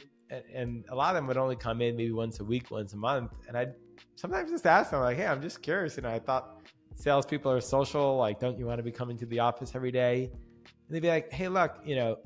and 0.53 0.85
a 0.89 0.95
lot 0.95 1.09
of 1.09 1.15
them 1.15 1.27
would 1.27 1.37
only 1.37 1.55
come 1.55 1.81
in 1.81 1.95
maybe 1.95 2.11
once 2.11 2.39
a 2.39 2.43
week, 2.43 2.69
once 2.69 2.93
a 2.93 2.97
month. 2.97 3.31
And 3.47 3.57
I'd 3.57 3.73
sometimes 4.15 4.51
just 4.51 4.65
ask 4.67 4.91
them 4.91 5.01
like, 5.01 5.17
hey, 5.17 5.25
I'm 5.25 5.41
just 5.41 5.61
curious. 5.61 5.97
And 5.97 6.05
I 6.05 6.19
thought 6.19 6.61
salespeople 6.99 7.51
are 7.51 7.61
social. 7.61 8.17
Like, 8.17 8.39
don't 8.39 8.57
you 8.59 8.65
want 8.65 8.77
to 8.77 8.83
be 8.83 8.91
coming 8.91 9.17
to 9.17 9.25
the 9.25 9.39
office 9.39 9.73
every 9.73 9.91
day? 9.91 10.29
And 10.65 10.95
they'd 10.95 11.01
be 11.01 11.07
like, 11.07 11.31
hey, 11.31 11.47
look, 11.47 11.77
you 11.83 11.95
know, 11.95 12.17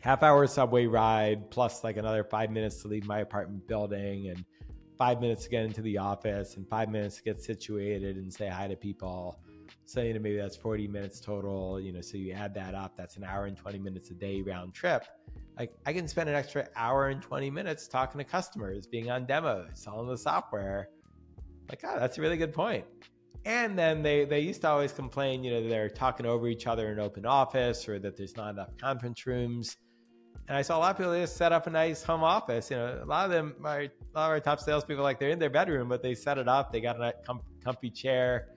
half 0.00 0.22
hour 0.22 0.46
subway 0.46 0.86
ride 0.86 1.50
plus 1.50 1.84
like 1.84 1.96
another 1.96 2.24
five 2.24 2.50
minutes 2.50 2.82
to 2.82 2.88
leave 2.88 3.06
my 3.06 3.20
apartment 3.20 3.66
building 3.68 4.28
and 4.28 4.44
five 4.98 5.20
minutes 5.20 5.44
to 5.44 5.50
get 5.50 5.64
into 5.64 5.80
the 5.82 5.96
office 5.96 6.56
and 6.56 6.68
five 6.68 6.88
minutes 6.88 7.16
to 7.16 7.22
get 7.22 7.40
situated 7.40 8.16
and 8.16 8.32
say 8.32 8.48
hi 8.48 8.66
to 8.66 8.76
people. 8.76 9.38
So, 9.84 10.02
you 10.02 10.14
know, 10.14 10.20
maybe 10.20 10.36
that's 10.36 10.56
40 10.56 10.88
minutes 10.88 11.20
total, 11.20 11.80
you 11.80 11.92
know, 11.92 12.00
so 12.00 12.16
you 12.16 12.32
add 12.32 12.54
that 12.54 12.74
up, 12.74 12.96
that's 12.96 13.16
an 13.16 13.24
hour 13.24 13.46
and 13.46 13.56
20 13.56 13.78
minutes 13.78 14.10
a 14.10 14.14
day 14.14 14.42
round 14.42 14.74
trip. 14.74 15.04
Like 15.58 15.72
I 15.86 15.92
can 15.92 16.08
spend 16.08 16.28
an 16.28 16.34
extra 16.34 16.68
hour 16.76 17.08
and 17.08 17.22
20 17.22 17.50
minutes 17.50 17.86
talking 17.86 18.18
to 18.18 18.24
customers, 18.24 18.86
being 18.86 19.10
on 19.10 19.26
demos, 19.26 19.70
selling 19.74 20.08
the 20.08 20.18
software. 20.18 20.88
Like, 21.68 21.82
oh, 21.84 21.98
that's 21.98 22.18
a 22.18 22.20
really 22.20 22.36
good 22.36 22.52
point. 22.52 22.84
And 23.44 23.76
then 23.76 24.02
they, 24.02 24.24
they 24.24 24.40
used 24.40 24.60
to 24.60 24.68
always 24.68 24.92
complain, 24.92 25.42
you 25.42 25.50
know, 25.52 25.68
they're 25.68 25.88
talking 25.88 26.26
over 26.26 26.46
each 26.46 26.66
other 26.66 26.92
in 26.92 27.00
open 27.00 27.26
office 27.26 27.88
or 27.88 27.98
that 27.98 28.16
there's 28.16 28.36
not 28.36 28.50
enough 28.50 28.76
conference 28.76 29.26
rooms. 29.26 29.76
And 30.48 30.56
I 30.56 30.62
saw 30.62 30.78
a 30.78 30.80
lot 30.80 30.90
of 30.92 30.96
people 30.96 31.14
just 31.14 31.36
set 31.36 31.52
up 31.52 31.66
a 31.66 31.70
nice 31.70 32.02
home 32.02 32.22
office. 32.22 32.70
You 32.70 32.76
know, 32.76 33.00
a 33.02 33.06
lot 33.06 33.24
of 33.24 33.30
them, 33.30 33.54
are, 33.64 33.80
a 33.80 33.90
lot 34.14 34.26
of 34.26 34.30
our 34.30 34.40
top 34.40 34.60
salespeople, 34.60 35.02
like 35.02 35.18
they're 35.18 35.30
in 35.30 35.38
their 35.38 35.50
bedroom, 35.50 35.88
but 35.88 36.02
they 36.02 36.14
set 36.14 36.38
it 36.38 36.48
up. 36.48 36.72
They 36.72 36.80
got 36.80 37.00
a 37.00 37.14
com- 37.24 37.42
comfy 37.64 37.90
chair, 37.90 38.48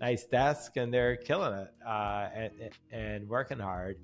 nice 0.00 0.24
desk, 0.24 0.76
and 0.76 0.92
they're 0.92 1.16
killing 1.16 1.54
it 1.54 1.68
uh, 1.86 2.28
and, 2.34 2.50
and 2.92 3.28
working 3.28 3.58
hard. 3.58 3.96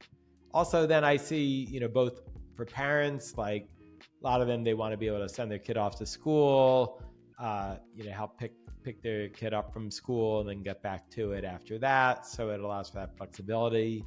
Also, 0.52 0.86
then 0.86 1.04
I 1.04 1.16
see, 1.16 1.66
you 1.70 1.80
know, 1.80 1.88
both 1.88 2.20
for 2.56 2.64
parents, 2.64 3.36
like 3.36 3.68
a 4.22 4.26
lot 4.26 4.40
of 4.40 4.48
them, 4.48 4.64
they 4.64 4.74
want 4.74 4.92
to 4.92 4.98
be 4.98 5.06
able 5.06 5.20
to 5.20 5.28
send 5.28 5.50
their 5.50 5.58
kid 5.58 5.76
off 5.76 5.96
to 5.96 6.06
school, 6.06 7.02
uh, 7.38 7.76
you 7.94 8.04
know, 8.04 8.12
help 8.12 8.38
pick 8.38 8.52
pick 8.82 9.02
their 9.02 9.28
kid 9.28 9.54
up 9.54 9.72
from 9.72 9.90
school 9.90 10.40
and 10.40 10.48
then 10.48 10.62
get 10.62 10.82
back 10.82 11.08
to 11.10 11.32
it 11.32 11.44
after 11.44 11.78
that. 11.78 12.26
So 12.26 12.50
it 12.50 12.60
allows 12.60 12.90
for 12.90 12.96
that 12.96 13.16
flexibility. 13.16 14.04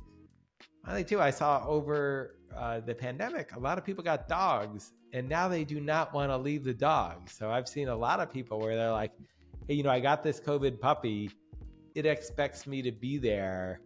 Finally, 0.86 1.04
too, 1.06 1.22
I 1.22 1.30
saw 1.30 1.66
over 1.66 2.36
uh, 2.56 2.80
the 2.82 2.94
pandemic, 2.94 3.56
a 3.56 3.60
lot 3.60 3.78
of 3.78 3.86
people 3.86 4.04
got 4.04 4.28
dogs 4.28 4.92
and 5.14 5.30
now 5.30 5.48
they 5.48 5.64
do 5.64 5.80
not 5.80 6.14
want 6.14 6.32
to 6.32 6.38
leave 6.38 6.64
the 6.64 6.74
dog. 6.74 7.30
So 7.30 7.52
I've 7.52 7.68
seen 7.68 7.88
a 7.88 7.96
lot 7.96 8.20
of 8.20 8.32
people 8.32 8.60
where 8.60 8.76
they're 8.76 8.92
like, 8.92 9.12
hey, 9.68 9.76
you 9.76 9.84
know, 9.84 9.92
I 9.92 10.00
got 10.00 10.24
this 10.24 10.40
COVID 10.40 10.80
puppy. 10.80 11.30
It 11.96 12.06
expects 12.06 12.66
me 12.66 12.82
to 12.82 12.92
be 12.92 13.18
there 13.18 13.80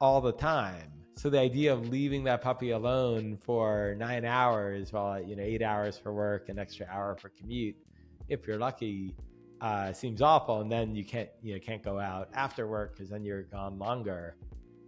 all 0.00 0.20
the 0.20 0.32
time. 0.32 0.92
So 1.16 1.30
the 1.30 1.40
idea 1.40 1.72
of 1.72 1.88
leaving 1.88 2.24
that 2.24 2.42
puppy 2.42 2.72
alone 2.72 3.38
for 3.38 3.96
nine 3.98 4.26
hours 4.26 4.92
while, 4.92 5.20
you 5.20 5.34
know, 5.34 5.42
eight 5.42 5.62
hours 5.62 5.98
for 5.98 6.12
work, 6.12 6.50
an 6.50 6.58
extra 6.58 6.86
hour 6.90 7.16
for 7.16 7.30
commute, 7.30 7.76
if 8.28 8.46
you're 8.46 8.58
lucky, 8.58 9.14
uh, 9.60 9.92
seems 9.92 10.22
awful. 10.22 10.60
And 10.60 10.70
then 10.70 10.94
you 10.94 11.04
can't, 11.04 11.28
you 11.42 11.54
know, 11.54 11.60
can't 11.60 11.82
go 11.82 11.98
out 11.98 12.28
after 12.34 12.66
work 12.66 12.94
because 12.94 13.10
then 13.10 13.24
you're 13.24 13.44
gone 13.44 13.78
longer. 13.78 14.36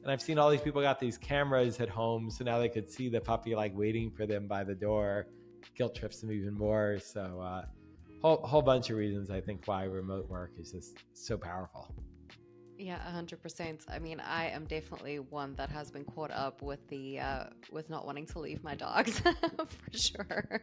And 0.02 0.12
I've 0.12 0.22
seen 0.22 0.38
all 0.38 0.50
these 0.50 0.60
people 0.60 0.80
got 0.80 1.00
these 1.00 1.18
cameras 1.18 1.80
at 1.80 1.88
home, 1.88 2.30
so 2.30 2.44
now 2.44 2.58
they 2.58 2.68
could 2.68 2.90
see 2.90 3.08
the 3.08 3.20
puppy 3.20 3.54
like 3.54 3.76
waiting 3.76 4.10
for 4.10 4.26
them 4.26 4.46
by 4.46 4.64
the 4.64 4.74
door. 4.74 5.26
Guilt 5.74 5.94
trips 5.94 6.20
them 6.20 6.32
even 6.32 6.54
more. 6.54 6.98
So, 7.00 7.40
uh, 7.40 7.64
whole 8.22 8.38
whole 8.38 8.62
bunch 8.62 8.90
of 8.90 8.96
reasons 8.96 9.30
I 9.30 9.40
think 9.40 9.66
why 9.66 9.84
remote 9.84 10.28
work 10.28 10.52
is 10.58 10.72
just 10.72 10.98
so 11.12 11.36
powerful. 11.36 11.94
Yeah, 12.80 12.98
hundred 13.00 13.42
percent. 13.42 13.84
I 13.88 13.98
mean, 13.98 14.20
I 14.20 14.50
am 14.50 14.64
definitely 14.64 15.18
one 15.18 15.56
that 15.56 15.68
has 15.70 15.90
been 15.90 16.04
caught 16.04 16.30
up 16.30 16.62
with 16.62 16.86
the 16.86 17.18
uh, 17.18 17.44
with 17.72 17.90
not 17.90 18.06
wanting 18.06 18.24
to 18.26 18.38
leave 18.38 18.62
my 18.62 18.76
dogs 18.76 19.18
for 19.20 19.92
sure. 19.92 20.60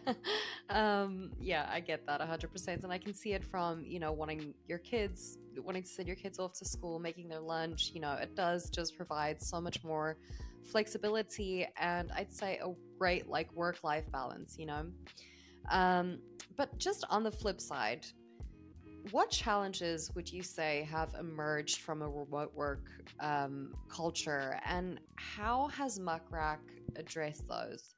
um, 0.68 1.30
yeah, 1.38 1.68
I 1.70 1.78
get 1.78 2.06
that 2.06 2.20
hundred 2.20 2.50
percent, 2.50 2.82
and 2.82 2.92
I 2.92 2.98
can 2.98 3.14
see 3.14 3.34
it 3.34 3.44
from 3.44 3.84
you 3.86 4.00
know 4.00 4.10
wanting 4.10 4.52
your 4.66 4.78
kids, 4.78 5.38
wanting 5.56 5.84
to 5.84 5.88
send 5.88 6.08
your 6.08 6.16
kids 6.16 6.40
off 6.40 6.54
to 6.54 6.64
school, 6.64 6.98
making 6.98 7.28
their 7.28 7.40
lunch. 7.40 7.92
You 7.94 8.00
know, 8.00 8.14
it 8.14 8.34
does 8.34 8.68
just 8.68 8.96
provide 8.96 9.40
so 9.40 9.60
much 9.60 9.84
more 9.84 10.16
flexibility, 10.72 11.68
and 11.76 12.10
I'd 12.16 12.32
say 12.32 12.58
a 12.64 12.72
great 12.98 13.28
like 13.28 13.52
work 13.54 13.84
life 13.84 14.10
balance. 14.10 14.56
You 14.58 14.66
know, 14.66 14.86
um, 15.70 16.18
but 16.56 16.76
just 16.78 17.04
on 17.10 17.22
the 17.22 17.30
flip 17.30 17.60
side 17.60 18.06
what 19.10 19.30
challenges 19.30 20.10
would 20.14 20.32
you 20.32 20.42
say 20.42 20.88
have 20.90 21.14
emerged 21.18 21.80
from 21.80 22.02
a 22.02 22.08
remote 22.08 22.52
work 22.54 22.84
um, 23.20 23.74
culture, 23.88 24.58
and 24.64 25.00
how 25.16 25.68
has 25.68 25.98
Muck 25.98 26.22
Rack 26.30 26.60
addressed 26.96 27.46
those? 27.48 27.94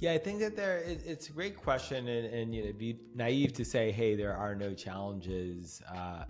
Yeah, 0.00 0.12
I 0.12 0.18
think 0.18 0.40
that 0.40 0.56
there 0.56 0.78
it's 0.78 1.28
a 1.28 1.32
great 1.32 1.56
question, 1.56 2.08
and, 2.08 2.26
and 2.26 2.54
you 2.54 2.64
know, 2.64 2.72
be 2.72 2.98
naive 3.14 3.52
to 3.54 3.64
say, 3.64 3.92
hey, 3.92 4.16
there 4.16 4.36
are 4.36 4.54
no 4.54 4.74
challenges. 4.74 5.82
Uh, 5.94 6.24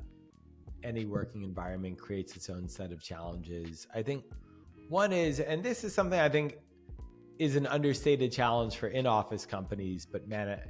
any 0.85 1.05
working 1.05 1.43
environment 1.43 1.97
creates 1.99 2.35
its 2.37 2.51
own 2.51 2.69
set 2.69 2.91
of 2.93 3.01
challenges. 3.03 3.87
I 3.95 4.03
think 4.03 4.25
One 4.89 5.13
is, 5.13 5.41
and 5.41 5.63
this 5.63 5.85
is 5.85 5.95
something 5.95 6.19
I 6.19 6.29
think 6.29 6.59
is 7.39 7.57
an 7.57 7.67
understated 7.67 8.31
challenge 8.33 8.77
for 8.77 8.89
in-office 8.89 9.47
companies, 9.47 10.05
but 10.05 10.29
man, 10.29 10.61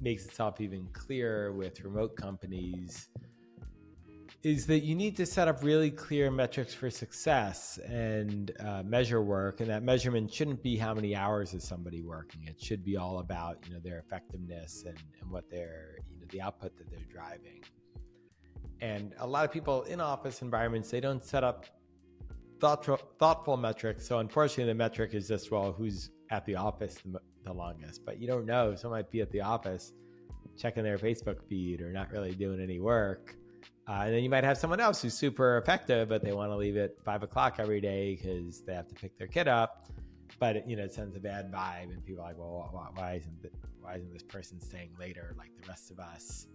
makes 0.00 0.24
itself 0.26 0.60
even 0.60 0.86
clearer 0.92 1.52
with 1.52 1.80
remote 1.80 2.16
companies. 2.16 3.08
Is 4.42 4.66
that 4.66 4.80
you 4.80 4.94
need 4.94 5.16
to 5.16 5.26
set 5.26 5.48
up 5.48 5.64
really 5.64 5.90
clear 5.90 6.30
metrics 6.30 6.72
for 6.72 6.88
success 6.88 7.78
and 7.88 8.52
uh, 8.60 8.82
measure 8.84 9.20
work, 9.20 9.60
and 9.60 9.68
that 9.70 9.82
measurement 9.82 10.32
shouldn't 10.32 10.62
be 10.62 10.76
how 10.76 10.94
many 10.94 11.16
hours 11.16 11.52
is 11.52 11.64
somebody 11.64 12.02
working. 12.02 12.44
It 12.44 12.60
should 12.60 12.84
be 12.84 12.96
all 12.96 13.18
about 13.18 13.58
you 13.66 13.74
know 13.74 13.80
their 13.80 13.98
effectiveness 13.98 14.84
and, 14.86 14.98
and 15.20 15.30
what 15.30 15.50
they're 15.50 15.98
you 16.10 16.20
know 16.20 16.26
the 16.30 16.40
output 16.40 16.76
that 16.78 16.90
they're 16.90 17.00
driving. 17.10 17.62
And 18.80 19.14
a 19.18 19.26
lot 19.26 19.44
of 19.44 19.50
people 19.50 19.82
in 19.84 20.00
office 20.00 20.42
environments 20.42 20.90
they 20.90 21.00
don't 21.00 21.24
set 21.24 21.42
up 21.42 21.66
thoughtful, 22.60 23.00
thoughtful 23.18 23.56
metrics. 23.56 24.06
So 24.06 24.18
unfortunately, 24.18 24.70
the 24.72 24.74
metric 24.74 25.14
is 25.14 25.28
just 25.28 25.50
well, 25.50 25.72
who's 25.72 26.10
at 26.30 26.44
the 26.44 26.56
office 26.56 26.98
the, 27.04 27.20
the 27.46 27.52
longest? 27.52 28.04
But 28.04 28.20
you 28.20 28.26
don't 28.26 28.46
know. 28.46 28.74
Someone 28.74 28.98
might 28.98 29.10
be 29.10 29.20
at 29.20 29.30
the 29.30 29.40
office 29.40 29.92
checking 30.56 30.82
their 30.82 30.98
Facebook 30.98 31.42
feed 31.48 31.80
or 31.80 31.92
not 31.92 32.10
really 32.10 32.32
doing 32.32 32.60
any 32.60 32.80
work. 32.80 33.36
Uh, 33.88 34.02
and 34.04 34.14
then 34.14 34.22
you 34.22 34.30
might 34.30 34.44
have 34.44 34.58
someone 34.58 34.80
else 34.80 35.00
who's 35.02 35.14
super 35.14 35.58
effective, 35.58 36.08
but 36.08 36.22
they 36.22 36.32
want 36.32 36.50
to 36.50 36.56
leave 36.56 36.76
at 36.76 36.92
five 37.04 37.22
o'clock 37.22 37.56
every 37.58 37.80
day 37.80 38.16
because 38.16 38.62
they 38.62 38.74
have 38.74 38.88
to 38.88 38.94
pick 38.94 39.16
their 39.16 39.28
kid 39.28 39.46
up. 39.46 39.86
But 40.40 40.56
it, 40.56 40.64
you 40.66 40.76
know, 40.76 40.84
it 40.84 40.92
sends 40.92 41.16
a 41.16 41.20
bad 41.20 41.52
vibe, 41.52 41.92
and 41.92 42.04
people 42.04 42.22
are 42.22 42.28
like, 42.28 42.38
"Well, 42.38 42.68
why, 42.72 42.88
why 42.94 43.14
isn't 43.14 43.52
why 43.80 43.94
isn't 43.94 44.12
this 44.12 44.24
person 44.24 44.60
staying 44.60 44.90
later 44.98 45.34
like 45.38 45.50
the 45.60 45.68
rest 45.68 45.90
of 45.90 46.00
us?" 46.00 46.48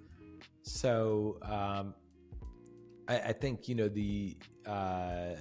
So 0.63 1.37
um, 1.43 1.95
I, 3.07 3.19
I, 3.19 3.33
think 3.33 3.67
you 3.67 3.75
know 3.75 3.87
the 3.87 4.37
uh, 4.65 5.35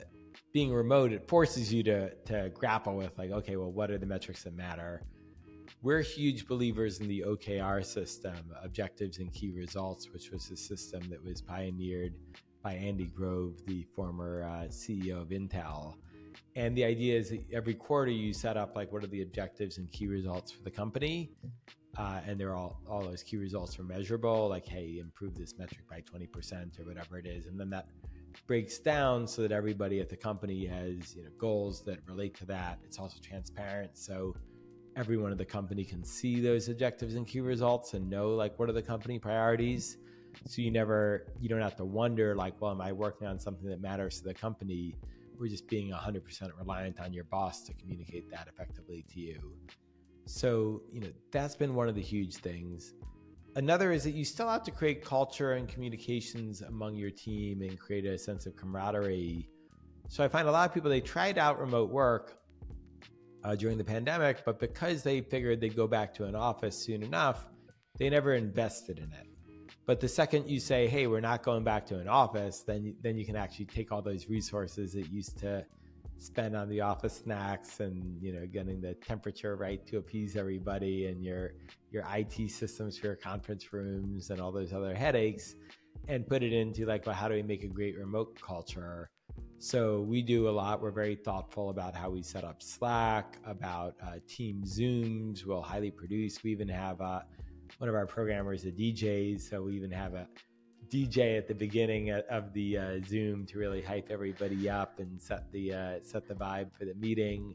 being 0.53 0.73
remote, 0.73 1.13
it 1.13 1.29
forces 1.29 1.73
you 1.73 1.83
to 1.85 2.15
to 2.27 2.51
grapple 2.55 2.97
with 2.97 3.19
like, 3.19 3.31
okay, 3.31 3.57
well, 3.57 3.71
what 3.71 3.91
are 3.91 3.99
the 3.99 4.07
metrics 4.07 4.45
that 4.45 4.55
matter? 4.55 5.03
We're 5.83 6.03
huge 6.03 6.47
believers 6.47 7.01
in 7.01 7.09
the 7.09 7.25
OKR 7.27 7.83
system, 7.83 8.37
objectives 8.63 9.17
and 9.17 9.33
key 9.33 9.51
results, 9.51 10.13
which 10.13 10.31
was 10.31 10.51
a 10.51 10.57
system 10.57 11.01
that 11.09 11.25
was 11.25 11.41
pioneered 11.41 12.13
by 12.63 12.75
Andy 12.75 13.07
Grove, 13.07 13.55
the 13.67 13.87
former 13.97 14.45
uh, 14.45 14.67
CEO 14.69 15.23
of 15.23 15.29
Intel. 15.29 15.95
And 16.55 16.77
the 16.77 16.85
idea 16.85 17.19
is 17.19 17.31
that 17.31 17.43
every 17.51 17.73
quarter 17.73 18.11
you 18.11 18.35
set 18.35 18.59
up 18.59 18.77
like 18.77 18.93
what 18.93 19.03
are 19.05 19.07
the 19.07 19.23
objectives 19.23 19.79
and 19.79 19.91
key 19.91 20.07
results 20.07 20.53
for 20.53 20.63
the 20.65 20.71
company, 20.71 21.31
uh, 21.97 22.21
and 22.27 22.39
they're 22.39 22.55
all 22.55 22.79
all 22.87 23.03
those 23.03 23.23
key 23.23 23.39
results 23.39 23.79
are 23.79 23.85
measurable. 23.85 24.49
Like, 24.49 24.67
hey, 24.67 24.99
improve 25.01 25.35
this 25.35 25.57
metric 25.57 25.89
by 25.89 26.01
twenty 26.01 26.27
percent 26.27 26.79
or 26.79 26.85
whatever 26.85 27.19
it 27.19 27.27
is, 27.27 27.47
and 27.47 27.59
then 27.59 27.71
that 27.71 27.87
breaks 28.47 28.79
down 28.79 29.27
so 29.27 29.41
that 29.43 29.53
everybody 29.53 30.01
at 30.01 30.11
the 30.11 30.17
company 30.17 30.67
has 30.67 31.17
you 31.17 31.23
know 31.23 31.31
goals 31.39 31.83
that 31.85 32.01
relate 32.07 32.35
to 32.37 32.47
that. 32.47 32.79
It's 32.85 32.99
also 32.99 33.17
transparent, 33.23 33.97
so 33.97 34.35
everyone 34.97 35.33
at 35.33 35.39
the 35.39 35.45
company 35.45 35.85
can 35.85 36.05
see 36.05 36.41
those 36.41 36.69
objectives 36.69 37.15
and 37.15 37.27
key 37.27 37.41
results 37.41 37.95
and 37.95 38.09
know 38.09 38.31
like 38.31 38.59
what 38.59 38.69
are 38.69 38.73
the 38.73 38.83
company 38.83 39.19
priorities. 39.19 39.97
So 40.47 40.63
you 40.63 40.71
never 40.71 41.27
you 41.41 41.49
don't 41.49 41.61
have 41.61 41.77
to 41.77 41.85
wonder 41.85 42.35
like, 42.35 42.61
well, 42.61 42.71
am 42.71 42.81
I 42.81 42.93
working 42.93 43.27
on 43.27 43.39
something 43.39 43.69
that 43.69 43.81
matters 43.81 44.19
to 44.19 44.25
the 44.25 44.35
company? 44.35 44.97
We're 45.39 45.49
just 45.49 45.69
being 45.69 45.91
100% 45.91 46.51
reliant 46.59 47.01
on 47.01 47.13
your 47.13 47.25
boss 47.25 47.63
to 47.63 47.73
communicate 47.75 48.31
that 48.31 48.47
effectively 48.47 49.05
to 49.15 49.21
you. 49.21 49.55
So, 50.27 50.83
you 50.93 51.01
know, 51.01 51.09
that's 51.33 51.57
been 51.57 51.75
one 51.75 51.89
of 51.89 51.95
the 51.95 52.03
huge 52.03 52.37
things. 52.37 52.95
Another 53.57 53.91
is 53.91 54.05
that 54.05 54.13
you 54.13 54.25
still 54.25 54.49
have 54.49 54.63
to 54.65 54.71
create 54.71 55.05
culture 55.05 55.55
and 55.55 55.67
communications 55.67 56.63
among 56.63 56.95
your 56.95 57.11
team 57.11 57.63
and 57.63 57.79
create 57.79 58.05
a 58.05 58.17
sense 58.17 58.47
of 58.47 58.55
camaraderie. 58.55 59.49
So 60.09 60.23
I 60.23 60.29
find 60.29 60.47
a 60.47 60.53
lot 60.53 60.69
of 60.69 60.75
people 60.75 60.91
they 60.91 61.01
tried 61.01 61.39
out 61.39 61.59
remote 61.59 61.91
work 61.91 62.40
uh, 63.45 63.55
during 63.55 63.79
the 63.79 63.85
pandemic, 63.85 64.45
but 64.45 64.59
because 64.59 65.03
they 65.03 65.21
figured 65.21 65.61
they'd 65.61 65.77
go 65.77 65.87
back 65.87 66.13
to 66.15 66.25
an 66.25 66.35
office 66.35 66.77
soon 66.77 67.03
enough, 67.03 67.47
they 67.99 68.11
never 68.11 68.35
invested 68.35 68.99
in 68.99 69.13
it. 69.13 69.27
But 69.87 70.01
the 70.01 70.09
second 70.09 70.49
you 70.49 70.61
say, 70.61 70.87
"Hey, 70.87 71.07
we're 71.07 71.21
not 71.21 71.43
going 71.43 71.65
back 71.65 71.87
to 71.87 71.99
an 71.99 72.09
office," 72.09 72.61
then 72.61 72.95
then 73.01 73.17
you 73.17 73.25
can 73.25 73.37
actually 73.37 73.65
take 73.67 73.91
all 73.91 74.03
those 74.03 74.29
resources 74.29 74.93
that 74.93 75.11
used 75.11 75.39
to 75.39 75.65
spend 76.21 76.55
on 76.55 76.69
the 76.69 76.81
office 76.81 77.23
snacks 77.25 77.81
and 77.81 78.23
you 78.23 78.33
know 78.33 78.47
getting 78.47 78.81
the 78.81 78.93
temperature 78.95 79.57
right 79.57 79.87
to 79.87 79.97
appease 79.97 80.37
everybody 80.37 81.07
and 81.07 81.25
your 81.25 81.53
your 81.91 82.05
IT 82.15 82.51
systems 82.51 82.99
for 82.99 83.07
your 83.07 83.17
conference 83.17 83.73
rooms 83.73 84.31
and 84.31 84.39
all 84.39 84.53
those 84.53 84.73
other 84.73 84.95
headaches 84.95 85.55
and 86.09 86.27
put 86.27 86.43
it 86.43 86.53
into 86.53 86.85
like 86.85 87.07
well 87.07 87.15
how 87.15 87.27
do 87.27 87.35
we 87.35 87.43
make 87.43 87.65
a 87.65 87.69
great 87.69 87.99
remote 87.99 88.39
culture 88.41 89.09
so 89.59 90.01
we 90.03 90.23
do 90.23 90.49
a 90.49 90.51
lot 90.51 90.81
we're 90.81 90.91
very 90.91 91.15
thoughtful 91.15 91.71
about 91.71 91.95
how 91.95 92.09
we 92.09 92.23
set 92.23 92.45
up 92.45 92.63
slack 92.63 93.39
about 93.45 93.95
uh, 94.03 94.15
team 94.27 94.63
zooms 94.65 95.45
we'll 95.45 95.63
highly 95.63 95.91
produce 95.91 96.43
we 96.43 96.51
even 96.51 96.69
have 96.69 97.01
uh, 97.01 97.21
one 97.79 97.89
of 97.89 97.95
our 97.95 98.07
programmers 98.07 98.65
a 98.65 98.71
dj 98.71 99.41
so 99.41 99.63
we 99.63 99.75
even 99.75 99.91
have 99.91 100.15
a 100.15 100.27
DJ 100.91 101.39
at 101.39 101.47
the 101.47 101.55
beginning 101.55 102.11
of 102.11 102.53
the 102.53 102.77
uh, 102.77 103.01
Zoom 103.07 103.47
to 103.47 103.59
really 103.59 103.81
hype 103.81 104.09
everybody 104.11 104.69
up 104.69 104.99
and 104.99 105.21
set 105.21 105.51
the 105.53 105.73
uh, 105.73 105.95
set 106.03 106.27
the 106.27 106.35
vibe 106.35 106.73
for 106.77 106.85
the 106.85 106.95
meeting. 106.95 107.55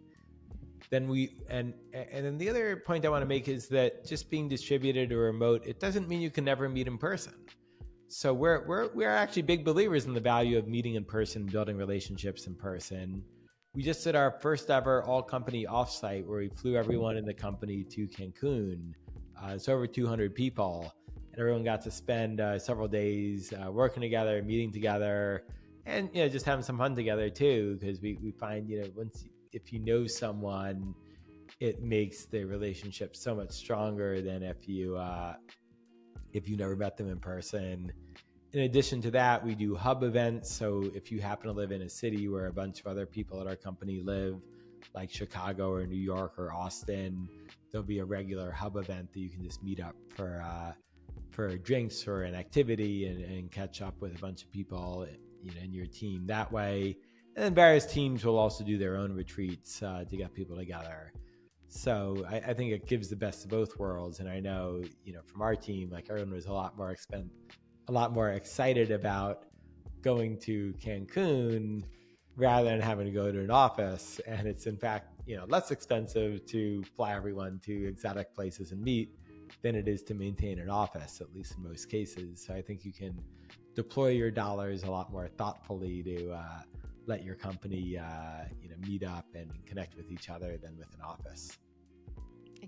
Then 0.90 1.08
we 1.08 1.36
and 1.50 1.74
and 1.94 2.26
then 2.26 2.38
the 2.38 2.50
other 2.50 2.78
point 2.78 3.06
I 3.06 3.10
want 3.10 3.24
to 3.24 3.28
make 3.28 3.50
is 3.50 3.68
that 3.70 4.06
just 4.06 4.30
being 4.30 4.48
distributed 4.48 5.12
or 5.12 5.20
remote, 5.20 5.64
it 5.66 5.80
doesn't 5.80 6.08
mean 6.08 6.22
you 6.22 6.30
can 6.30 6.46
never 6.46 6.70
meet 6.70 6.88
in 6.88 6.98
person. 6.98 7.34
So 8.08 8.34
we're 8.34 8.66
we're 8.68 8.90
we're 8.94 9.10
actually 9.10 9.42
big 9.42 9.66
believers 9.66 10.06
in 10.06 10.14
the 10.14 10.20
value 10.20 10.58
of 10.58 10.68
meeting 10.68 10.96
in 10.96 11.06
person, 11.06 11.46
building 11.46 11.78
relationships 11.78 12.48
in 12.48 12.56
person. 12.56 13.24
We 13.74 13.84
just 13.84 14.04
did 14.04 14.16
our 14.16 14.32
first 14.42 14.70
ever 14.70 15.04
all 15.04 15.22
company 15.22 15.66
offsite 15.66 16.26
where 16.26 16.40
we 16.40 16.50
flew 16.50 16.76
everyone 16.76 17.18
in 17.18 17.26
the 17.26 17.34
company 17.34 17.84
to 17.84 18.08
Cancun. 18.08 18.94
Uh, 19.42 19.54
it's 19.56 19.68
over 19.68 19.86
200 19.86 20.34
people 20.34 20.94
and 21.36 21.42
everyone 21.42 21.64
got 21.64 21.82
to 21.82 21.92
spend 21.92 22.40
uh, 22.40 22.58
several 22.58 22.88
days 22.88 23.54
uh, 23.54 23.70
working 23.70 24.02
together, 24.02 24.42
meeting 24.42 24.72
together, 24.72 25.44
and 25.86 26.10
you 26.14 26.24
know 26.24 26.30
just 26.30 26.46
having 26.46 26.64
some 26.64 26.78
fun 26.78 26.96
together 26.96 27.30
too. 27.30 27.78
Because 27.80 28.02
we 28.02 28.18
we 28.24 28.32
find 28.32 28.70
you 28.70 28.82
know 28.82 28.88
once 28.96 29.26
if 29.52 29.74
you 29.74 29.80
know 29.80 30.08
someone, 30.08 30.96
it 31.60 31.84
makes 31.84 32.26
the 32.26 32.46
relationship 32.46 33.16
so 33.16 33.36
much 33.36 33.52
stronger 33.52 34.22
than 34.22 34.44
if 34.44 34.68
you 34.68 34.96
uh, 34.96 35.34
if 36.36 36.50
you 36.50 36.58
never 36.58 36.76
met 36.76 36.98
them 36.98 37.10
in 37.10 37.18
person. 37.18 37.92
In 38.52 38.62
addition 38.62 39.02
to 39.02 39.12
that, 39.12 39.44
we 39.44 39.56
do 39.56 39.74
hub 39.74 40.04
events. 40.04 40.52
So 40.52 40.92
if 40.94 41.12
you 41.12 41.22
happen 41.22 41.48
to 41.48 41.54
live 41.54 41.72
in 41.72 41.82
a 41.84 41.90
city 41.90 42.28
where 42.28 42.48
a 42.48 42.54
bunch 42.54 42.82
of 42.82 42.88
other 42.88 43.06
people 43.06 43.40
at 43.40 43.48
our 43.48 43.56
company 43.56 44.02
live, 44.04 44.36
like 44.94 45.10
Chicago 45.10 45.72
or 45.72 45.88
New 45.88 45.96
York 45.96 46.34
or 46.38 46.54
Austin, 46.54 47.28
there'll 47.72 47.88
be 47.88 48.00
a 48.00 48.06
regular 48.06 48.52
hub 48.52 48.76
event 48.76 49.14
that 49.14 49.20
you 49.20 49.30
can 49.30 49.44
just 49.44 49.64
meet 49.64 49.80
up 49.80 49.96
for 50.10 50.44
uh, 50.46 50.74
for 51.32 51.58
drinks 51.58 52.08
or 52.08 52.24
an 52.24 52.36
activity 52.36 53.08
and, 53.08 53.24
and 53.24 53.52
catch 53.52 53.82
up 53.82 53.96
with 54.00 54.16
a 54.16 54.20
bunch 54.20 54.44
of 54.44 54.52
people 54.52 55.08
you 55.42 55.52
know, 55.52 55.62
in 55.62 55.74
your 55.74 55.86
team 55.86 56.26
that 56.28 56.52
way. 56.52 56.98
And 57.36 57.46
then 57.46 57.54
various 57.54 57.86
teams 57.86 58.24
will 58.24 58.38
also 58.38 58.64
do 58.64 58.78
their 58.78 58.96
own 58.96 59.14
retreats 59.14 59.82
uh, 59.84 60.06
to 60.10 60.18
get 60.18 60.34
people 60.34 60.56
together. 60.56 61.12
So 61.76 62.26
I, 62.30 62.38
I, 62.38 62.54
think 62.54 62.72
it 62.72 62.88
gives 62.88 63.10
the 63.10 63.18
best 63.18 63.44
of 63.44 63.52
both 63.52 63.78
worlds. 63.78 64.22
And 64.22 64.30
I 64.30 64.40
know, 64.40 64.82
you 65.04 65.12
know, 65.12 65.20
from 65.26 65.42
our 65.42 65.58
team, 65.58 65.90
like 65.92 66.06
everyone 66.10 66.34
was 66.34 66.46
a 66.46 66.54
lot 66.54 66.78
more 66.78 66.96
expen- 66.96 67.30
a 67.90 67.92
lot 67.92 68.14
more 68.14 68.30
excited 68.30 68.92
about 68.92 69.44
going 70.02 70.40
to 70.40 70.74
Cancun 70.82 71.84
rather 72.38 72.70
than 72.70 72.80
having 72.80 73.06
to 73.06 73.12
go 73.12 73.30
to 73.30 73.42
an 73.42 73.52
office. 73.52 74.22
And 74.26 74.48
it's 74.48 74.68
in 74.68 74.78
fact, 74.78 75.20
you 75.26 75.36
know, 75.36 75.44
less 75.50 75.70
expensive 75.70 76.46
to 76.46 76.82
fly 76.96 77.14
everyone 77.14 77.60
to 77.66 77.88
exotic 77.88 78.34
places 78.34 78.72
and 78.72 78.82
meet 78.82 79.10
than 79.62 79.76
it 79.76 79.90
is 79.90 80.02
to 80.04 80.14
maintain 80.14 80.60
an 80.60 80.70
office, 80.70 81.20
at 81.20 81.36
least 81.36 81.56
in 81.58 81.64
most 81.64 81.90
cases. 81.90 82.42
So 82.42 82.54
I 82.54 82.62
think 82.62 82.86
you 82.86 82.94
can 82.94 83.22
deploy 83.76 84.12
your 84.12 84.32
dollars 84.32 84.84
a 84.84 84.90
lot 84.90 85.12
more 85.12 85.28
thoughtfully 85.28 86.02
to 86.04 86.32
uh, 86.32 86.62
let 87.06 87.26
your 87.26 87.36
company, 87.36 87.98
uh, 87.98 88.46
you 88.62 88.70
know, 88.70 88.78
meet 88.88 89.04
up 89.04 89.26
and 89.36 89.52
connect 89.66 89.98
with 89.98 90.10
each 90.10 90.30
other 90.30 90.58
than 90.58 90.78
with 90.78 90.94
an 90.94 91.02
office. 91.02 91.58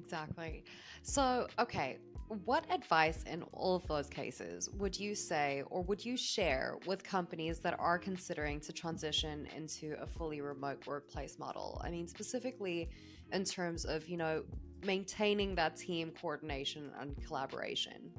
Exactly. 0.07 0.63
So, 1.03 1.47
okay, 1.59 1.97
what 2.45 2.65
advice 2.71 3.23
in 3.29 3.43
all 3.51 3.75
of 3.75 3.85
those 3.87 4.07
cases 4.07 4.69
would 4.77 4.97
you 4.97 5.13
say 5.13 5.63
or 5.69 5.81
would 5.83 6.03
you 6.05 6.15
share 6.15 6.77
with 6.85 7.03
companies 7.03 7.59
that 7.59 7.75
are 7.77 7.99
considering 7.99 8.61
to 8.61 8.71
transition 8.71 9.49
into 9.53 9.97
a 10.01 10.05
fully 10.05 10.39
remote 10.39 10.87
workplace 10.87 11.37
model? 11.37 11.81
I 11.83 11.89
mean, 11.89 12.07
specifically 12.07 12.89
in 13.33 13.43
terms 13.43 13.83
of, 13.83 14.07
you 14.07 14.15
know, 14.15 14.43
maintaining 14.85 15.55
that 15.55 15.75
team 15.75 16.13
coordination 16.21 16.89
and 17.01 17.21
collaboration? 17.25 18.09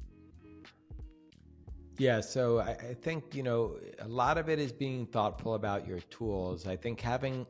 Yeah, 1.97 2.21
so 2.21 2.59
I, 2.59 2.71
I, 2.91 2.93
think, 3.01 3.33
you 3.33 3.41
know, 3.41 3.77
a 3.97 4.07
lot 4.07 4.37
of 4.37 4.47
it 4.47 4.59
is 4.59 4.71
being 4.71 5.07
thoughtful 5.07 5.55
about 5.55 5.87
your 5.87 5.99
tools. 6.11 6.67
I 6.67 6.75
think 6.75 7.01
having 7.01 7.47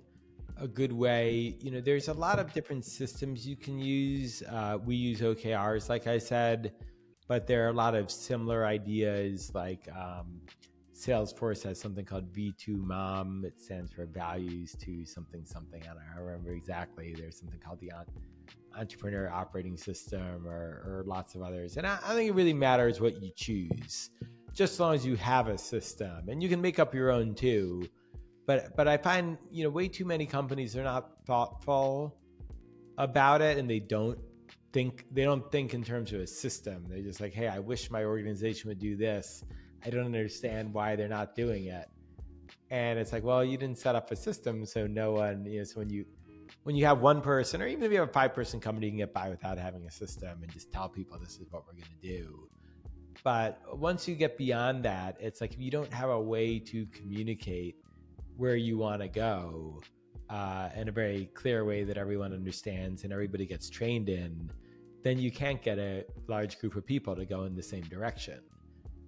a 0.60 0.68
good 0.68 0.92
way, 0.92 1.58
you 1.62 1.72
know, 1.72 1.82
there's 1.82 2.08
a 2.08 2.14
lot 2.14 2.40
of 2.40 2.54
different 2.54 2.86
systems 2.86 3.48
you 3.48 3.56
can 3.56 3.80
use. 3.80 4.44
Uh, 4.50 4.78
we 4.84 4.96
use 4.96 5.22
OKRs, 5.22 5.90
like 5.90 6.08
I 6.08 6.18
said, 6.18 6.74
but 7.28 7.48
there 7.48 7.66
are 7.66 7.70
a 7.70 7.74
lot 7.74 7.96
of 7.96 8.12
similar 8.12 8.66
ideas 8.66 9.52
like 9.54 9.88
um, 9.96 10.42
Salesforce 10.94 11.64
has 11.64 11.80
something 11.80 12.04
called 12.04 12.34
V2MOM. 12.34 13.46
It 13.46 13.60
stands 13.60 13.92
for 13.92 14.06
values 14.06 14.76
to 14.82 15.06
something 15.06 15.46
something. 15.46 15.82
I 15.84 15.94
don't 16.16 16.26
remember 16.26 16.52
exactly. 16.52 17.16
There's 17.18 17.40
something 17.40 17.60
called 17.60 17.80
the 17.80 17.92
Entrepreneur 18.78 19.30
Operating 19.30 19.78
System 19.78 20.46
or, 20.46 20.84
or 20.86 21.04
lots 21.06 21.36
of 21.36 21.42
others. 21.42 21.78
And 21.78 21.88
I, 21.88 22.00
I 22.06 22.14
think 22.16 22.30
it 22.30 22.34
really 22.34 22.54
matters 22.54 23.00
what 23.00 23.22
you 23.22 23.32
choose, 23.36 24.10
just 24.54 24.74
as 24.74 24.80
long 24.80 24.94
as 24.94 25.06
you 25.06 25.16
have 25.16 25.48
a 25.48 25.58
system. 25.58 26.28
And 26.28 26.44
you 26.44 26.50
can 26.50 26.62
make 26.62 26.80
up 26.80 26.94
your 26.94 27.12
own 27.12 27.34
too. 27.34 27.88
But 28.50 28.76
but 28.76 28.88
I 28.88 28.98
find 28.98 29.38
you 29.52 29.64
know 29.64 29.70
way 29.70 29.88
too 29.88 30.06
many 30.06 30.26
companies 30.26 30.76
are 30.76 30.84
not 30.84 31.04
thoughtful 31.28 32.18
about 32.98 33.42
it, 33.42 33.60
and 33.60 33.70
they 33.70 33.80
don't 33.80 34.18
think 34.74 35.06
they 35.12 35.24
don't 35.24 35.52
think 35.52 35.76
in 35.76 35.84
terms 35.84 36.12
of 36.14 36.22
a 36.22 36.28
system. 36.28 36.86
They're 36.90 37.08
just 37.10 37.22
like, 37.22 37.34
hey, 37.34 37.48
I 37.48 37.60
wish 37.60 37.92
my 37.92 38.04
organization 38.06 38.70
would 38.70 38.80
do 38.80 38.96
this 38.96 39.44
I 39.86 39.90
don't 39.90 40.06
understand 40.06 40.74
why 40.74 40.96
they're 40.96 41.08
not 41.08 41.36
doing 41.36 41.66
it. 41.66 41.90
And 42.70 43.00
it's 43.00 43.12
like, 43.12 43.24
well, 43.24 43.44
you 43.44 43.58
didn't 43.58 43.78
set 43.78 43.96
up 43.96 44.12
a 44.12 44.16
system, 44.16 44.66
so 44.66 44.86
no 44.88 45.14
one, 45.14 45.46
you 45.46 45.60
know, 45.60 45.64
so 45.64 45.80
when 45.80 45.90
you 45.90 46.06
when 46.64 46.76
you 46.76 46.86
have 46.86 47.00
one 47.00 47.22
person, 47.22 47.62
or 47.62 47.68
even 47.68 47.84
if 47.84 47.92
you 47.92 48.00
have 48.00 48.10
a 48.10 48.12
five 48.12 48.34
person 48.34 48.60
company, 48.60 48.88
you 48.88 48.92
can 48.92 48.98
get 48.98 49.14
by 49.14 49.30
without 49.30 49.58
having 49.58 49.86
a 49.86 49.92
system 49.92 50.42
and 50.42 50.52
just 50.52 50.72
tell 50.72 50.90
people 50.90 51.18
this 51.20 51.40
is 51.40 51.46
what 51.52 51.64
we're 51.66 51.74
going 51.74 51.84
to 52.02 52.08
do. 52.08 52.50
But 53.24 53.62
once 53.78 54.08
you 54.08 54.16
get 54.16 54.38
beyond 54.38 54.86
that, 54.86 55.18
it's 55.20 55.42
like 55.42 55.54
if 55.54 55.60
you 55.60 55.72
don't 55.72 55.94
have 55.94 56.10
a 56.10 56.20
way 56.20 56.60
to 56.60 56.86
communicate 56.88 57.76
where 58.40 58.56
you 58.56 58.78
want 58.78 59.02
to 59.02 59.08
go 59.08 59.82
uh, 60.30 60.70
in 60.76 60.88
a 60.88 60.92
very 60.92 61.30
clear 61.34 61.66
way 61.66 61.84
that 61.84 61.98
everyone 61.98 62.34
understands 62.34 63.04
and 63.04 63.12
everybody 63.12 63.46
gets 63.46 63.70
trained 63.70 64.08
in, 64.08 64.50
then 65.04 65.20
you 65.20 65.32
can't 65.32 65.62
get 65.62 65.78
a 65.78 66.06
large 66.28 66.58
group 66.60 66.76
of 66.76 66.86
people 66.86 67.16
to 67.16 67.26
go 67.26 67.44
in 67.44 67.56
the 67.56 67.64
same 67.64 67.84
direction. 67.84 68.40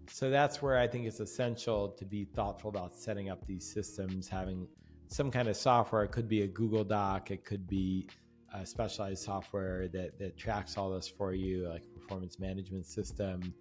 So 0.09 0.29
that's 0.29 0.61
where 0.61 0.77
I 0.77 0.87
think 0.87 1.05
it's 1.05 1.21
essential 1.21 1.89
to 1.89 2.05
be 2.05 2.25
thoughtful 2.25 2.69
about 2.69 2.93
setting 2.93 3.29
up 3.29 3.45
these 3.47 3.65
systems, 3.71 4.27
having 4.27 4.67
some 5.07 5.31
kind 5.31 5.47
of 5.47 5.55
software. 5.55 6.03
It 6.03 6.11
could 6.11 6.27
be 6.27 6.41
a 6.41 6.47
Google 6.47 6.83
Doc, 6.83 7.31
it 7.31 7.45
could 7.45 7.67
be 7.67 8.07
a 8.53 8.65
specialized 8.65 9.23
software 9.23 9.87
that, 9.89 10.19
that 10.19 10.35
tracks 10.37 10.77
all 10.77 10.89
this 10.89 11.07
for 11.07 11.33
you, 11.33 11.69
like 11.69 11.83
a 11.83 11.99
performance 11.99 12.37
management 12.37 12.85
system. 12.85 13.53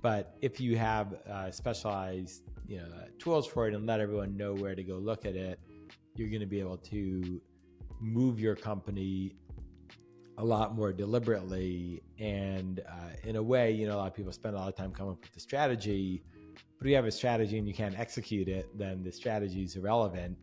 But 0.00 0.36
if 0.40 0.58
you 0.58 0.78
have 0.78 1.14
uh, 1.30 1.50
specialized 1.50 2.44
you 2.72 2.78
know, 2.78 2.86
tools 3.18 3.46
for 3.46 3.68
it 3.68 3.74
and 3.74 3.86
let 3.86 4.00
everyone 4.00 4.34
know 4.34 4.54
where 4.54 4.74
to 4.74 4.82
go 4.82 4.94
look 4.94 5.26
at 5.26 5.36
it, 5.36 5.60
you're 6.16 6.30
going 6.30 6.40
to 6.40 6.46
be 6.46 6.58
able 6.58 6.78
to 6.78 7.38
move 8.00 8.40
your 8.40 8.56
company 8.56 9.34
a 10.38 10.44
lot 10.44 10.74
more 10.74 10.90
deliberately. 10.90 12.02
And 12.18 12.80
uh, 12.88 13.10
in 13.24 13.36
a 13.36 13.42
way, 13.42 13.72
you 13.72 13.86
know, 13.86 13.96
a 13.96 13.98
lot 13.98 14.06
of 14.06 14.14
people 14.14 14.32
spend 14.32 14.54
a 14.54 14.58
lot 14.58 14.68
of 14.68 14.74
time 14.74 14.90
coming 14.90 15.12
up 15.12 15.20
with 15.20 15.32
the 15.32 15.40
strategy. 15.40 16.22
But 16.78 16.86
if 16.86 16.90
you 16.90 16.96
have 16.96 17.04
a 17.04 17.10
strategy 17.10 17.58
and 17.58 17.68
you 17.68 17.74
can't 17.74 17.98
execute 17.98 18.48
it, 18.48 18.66
then 18.78 19.02
the 19.02 19.12
strategy 19.12 19.64
is 19.64 19.76
irrelevant. 19.76 20.38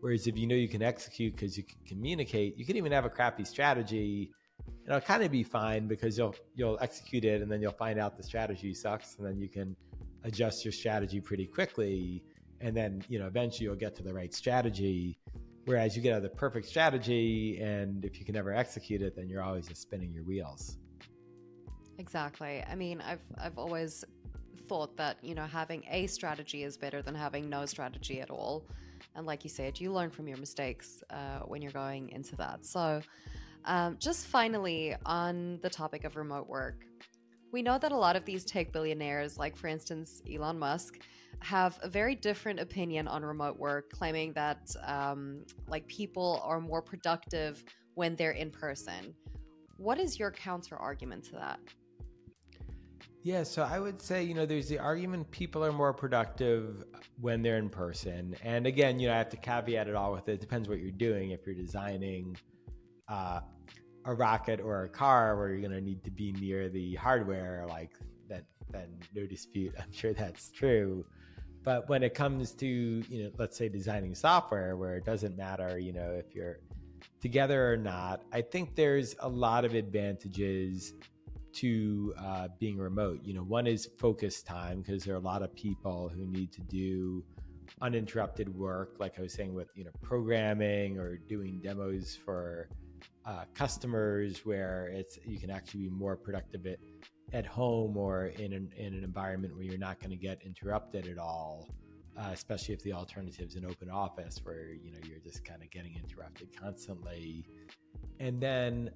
Whereas 0.00 0.28
if 0.28 0.38
you 0.38 0.46
know 0.46 0.54
you 0.54 0.68
can 0.68 0.82
execute 0.82 1.34
because 1.34 1.56
you 1.56 1.64
can 1.64 1.78
communicate, 1.84 2.56
you 2.56 2.64
can 2.64 2.76
even 2.76 2.92
have 2.92 3.04
a 3.04 3.10
crappy 3.10 3.44
strategy 3.44 4.30
and 4.66 4.88
it'll 4.88 5.00
kind 5.00 5.24
of 5.24 5.32
be 5.32 5.42
fine 5.42 5.88
because 5.88 6.16
you'll 6.16 6.34
you'll 6.54 6.78
execute 6.80 7.24
it 7.24 7.42
and 7.42 7.50
then 7.50 7.60
you'll 7.60 7.72
find 7.72 7.98
out 7.98 8.16
the 8.16 8.22
strategy 8.22 8.72
sucks 8.72 9.16
and 9.18 9.26
then 9.26 9.40
you 9.40 9.48
can 9.48 9.76
adjust 10.24 10.64
your 10.64 10.72
strategy 10.72 11.20
pretty 11.20 11.46
quickly 11.46 12.22
and 12.60 12.76
then 12.76 13.02
you 13.08 13.18
know 13.18 13.26
eventually 13.26 13.64
you'll 13.64 13.74
get 13.74 13.94
to 13.94 14.02
the 14.02 14.12
right 14.12 14.32
strategy 14.32 15.18
Whereas 15.64 15.94
you 15.94 16.02
get 16.02 16.20
the 16.22 16.28
perfect 16.28 16.66
strategy, 16.66 17.60
and 17.62 18.04
if 18.04 18.18
you 18.18 18.24
can 18.24 18.34
never 18.34 18.52
execute 18.52 19.00
it, 19.00 19.14
then 19.14 19.28
you're 19.28 19.42
always 19.42 19.68
just 19.68 19.82
spinning 19.82 20.12
your 20.12 20.24
wheels. 20.24 20.78
Exactly. 21.98 22.64
I 22.68 22.74
mean, 22.74 23.00
I've 23.00 23.22
I've 23.38 23.58
always 23.58 24.04
thought 24.68 24.96
that 24.96 25.18
you 25.22 25.34
know 25.34 25.46
having 25.46 25.84
a 25.88 26.08
strategy 26.08 26.64
is 26.64 26.76
better 26.76 27.00
than 27.00 27.14
having 27.14 27.48
no 27.48 27.64
strategy 27.66 28.20
at 28.20 28.30
all. 28.30 28.66
And 29.14 29.24
like 29.24 29.44
you 29.44 29.50
said, 29.50 29.78
you 29.78 29.92
learn 29.92 30.10
from 30.10 30.26
your 30.26 30.38
mistakes 30.38 31.04
uh, 31.10 31.40
when 31.40 31.62
you're 31.62 31.70
going 31.70 32.08
into 32.08 32.34
that. 32.36 32.66
So, 32.66 33.02
um, 33.64 33.96
just 34.00 34.26
finally 34.26 34.96
on 35.06 35.60
the 35.62 35.70
topic 35.70 36.02
of 36.04 36.16
remote 36.16 36.48
work, 36.48 36.84
we 37.52 37.62
know 37.62 37.78
that 37.78 37.92
a 37.92 37.96
lot 37.96 38.16
of 38.16 38.24
these 38.24 38.44
tech 38.44 38.72
billionaires, 38.72 39.38
like 39.38 39.56
for 39.56 39.68
instance 39.68 40.22
Elon 40.32 40.58
Musk, 40.58 40.98
have 41.40 41.78
a 41.82 41.88
very 41.88 42.14
different 42.14 42.58
opinion 42.58 43.06
on 43.06 43.24
remote 43.24 43.58
work, 43.58 43.90
claiming 43.90 44.32
that 44.32 44.74
um, 44.84 45.44
like 45.68 45.86
people 45.86 46.40
are 46.44 46.60
more 46.60 46.80
productive 46.80 47.62
when 47.94 48.16
they're 48.16 48.32
in 48.32 48.50
person. 48.50 49.14
What 49.76 50.00
is 50.00 50.18
your 50.18 50.30
counter 50.30 50.76
argument 50.76 51.24
to 51.24 51.32
that? 51.32 51.60
Yeah, 53.24 53.44
so 53.44 53.62
I 53.62 53.78
would 53.78 54.02
say, 54.02 54.24
you 54.24 54.34
know, 54.34 54.46
there's 54.46 54.68
the 54.68 54.78
argument 54.78 55.30
people 55.30 55.64
are 55.64 55.72
more 55.72 55.92
productive 55.92 56.84
when 57.20 57.40
they're 57.40 57.58
in 57.58 57.68
person. 57.68 58.34
And 58.42 58.66
again, 58.66 58.98
you 58.98 59.08
know, 59.08 59.14
I 59.14 59.18
have 59.18 59.28
to 59.30 59.36
caveat 59.36 59.86
it 59.86 59.94
all 59.94 60.12
with 60.12 60.28
it. 60.28 60.40
depends 60.40 60.68
what 60.68 60.80
you're 60.80 60.90
doing. 60.90 61.30
If 61.30 61.46
you're 61.46 61.54
designing 61.54 62.36
uh, 63.08 63.40
a 64.04 64.14
rocket 64.14 64.60
or 64.60 64.84
a 64.84 64.88
car 64.88 65.36
where 65.36 65.48
you're 65.48 65.60
going 65.60 65.72
to 65.72 65.80
need 65.80 66.02
to 66.04 66.10
be 66.10 66.32
near 66.32 66.68
the 66.68 66.94
hardware, 66.94 67.64
like 67.68 67.92
then, 68.28 68.42
then 68.70 68.88
no 69.14 69.26
dispute. 69.26 69.74
I'm 69.80 69.92
sure 69.92 70.12
that's 70.12 70.50
true. 70.50 71.04
But 71.64 71.88
when 71.88 72.02
it 72.02 72.14
comes 72.14 72.52
to, 72.54 72.66
you 72.66 73.24
know, 73.24 73.30
let's 73.38 73.56
say 73.56 73.68
designing 73.68 74.14
software 74.14 74.76
where 74.76 74.96
it 74.96 75.04
doesn't 75.04 75.36
matter, 75.36 75.78
you 75.78 75.92
know, 75.92 76.10
if 76.10 76.34
you're 76.34 76.58
together 77.20 77.72
or 77.72 77.76
not, 77.76 78.22
I 78.32 78.42
think 78.42 78.74
there's 78.74 79.14
a 79.20 79.28
lot 79.28 79.64
of 79.64 79.74
advantages 79.74 80.94
to 81.52 82.14
uh, 82.18 82.48
being 82.58 82.78
remote. 82.78 83.20
You 83.22 83.34
know, 83.34 83.42
one 83.42 83.66
is 83.66 83.88
focus 83.98 84.42
time 84.42 84.80
because 84.80 85.04
there 85.04 85.14
are 85.14 85.18
a 85.18 85.20
lot 85.20 85.42
of 85.42 85.54
people 85.54 86.10
who 86.12 86.26
need 86.26 86.50
to 86.52 86.60
do 86.62 87.22
uninterrupted 87.80 88.54
work, 88.56 88.96
like 88.98 89.18
I 89.18 89.22
was 89.22 89.32
saying 89.32 89.54
with, 89.54 89.68
you 89.74 89.84
know, 89.84 89.90
programming 90.02 90.98
or 90.98 91.16
doing 91.16 91.60
demos 91.62 92.18
for 92.24 92.68
uh, 93.24 93.44
customers 93.54 94.44
where 94.44 94.90
it's 94.92 95.18
you 95.24 95.38
can 95.38 95.50
actually 95.50 95.82
be 95.82 95.88
more 95.88 96.16
productive 96.16 96.66
at 96.66 96.78
at 97.32 97.46
home 97.46 97.96
or 97.96 98.26
in 98.26 98.52
an, 98.52 98.70
in 98.76 98.92
an 98.92 99.04
environment 99.04 99.54
where 99.54 99.64
you're 99.64 99.78
not 99.78 99.98
going 100.00 100.10
to 100.10 100.16
get 100.16 100.42
interrupted 100.44 101.08
at 101.08 101.18
all, 101.18 101.66
uh, 102.18 102.28
especially 102.32 102.74
if 102.74 102.82
the 102.82 102.92
alternative 102.92 103.48
is 103.48 103.56
an 103.56 103.64
open 103.64 103.88
office 103.88 104.40
where 104.44 104.68
you 104.68 104.92
know 104.92 104.98
you're 105.08 105.20
just 105.20 105.44
kind 105.44 105.62
of 105.62 105.70
getting 105.70 105.96
interrupted 105.96 106.48
constantly. 106.58 107.46
And 108.20 108.40
then 108.40 108.90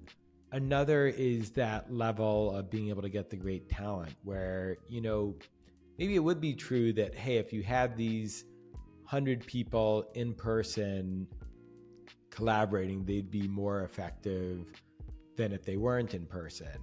another 0.51 1.07
is 1.07 1.51
that 1.51 1.91
level 1.91 2.55
of 2.55 2.69
being 2.69 2.89
able 2.89 3.01
to 3.01 3.09
get 3.09 3.29
the 3.29 3.35
great 3.35 3.67
talent 3.69 4.13
where 4.23 4.77
you 4.87 5.01
know 5.01 5.35
maybe 5.97 6.15
it 6.15 6.23
would 6.23 6.39
be 6.39 6.53
true 6.53 6.93
that 6.93 7.13
hey 7.15 7.37
if 7.37 7.51
you 7.51 7.63
had 7.63 7.97
these 7.97 8.45
100 9.03 9.45
people 9.45 10.05
in 10.15 10.33
person 10.33 11.27
collaborating 12.37 13.03
they'd 13.03 13.31
be 13.31 13.47
more 13.47 13.83
effective 13.83 14.71
than 15.35 15.51
if 15.51 15.65
they 15.65 15.77
weren't 15.77 16.13
in 16.13 16.25
person. 16.25 16.77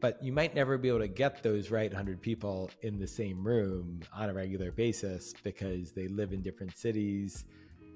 But 0.00 0.22
you 0.22 0.32
might 0.32 0.54
never 0.54 0.78
be 0.78 0.88
able 0.88 1.00
to 1.00 1.08
get 1.08 1.42
those 1.42 1.70
right 1.70 1.90
100 1.90 2.20
people 2.20 2.70
in 2.82 2.98
the 2.98 3.06
same 3.06 3.46
room 3.46 4.00
on 4.12 4.28
a 4.28 4.34
regular 4.34 4.70
basis 4.70 5.34
because 5.42 5.92
they 5.92 6.06
live 6.08 6.32
in 6.32 6.42
different 6.42 6.76
cities 6.76 7.44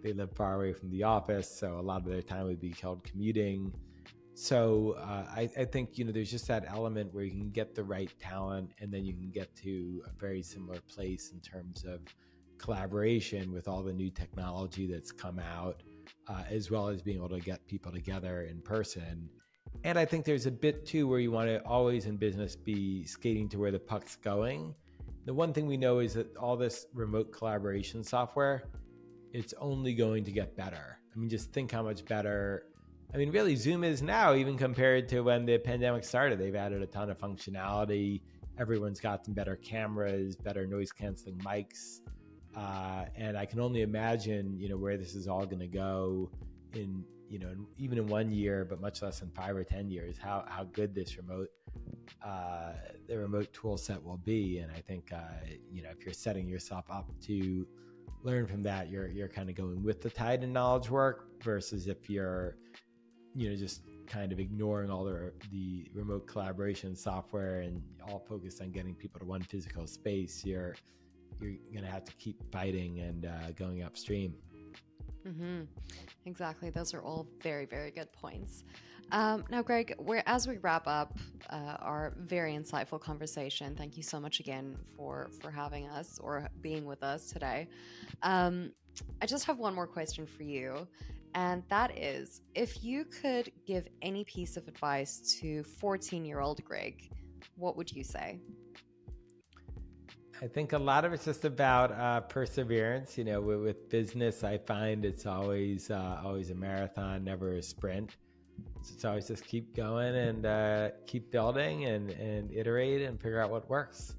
they 0.02 0.12
live 0.12 0.32
far 0.32 0.56
away 0.56 0.72
from 0.72 0.90
the 0.90 1.02
office 1.02 1.48
so 1.48 1.78
a 1.78 1.80
lot 1.80 2.02
of 2.02 2.08
their 2.08 2.22
time 2.22 2.44
would 2.46 2.60
be 2.60 2.74
held 2.80 3.04
commuting. 3.04 3.72
So 4.34 4.96
uh, 4.98 5.26
I, 5.30 5.50
I, 5.56 5.64
think 5.64 5.98
you 5.98 6.04
know 6.04 6.12
there's 6.12 6.30
just 6.30 6.48
that 6.48 6.64
element 6.66 7.14
where 7.14 7.22
you 7.22 7.30
can 7.30 7.50
get 7.50 7.74
the 7.74 7.84
right 7.84 8.10
talent 8.18 8.72
and 8.80 8.92
then 8.92 9.04
you 9.04 9.12
can 9.12 9.30
get 9.30 9.54
to 9.56 10.02
a 10.06 10.18
very 10.18 10.42
similar 10.42 10.80
place 10.80 11.32
in 11.32 11.40
terms 11.40 11.84
of 11.84 12.00
collaboration 12.58 13.52
with 13.52 13.68
all 13.68 13.82
the 13.82 13.92
new 13.92 14.10
technology 14.10 14.86
that's 14.86 15.12
come 15.12 15.38
out 15.38 15.82
uh, 16.28 16.42
as 16.50 16.70
well 16.70 16.88
as 16.88 17.02
being 17.02 17.18
able 17.18 17.28
to 17.28 17.40
get 17.40 17.66
people 17.66 17.92
together 17.92 18.42
in 18.42 18.60
person 18.60 19.28
and 19.84 19.98
I 19.98 20.04
think 20.04 20.24
there's 20.24 20.46
a 20.46 20.50
bit 20.50 20.86
too 20.86 21.08
where 21.08 21.18
you 21.18 21.30
want 21.30 21.48
to 21.48 21.60
always 21.64 22.06
in 22.06 22.16
business 22.16 22.54
be 22.54 23.04
skating 23.04 23.48
to 23.50 23.58
where 23.58 23.70
the 23.70 23.78
puck's 23.78 24.16
going. 24.16 24.74
The 25.24 25.34
one 25.34 25.52
thing 25.52 25.66
we 25.66 25.76
know 25.76 25.98
is 25.98 26.14
that 26.14 26.36
all 26.36 26.56
this 26.56 26.86
remote 26.94 27.32
collaboration 27.32 28.04
software, 28.04 28.64
it's 29.32 29.54
only 29.58 29.94
going 29.94 30.24
to 30.24 30.32
get 30.32 30.56
better. 30.56 30.98
I 31.14 31.18
mean, 31.18 31.28
just 31.28 31.52
think 31.52 31.70
how 31.72 31.82
much 31.82 32.04
better. 32.04 32.66
I 33.12 33.16
mean, 33.16 33.30
really, 33.30 33.56
Zoom 33.56 33.84
is 33.84 34.02
now, 34.02 34.34
even 34.34 34.56
compared 34.56 35.08
to 35.10 35.20
when 35.20 35.44
the 35.46 35.58
pandemic 35.58 36.04
started. 36.04 36.38
They've 36.38 36.54
added 36.54 36.82
a 36.82 36.86
ton 36.86 37.10
of 37.10 37.18
functionality. 37.18 38.22
Everyone's 38.58 39.00
gotten 39.00 39.34
better 39.34 39.56
cameras, 39.56 40.36
better 40.36 40.66
noise 40.66 40.92
canceling 40.92 41.38
mics. 41.38 42.00
Uh, 42.56 43.04
and 43.16 43.36
I 43.36 43.46
can 43.46 43.60
only 43.60 43.82
imagine, 43.82 44.58
you 44.58 44.68
know, 44.68 44.76
where 44.76 44.96
this 44.96 45.14
is 45.14 45.26
all 45.26 45.46
going 45.46 45.60
to 45.60 45.66
go 45.66 46.30
in 46.74 47.04
you 47.32 47.38
know, 47.38 47.54
even 47.78 47.96
in 47.96 48.06
one 48.08 48.30
year, 48.30 48.66
but 48.66 48.78
much 48.78 49.00
less 49.00 49.22
in 49.22 49.30
five 49.30 49.56
or 49.56 49.64
ten 49.64 49.90
years, 49.90 50.18
how 50.18 50.44
how 50.46 50.64
good 50.64 50.94
this 50.94 51.16
remote 51.16 51.48
uh, 52.22 52.72
the 53.08 53.18
remote 53.18 53.50
tool 53.54 53.78
set 53.78 54.04
will 54.04 54.18
be. 54.18 54.58
And 54.58 54.70
I 54.70 54.80
think 54.80 55.10
uh, 55.14 55.46
you 55.72 55.82
know 55.82 55.88
if 55.88 56.04
you're 56.04 56.12
setting 56.12 56.46
yourself 56.46 56.84
up 56.90 57.08
to 57.22 57.66
learn 58.22 58.46
from 58.46 58.62
that, 58.64 58.90
you're 58.90 59.08
you're 59.08 59.28
kind 59.28 59.48
of 59.48 59.56
going 59.56 59.82
with 59.82 60.02
the 60.02 60.10
tide 60.10 60.44
in 60.44 60.52
knowledge 60.52 60.90
work 60.90 61.42
versus 61.42 61.86
if 61.86 62.10
you're 62.10 62.56
you 63.34 63.48
know 63.48 63.56
just 63.56 63.80
kind 64.06 64.30
of 64.30 64.38
ignoring 64.38 64.90
all 64.90 65.04
the 65.04 65.32
the 65.50 65.90
remote 65.94 66.26
collaboration 66.26 66.94
software 66.94 67.60
and 67.60 67.82
all 68.06 68.18
focused 68.28 68.60
on 68.60 68.70
getting 68.70 68.94
people 68.94 69.18
to 69.18 69.24
one 69.24 69.42
physical 69.42 69.86
space, 69.86 70.44
you're 70.44 70.74
you're 71.50 71.72
going 71.72 71.84
to 71.84 71.90
have 71.90 72.04
to 72.04 72.12
keep 72.14 72.42
fighting 72.52 73.00
and 73.00 73.26
uh, 73.26 73.50
going 73.56 73.82
upstream. 73.82 74.34
Mm-hmm. 75.26 75.62
Exactly. 76.26 76.70
Those 76.70 76.94
are 76.94 77.02
all 77.02 77.26
very, 77.42 77.66
very 77.66 77.90
good 77.90 78.12
points. 78.12 78.64
Um, 79.12 79.44
now, 79.50 79.62
Greg, 79.62 79.94
we're, 79.98 80.22
as 80.26 80.48
we 80.48 80.56
wrap 80.58 80.86
up 80.86 81.18
uh, 81.50 81.76
our 81.80 82.14
very 82.18 82.54
insightful 82.54 82.98
conversation, 82.98 83.74
thank 83.76 83.96
you 83.96 84.02
so 84.02 84.18
much 84.18 84.40
again 84.40 84.76
for 84.96 85.30
for 85.40 85.50
having 85.50 85.86
us 85.88 86.18
or 86.18 86.48
being 86.62 86.86
with 86.86 87.02
us 87.02 87.30
today. 87.30 87.68
Um, 88.22 88.72
I 89.20 89.26
just 89.26 89.44
have 89.44 89.58
one 89.58 89.74
more 89.74 89.86
question 89.86 90.26
for 90.26 90.44
you, 90.44 90.88
and 91.34 91.62
that 91.68 91.96
is, 91.98 92.40
if 92.54 92.82
you 92.82 93.04
could 93.04 93.52
give 93.66 93.86
any 94.00 94.24
piece 94.24 94.56
of 94.56 94.66
advice 94.66 95.36
to 95.40 95.62
14 95.62 96.24
year 96.24 96.40
old 96.40 96.64
Greg, 96.64 97.10
what 97.56 97.76
would 97.76 97.92
you 97.92 98.04
say? 98.04 98.40
I 100.42 100.48
think 100.48 100.72
a 100.72 100.78
lot 100.78 101.04
of 101.04 101.12
it's 101.12 101.24
just 101.24 101.44
about 101.44 101.92
uh, 101.92 102.20
perseverance. 102.22 103.16
You 103.16 103.22
know, 103.22 103.40
with, 103.40 103.60
with, 103.60 103.88
business, 103.88 104.42
I 104.42 104.58
find 104.58 105.04
it's 105.04 105.24
always 105.24 105.88
uh, 105.88 106.20
always 106.24 106.50
a 106.50 106.54
marathon, 106.56 107.22
never 107.22 107.52
a 107.52 107.62
sprint. 107.62 108.16
So 108.82 108.92
it's 108.92 109.04
always 109.04 109.28
just 109.28 109.46
keep 109.46 109.76
going 109.76 110.16
and 110.16 110.44
uh, 110.44 110.90
keep 111.06 111.30
building 111.30 111.84
and, 111.84 112.10
and 112.10 112.50
iterate 112.52 113.02
and 113.02 113.20
figure 113.20 113.38
out 113.38 113.50
what 113.50 113.70
works. 113.70 114.16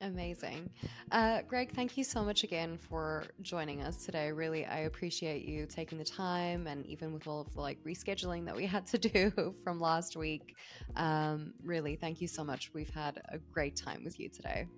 Amazing. 0.00 0.70
Uh, 1.10 1.42
Greg, 1.42 1.72
thank 1.74 1.96
you 1.96 2.04
so 2.04 2.22
much 2.22 2.44
again 2.44 2.78
for 2.78 3.24
joining 3.42 3.82
us 3.82 4.04
today. 4.04 4.30
Really, 4.30 4.64
I 4.64 4.80
appreciate 4.80 5.44
you 5.44 5.66
taking 5.66 5.98
the 5.98 6.04
time 6.04 6.68
and 6.68 6.86
even 6.86 7.12
with 7.12 7.26
all 7.26 7.40
of 7.40 7.52
the 7.52 7.60
like 7.60 7.82
rescheduling 7.84 8.44
that 8.44 8.54
we 8.54 8.64
had 8.64 8.86
to 8.88 8.98
do 9.08 9.54
from 9.64 9.80
last 9.80 10.16
week. 10.16 10.54
Um, 10.94 11.52
really, 11.64 11.96
thank 11.96 12.20
you 12.20 12.28
so 12.28 12.44
much. 12.44 12.70
We've 12.72 12.94
had 12.94 13.20
a 13.28 13.38
great 13.38 13.74
time 13.74 14.04
with 14.04 14.20
you 14.20 14.28
today. 14.28 14.68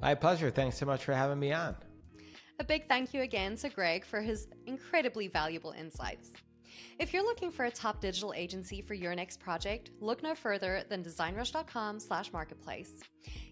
My 0.00 0.14
pleasure. 0.14 0.50
Thanks 0.50 0.76
so 0.76 0.84
much 0.84 1.04
for 1.04 1.14
having 1.14 1.38
me 1.38 1.52
on. 1.52 1.74
A 2.60 2.64
big 2.64 2.86
thank 2.86 3.14
you 3.14 3.22
again 3.22 3.56
to 3.56 3.70
Greg 3.70 4.04
for 4.04 4.20
his 4.20 4.46
incredibly 4.66 5.26
valuable 5.28 5.72
insights. 5.72 6.30
If 6.98 7.12
you're 7.12 7.24
looking 7.24 7.50
for 7.50 7.64
a 7.64 7.70
top 7.70 8.00
digital 8.00 8.32
agency 8.34 8.80
for 8.80 8.94
your 8.94 9.14
next 9.14 9.40
project, 9.40 9.90
look 10.00 10.22
no 10.22 10.34
further 10.34 10.84
than 10.88 11.02
designrush.com/marketplace. 11.02 12.92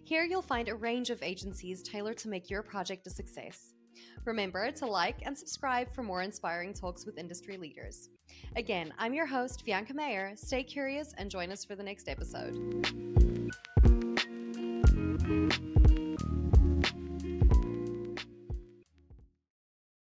Here 0.03 0.23
you'll 0.23 0.41
find 0.41 0.69
a 0.69 0.75
range 0.75 1.09
of 1.09 1.23
agencies 1.23 1.81
tailored 1.83 2.17
to 2.19 2.29
make 2.29 2.49
your 2.49 2.63
project 2.63 3.07
a 3.07 3.09
success. 3.09 3.73
Remember 4.25 4.71
to 4.71 4.85
like 4.85 5.17
and 5.25 5.37
subscribe 5.37 5.93
for 5.93 6.03
more 6.03 6.21
inspiring 6.21 6.73
talks 6.73 7.05
with 7.05 7.17
industry 7.17 7.57
leaders. 7.57 8.09
Again, 8.55 8.93
I'm 8.97 9.13
your 9.13 9.25
host, 9.25 9.65
Bianca 9.65 9.93
Mayer. 9.93 10.33
Stay 10.35 10.63
curious 10.63 11.13
and 11.17 11.29
join 11.29 11.51
us 11.51 11.65
for 11.65 11.75
the 11.75 11.83
next 11.83 12.07
episode. 12.07 12.57